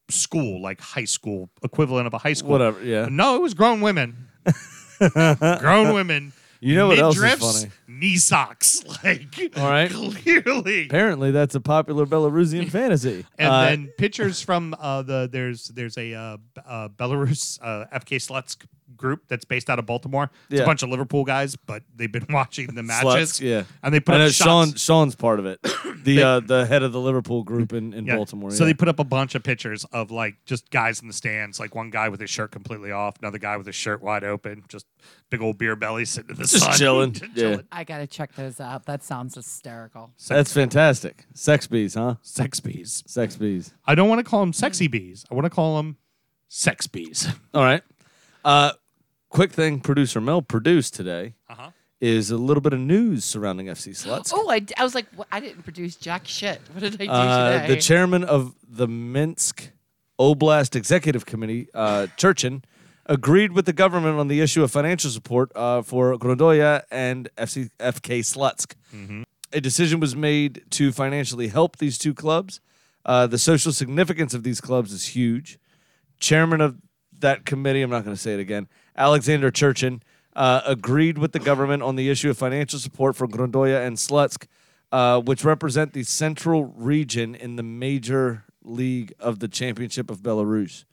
[0.09, 2.51] school, like high school equivalent of a high school.
[2.51, 3.07] Whatever, yeah.
[3.09, 4.27] No, it was grown women.
[4.99, 6.33] grown women.
[6.59, 7.71] You know what else is funny?
[7.89, 9.91] Knee socks, like All right.
[9.91, 10.85] clearly.
[10.85, 13.25] Apparently that's a popular Belarusian fantasy.
[13.37, 18.15] And Uh, then pictures from uh, the there's there's a uh, uh, Belarus uh, FK
[18.17, 18.55] Sluts
[19.03, 20.31] group that's based out of Baltimore.
[20.49, 20.63] It's Yeah.
[20.63, 23.33] a bunch of Liverpool guys, but they've been watching the matches.
[23.33, 23.63] Sluts, yeah.
[23.83, 24.45] and they put I know up shots.
[24.47, 24.75] Sean.
[24.75, 25.59] Sean's part of it.
[26.03, 28.17] The uh, the head of the Liverpool group in, in Yeah.
[28.17, 28.51] Baltimore.
[28.51, 28.71] So yeah.
[28.71, 31.75] they put up a bunch of pictures of like just guys in the stands, like
[31.75, 34.85] one guy with his shirt completely off, another guy with his shirt wide open, just
[35.29, 37.11] big old beer belly sitting in the Just sun, chilling.
[37.13, 37.61] Just Yeah.
[37.71, 38.85] I gotta check those out.
[38.85, 40.11] That sounds hysterical.
[40.27, 41.23] That's fantastic.
[41.33, 42.15] Sex bees, huh?
[42.21, 43.01] Sex bees.
[43.07, 43.73] Sex bees.
[43.85, 45.23] I don't want to call them sexy bees.
[45.31, 45.95] I want to call them
[46.49, 47.29] sex bees.
[47.53, 47.81] All right.
[48.43, 48.73] Uh,
[49.33, 51.71] quick thing producer Mel produced today Uh-huh.
[51.99, 54.31] is a little bit of news surrounding FC Sluts.
[54.33, 55.07] Oh, I, I was like?
[55.31, 56.61] I didn't produce jack shit.
[56.73, 57.75] What did I do Uh, today?
[57.75, 59.71] the chairman of the Minsk
[60.19, 62.63] Oblast Executive Committee, uh, Churchin,
[63.07, 67.69] agreed with the government on the issue of financial support uh, for Grondoya and FC,
[67.79, 68.75] FK Slutsk.
[69.55, 72.59] A decision was made to financially help these two clubs.
[73.05, 75.59] Uh, the social significance of these clubs is huge.
[76.19, 76.77] Chairman of
[77.19, 80.01] that committee, I'm not going to say it again, Alexander Churchin,
[80.35, 84.47] uh, agreed with the government on the issue of financial support for Grondoya and Slutsk,
[84.91, 90.85] uh, which represent the central region in the major league of the Championship of Belarus.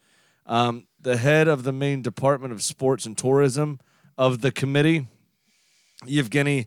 [0.47, 3.79] Um, the head of the main department of sports and tourism
[4.19, 5.07] of the committee,
[6.05, 6.67] Yevgeny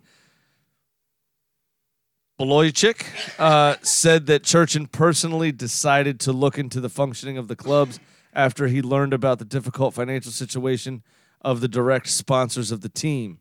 [2.39, 3.05] Boloychik,
[3.39, 7.99] uh, said that Churchin personally decided to look into the functioning of the clubs
[8.34, 11.03] after he learned about the difficult financial situation
[11.44, 13.40] of the direct sponsors of the team.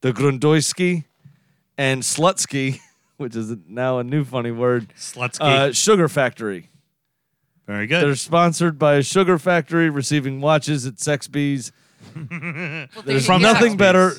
[0.00, 1.04] The Grundoyski
[1.78, 2.80] and Slutsky,
[3.16, 5.40] which is now a new funny word, Slutsky.
[5.40, 6.68] uh, sugar factory.
[7.66, 8.04] Very good.
[8.04, 11.72] They're sponsored by a sugar factory, receiving watches at Sex Bees.
[12.14, 13.38] Well, There's you go.
[13.38, 14.12] nothing better.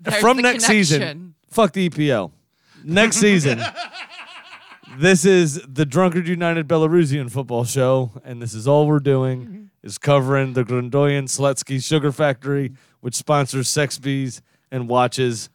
[0.00, 2.32] There's From the next season, fuck the EPL.
[2.82, 3.58] Next season,
[4.98, 9.64] this is the Drunkard United Belarusian football show, and this is all we're doing mm-hmm.
[9.82, 15.50] is covering the Grundoyan Sletsky Sugar Factory, which sponsors Sex Bees and watches,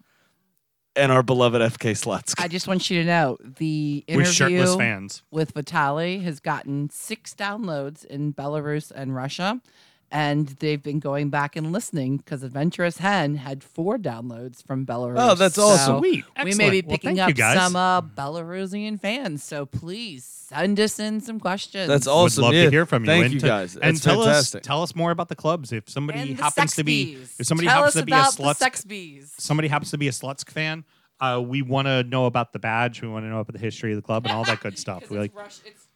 [0.95, 2.35] and our beloved FK Slutsky.
[2.37, 5.23] I just want you to know the We're shirtless fans.
[5.31, 9.61] with Vitali has gotten six downloads in Belarus and Russia.
[10.09, 15.15] And they've been going back and listening because Adventurous Hen had four downloads from Belarus.
[15.17, 15.95] Oh, that's awesome.
[15.95, 16.23] So Sweet.
[16.45, 16.87] We may be Excellent.
[16.87, 19.43] Well, picking up some uh, Belarusian fans.
[19.43, 21.89] So please send us in some questions.
[21.89, 22.41] That's awesome.
[22.43, 22.63] Would love yeah.
[22.65, 23.07] to hear from you.
[23.07, 23.75] Thank and you to- guys.
[23.75, 24.61] And tell fantastic.
[24.61, 25.73] us tell us more about the clubs.
[25.73, 27.35] If somebody And happens to be bees.
[27.37, 29.33] if somebody Tell happens us to be a about the sex bees.
[29.37, 30.85] somebody happens to be a Slutsk fan,
[31.19, 33.01] uh, we want to know about the badge.
[33.01, 35.09] We want to know about the history of the club and all that good stuff.
[35.09, 35.86] We like Rush, it's just drunk people.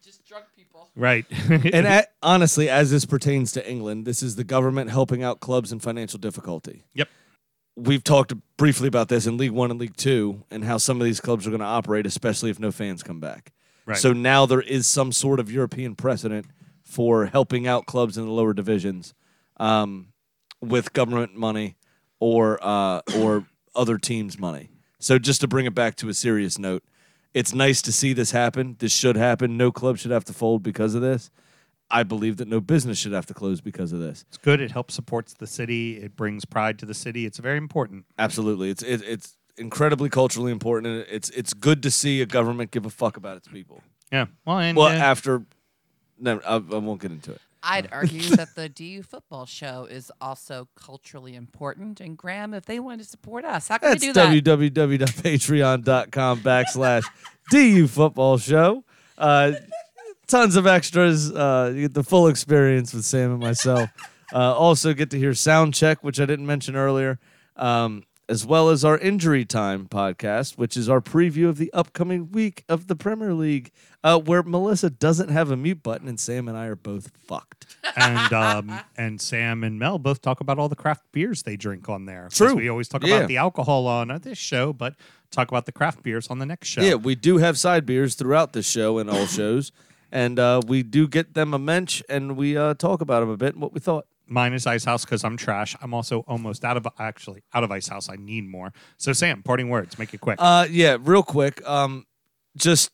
[0.95, 1.25] Right.
[1.49, 5.71] and a honestly, as this pertains to England, this is the government helping out clubs
[5.71, 6.85] in financial difficulty.
[6.93, 7.09] Yep.
[7.75, 11.05] We've talked briefly about this in League One and League Two, and how some of
[11.05, 13.51] these clubs are going to operate, especially if no fans come back.
[13.85, 13.97] Right.
[13.97, 16.47] So now there is some sort of European precedent
[16.83, 19.13] for helping out clubs in the lower divisions
[19.57, 20.13] um,
[20.59, 21.77] with government money
[22.19, 23.45] or uh, or
[23.75, 24.69] other teams' money.
[24.99, 26.83] So just to bring it back to a serious note,
[27.33, 28.75] it's nice to see this happen.
[28.79, 29.57] This should happen.
[29.57, 31.29] No club should have to fold because of this.
[31.89, 34.23] I believe that no business should have to close because of this.
[34.29, 34.61] it's good.
[34.61, 35.97] It helps supports the city.
[35.97, 37.25] It brings pride to the city.
[37.25, 38.05] It's very important.
[38.17, 42.71] Absolutely, it's it, it's incredibly culturally important, and it's it's good to see a government
[42.71, 43.83] give a fuck about its people.
[44.11, 44.27] Yeah.
[44.45, 45.43] Well, and Well, uh, after
[46.17, 47.41] no, I, I won't get into it.
[47.63, 52.01] I'd argue that the DU football show is also culturally important.
[52.01, 54.43] And Graham, if they want to support us, how can That's they do that?
[54.43, 57.03] www.patreon.com backslash
[57.49, 58.83] DU football show.
[59.17, 59.53] Uh,
[60.27, 61.31] tons of extras.
[61.31, 63.89] Uh, you get the full experience with Sam and myself.
[64.33, 67.19] Uh, also get to hear sound check, which I didn't mention earlier,
[67.57, 72.31] um, as well as our injury time podcast, which is our preview of the upcoming
[72.31, 73.71] week of the Premier League,
[74.03, 77.75] uh, where Melissa doesn't have a mute button and Sam and I are both fucked.
[77.95, 81.89] and um, and Sam and Mel both talk about all the craft beers they drink
[81.89, 82.29] on there.
[82.31, 82.55] True.
[82.55, 83.17] We always talk Yeah.
[83.17, 84.95] about the alcohol on uh, this show, but
[85.31, 86.81] talk about the craft beers on the next show.
[86.81, 89.71] Yeah, we do have side beers throughout this show and all shows.
[90.13, 93.37] And uh, we do get them a mensch and we uh, talk about them a
[93.37, 94.07] bit and what we thought.
[94.31, 95.75] Mine is Ice House because I'm trash.
[95.81, 98.09] I'm also almost out of actually out of Ice House.
[98.09, 98.71] I need more.
[98.97, 99.99] So Sam, parting words.
[99.99, 100.37] Make it quick.
[100.39, 101.67] Uh, yeah, real quick.
[101.67, 102.05] Um,
[102.55, 102.91] just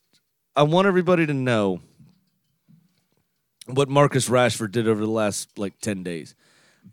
[0.55, 1.81] I want everybody to know
[3.67, 6.33] what Marcus Rashford did over the last like ten days.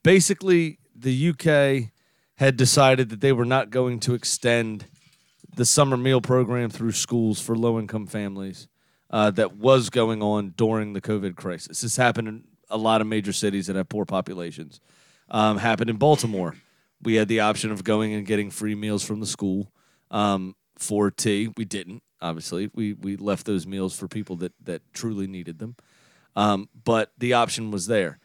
[0.03, 1.91] Basically, the UK
[2.37, 4.85] had decided that they were not going to extend
[5.57, 8.69] the summer meal program through schools for low income families
[9.09, 11.81] uh, that was going on during the COVID crisis.
[11.81, 12.45] This happened
[12.75, 14.81] a lot of major cities that have poor populations.
[15.31, 16.55] Um, happened in Baltimore.
[17.01, 19.73] We had the option of going and getting free meals from the school
[20.11, 21.51] um, for tea.
[21.57, 22.71] We didn't, obviously.
[22.75, 25.77] We we left those meals for people that that truly needed them.
[26.37, 28.19] Um, but the option was there.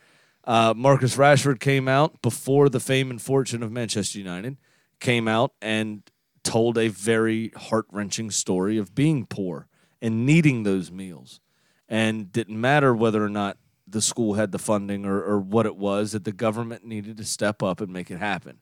[0.43, 4.57] Uh, Marcus Rashford came out before the fame and fortune of Manchester United,
[4.99, 6.01] came out and
[6.43, 9.67] told a very heart wrenching story of being poor
[10.01, 11.39] and needing those meals.
[11.87, 13.57] And didn't matter whether or not
[13.89, 17.25] the school had the funding or, or what it was, that the government needed to
[17.25, 18.59] step up and make it happen.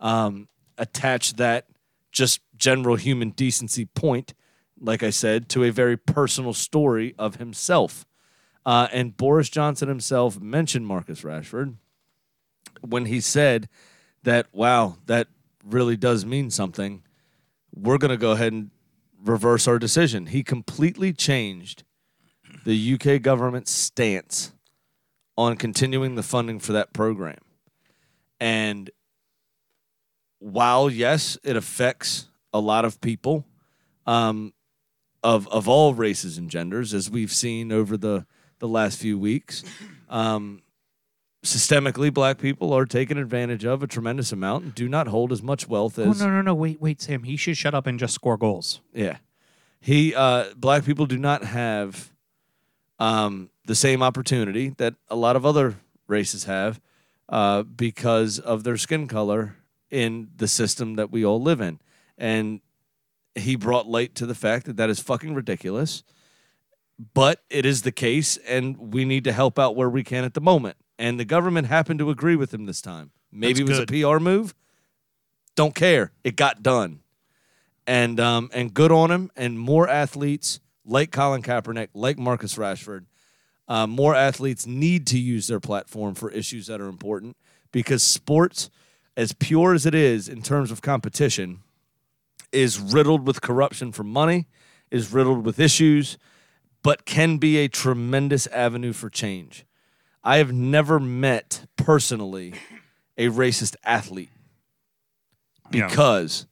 [0.00, 1.66] Um, attach that
[2.12, 4.34] just general human decency point,
[4.80, 8.06] like I said, to a very personal story of himself.
[8.64, 11.74] Uh, and Boris Johnson himself mentioned Marcus Rashford
[12.80, 13.68] when he said
[14.22, 15.28] that, wow, that
[15.64, 17.02] really does mean something.
[17.74, 18.70] We're going to go ahead and
[19.24, 20.26] reverse our decision.
[20.26, 21.84] He completely changed
[22.64, 24.52] the UK government's stance
[25.38, 27.38] on continuing the funding for that program.
[28.40, 28.90] And
[30.40, 33.46] while, yes, it affects a lot of people
[34.04, 34.52] um,
[35.22, 38.26] of, of all races and genders, as we've seen over the,
[38.58, 39.62] the last few weeks,
[40.08, 40.60] um,
[41.44, 45.40] systemically, black people are taken advantage of a tremendous amount and do not hold as
[45.40, 46.20] much wealth Oh as.
[46.20, 46.54] no no no!
[46.54, 47.22] Wait wait, Sam.
[47.22, 48.80] He should shut up and just score goals.
[48.92, 49.18] Yeah.
[49.80, 52.12] He uh black people do not have
[52.98, 55.76] um the same opportunity that a lot of other
[56.06, 56.80] races have
[57.28, 59.56] uh because of their skin color
[59.90, 61.78] in the system that we all live in.
[62.16, 62.60] And
[63.34, 66.02] he brought light to the fact that that is fucking ridiculous.
[67.14, 70.32] But it is the case and we need to help out where we can at
[70.32, 70.78] the moment.
[70.98, 73.10] And the government happened to agree with him this time.
[73.30, 74.54] Maybe That's it was a PR move.
[75.54, 76.12] Don't care.
[76.24, 77.00] It got done
[77.86, 79.30] and um, and good on him.
[79.36, 83.04] And more athletes like Colin Kaepernick, like Marcus Rashford,
[83.68, 87.36] uh, more athletes need to use their platform for issues that are important
[87.70, 88.70] because sports,
[89.16, 91.60] as pure as it is in terms of competition,
[92.50, 94.46] is riddled with corruption for money,
[94.90, 96.16] is riddled with issues,
[96.82, 99.66] but can be a tremendous avenue for change.
[100.24, 102.54] I have never met personally
[103.18, 104.30] a racist athlete
[105.70, 105.88] Yeah.
[105.88, 106.46] because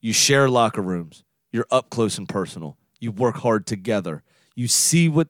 [0.00, 4.22] you share locker rooms, you're up close and personal, you work hard together,
[4.54, 5.28] you see what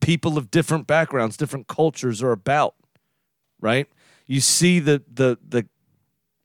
[0.00, 2.74] people of different backgrounds, different cultures are about,
[3.60, 3.88] right?
[4.26, 5.66] You see the the the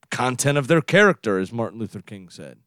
[0.10, 2.60] content of their character, as Martin Luther King said.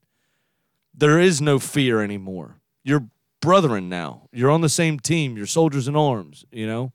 [0.93, 2.57] There is no fear anymore.
[2.83, 3.09] You're
[3.41, 4.29] brethren now.
[4.33, 5.37] You're on the same team.
[5.37, 6.93] You're soldiers in arms, you know?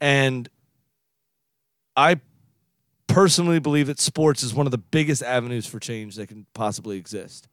[0.00, 0.48] And
[1.96, 2.20] I
[3.06, 6.96] personally believe that sports is one of the biggest avenues for change that can possibly
[6.96, 7.48] exist.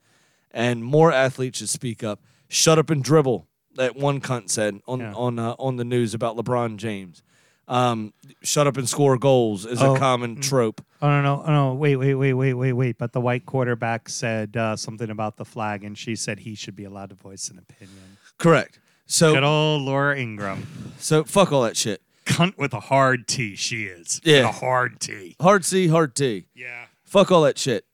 [0.52, 2.22] And more athletes should speak up.
[2.48, 3.48] Shut up and dribble.
[3.76, 5.14] That one cunt said on Yeah.
[5.14, 7.22] on uh, on the news about LeBron James.
[7.68, 10.86] Um, shut up and score goals is Oh, a common trope.
[11.02, 11.74] Oh no no oh, no!
[11.74, 12.98] Wait wait wait wait wait wait!
[13.00, 16.76] But the white quarterback said uh, something about the flag, and she said he should
[16.76, 18.18] be allowed to voice an opinion.
[18.38, 18.80] Correct.
[19.08, 20.68] So Good old Laura Ingraham,
[21.00, 22.02] so fuck all that shit.
[22.26, 23.56] cunt with a hard T.
[23.56, 24.22] She is.
[24.24, 24.42] Yeah.
[24.42, 25.36] With a hard T.
[25.42, 26.46] Hard C, hard T.
[26.54, 26.86] Yeah.
[27.04, 27.86] Fuck all that shit.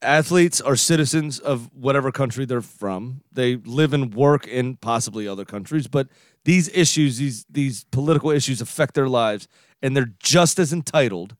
[0.00, 3.22] Athletes are citizens of whatever country they're from.
[3.32, 6.08] They live and work in possibly other countries, but
[6.44, 9.48] these issues, these these political issues affect their lives,
[9.82, 11.34] and they're just as entitled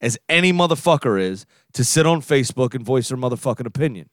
[0.00, 1.44] as any motherfucker is
[1.74, 4.08] to sit on Facebook and voice their motherfucking opinion.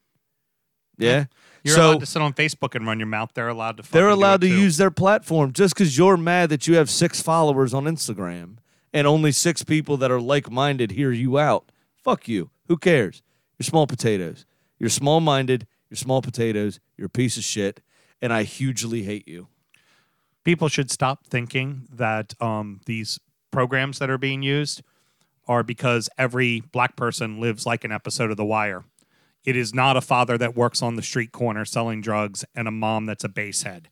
[0.98, 1.26] Yeah.
[1.64, 3.32] You're so allowed to sit on Facebook and run your mouth.
[3.34, 3.92] They're allowed to.
[3.92, 4.60] they're allowed to too.
[4.60, 8.58] use their platform just because you're mad that you have six followers on Instagram
[8.94, 11.72] and only six people that are like minded hear you out.
[12.04, 12.50] Fuck you.
[12.68, 13.22] Who cares?
[13.58, 14.46] You're small potatoes.
[14.80, 15.68] You're small minded.
[15.90, 16.80] You're small potatoes.
[16.98, 17.82] You're a piece of shit.
[18.22, 19.48] And I hugely hate you.
[20.44, 23.20] people should stop thinking that um, these
[23.52, 24.82] programs that are being used
[25.48, 28.86] are because every black person lives like an episode of The Wire.
[29.44, 32.72] It is not a father that works on the street corner selling drugs and a
[32.72, 33.90] mom that's a basehead.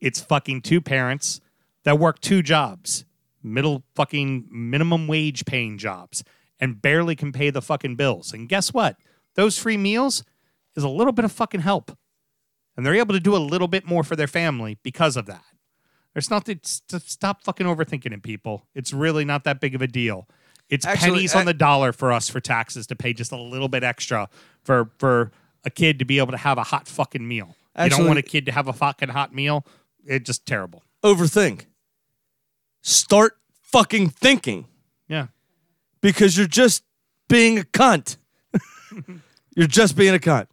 [0.00, 1.40] It's fucking two parents
[1.84, 3.04] that work two jobs,
[3.42, 6.22] middle fucking minimum wage paying jobs,
[6.60, 8.32] and barely can pay the fucking bills.
[8.32, 8.96] And guess what?
[9.34, 10.24] Those free meals
[10.76, 11.96] is a little bit of fucking help.
[12.76, 15.44] And they're able to do a little bit more for their family because of that.
[16.12, 16.60] There's nothing.
[16.62, 18.66] st- Stop fucking overthinking it, people.
[18.74, 20.28] It's really not that big of a deal.
[20.70, 23.36] It's Actually, pennies I- on the dollar for us for taxes to pay just a
[23.40, 24.28] little bit extra
[24.62, 25.30] for for
[25.64, 27.54] a kid to be able to have a hot fucking meal.
[27.80, 29.66] you don't want a kid to have a fucking hot meal.
[30.04, 30.82] It's just terrible.
[31.02, 31.66] Overthink.
[32.82, 34.66] Start fucking thinking.
[36.04, 36.84] Because you're just
[37.30, 38.18] being a cunt.
[39.56, 40.48] you're just being a cunt.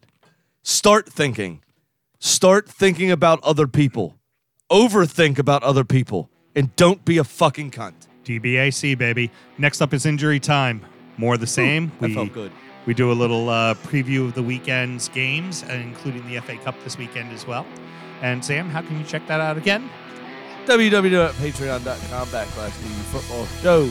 [0.63, 1.61] Start thinking.
[2.19, 4.15] Start thinking about other people.
[4.71, 6.29] Overthink about other people.
[6.55, 8.07] And don't be a fucking cunt.
[8.23, 9.29] DBAC baby.
[9.57, 10.85] Next up is injury time.
[11.17, 11.91] More of the same.
[11.99, 12.53] That felt good.
[12.85, 16.81] We do a little uh, preview of the weekend's games, uh, including the FA Cup
[16.85, 17.65] this weekend as well.
[18.21, 19.89] And Sam, how can you check that out again?
[20.65, 23.89] www.patreon.com backslash the football show.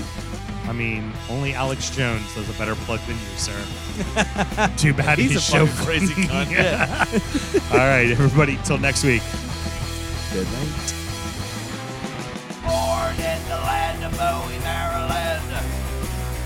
[0.68, 3.52] I mean, only Alex Jones does a better plug than you, sir.
[4.76, 6.50] Too bad He's his a show fucking crazy cunt.
[6.50, 7.06] Yeah.
[7.72, 8.56] All right, everybody.
[8.64, 9.22] Till next week.
[10.32, 10.94] Good night.
[12.62, 15.42] Born in the land of Bowie, Maryland.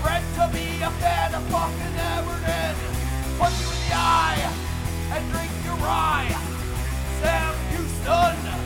[0.01, 2.75] Bred to be a fan of fucking Everton.
[3.37, 4.53] Punch you in the eye
[5.11, 6.33] and drink your rye.
[7.21, 8.64] Sam Houston.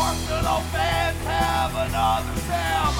[0.00, 2.94] Arsenal fans have another Sam.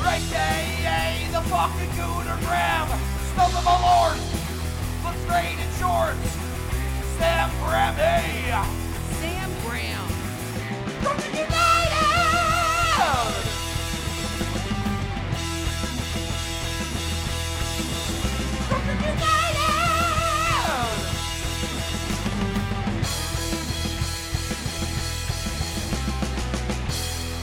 [0.00, 2.88] Great day, the fucking Gooner Graham.
[3.32, 4.18] Stuff of my lord,
[5.02, 6.30] look straight in shorts.
[7.18, 8.54] Sam Graham, hey.
[9.18, 10.06] Sam Graham.
[11.02, 11.50] Brooklyn United!
[18.68, 19.41] Brooklyn United!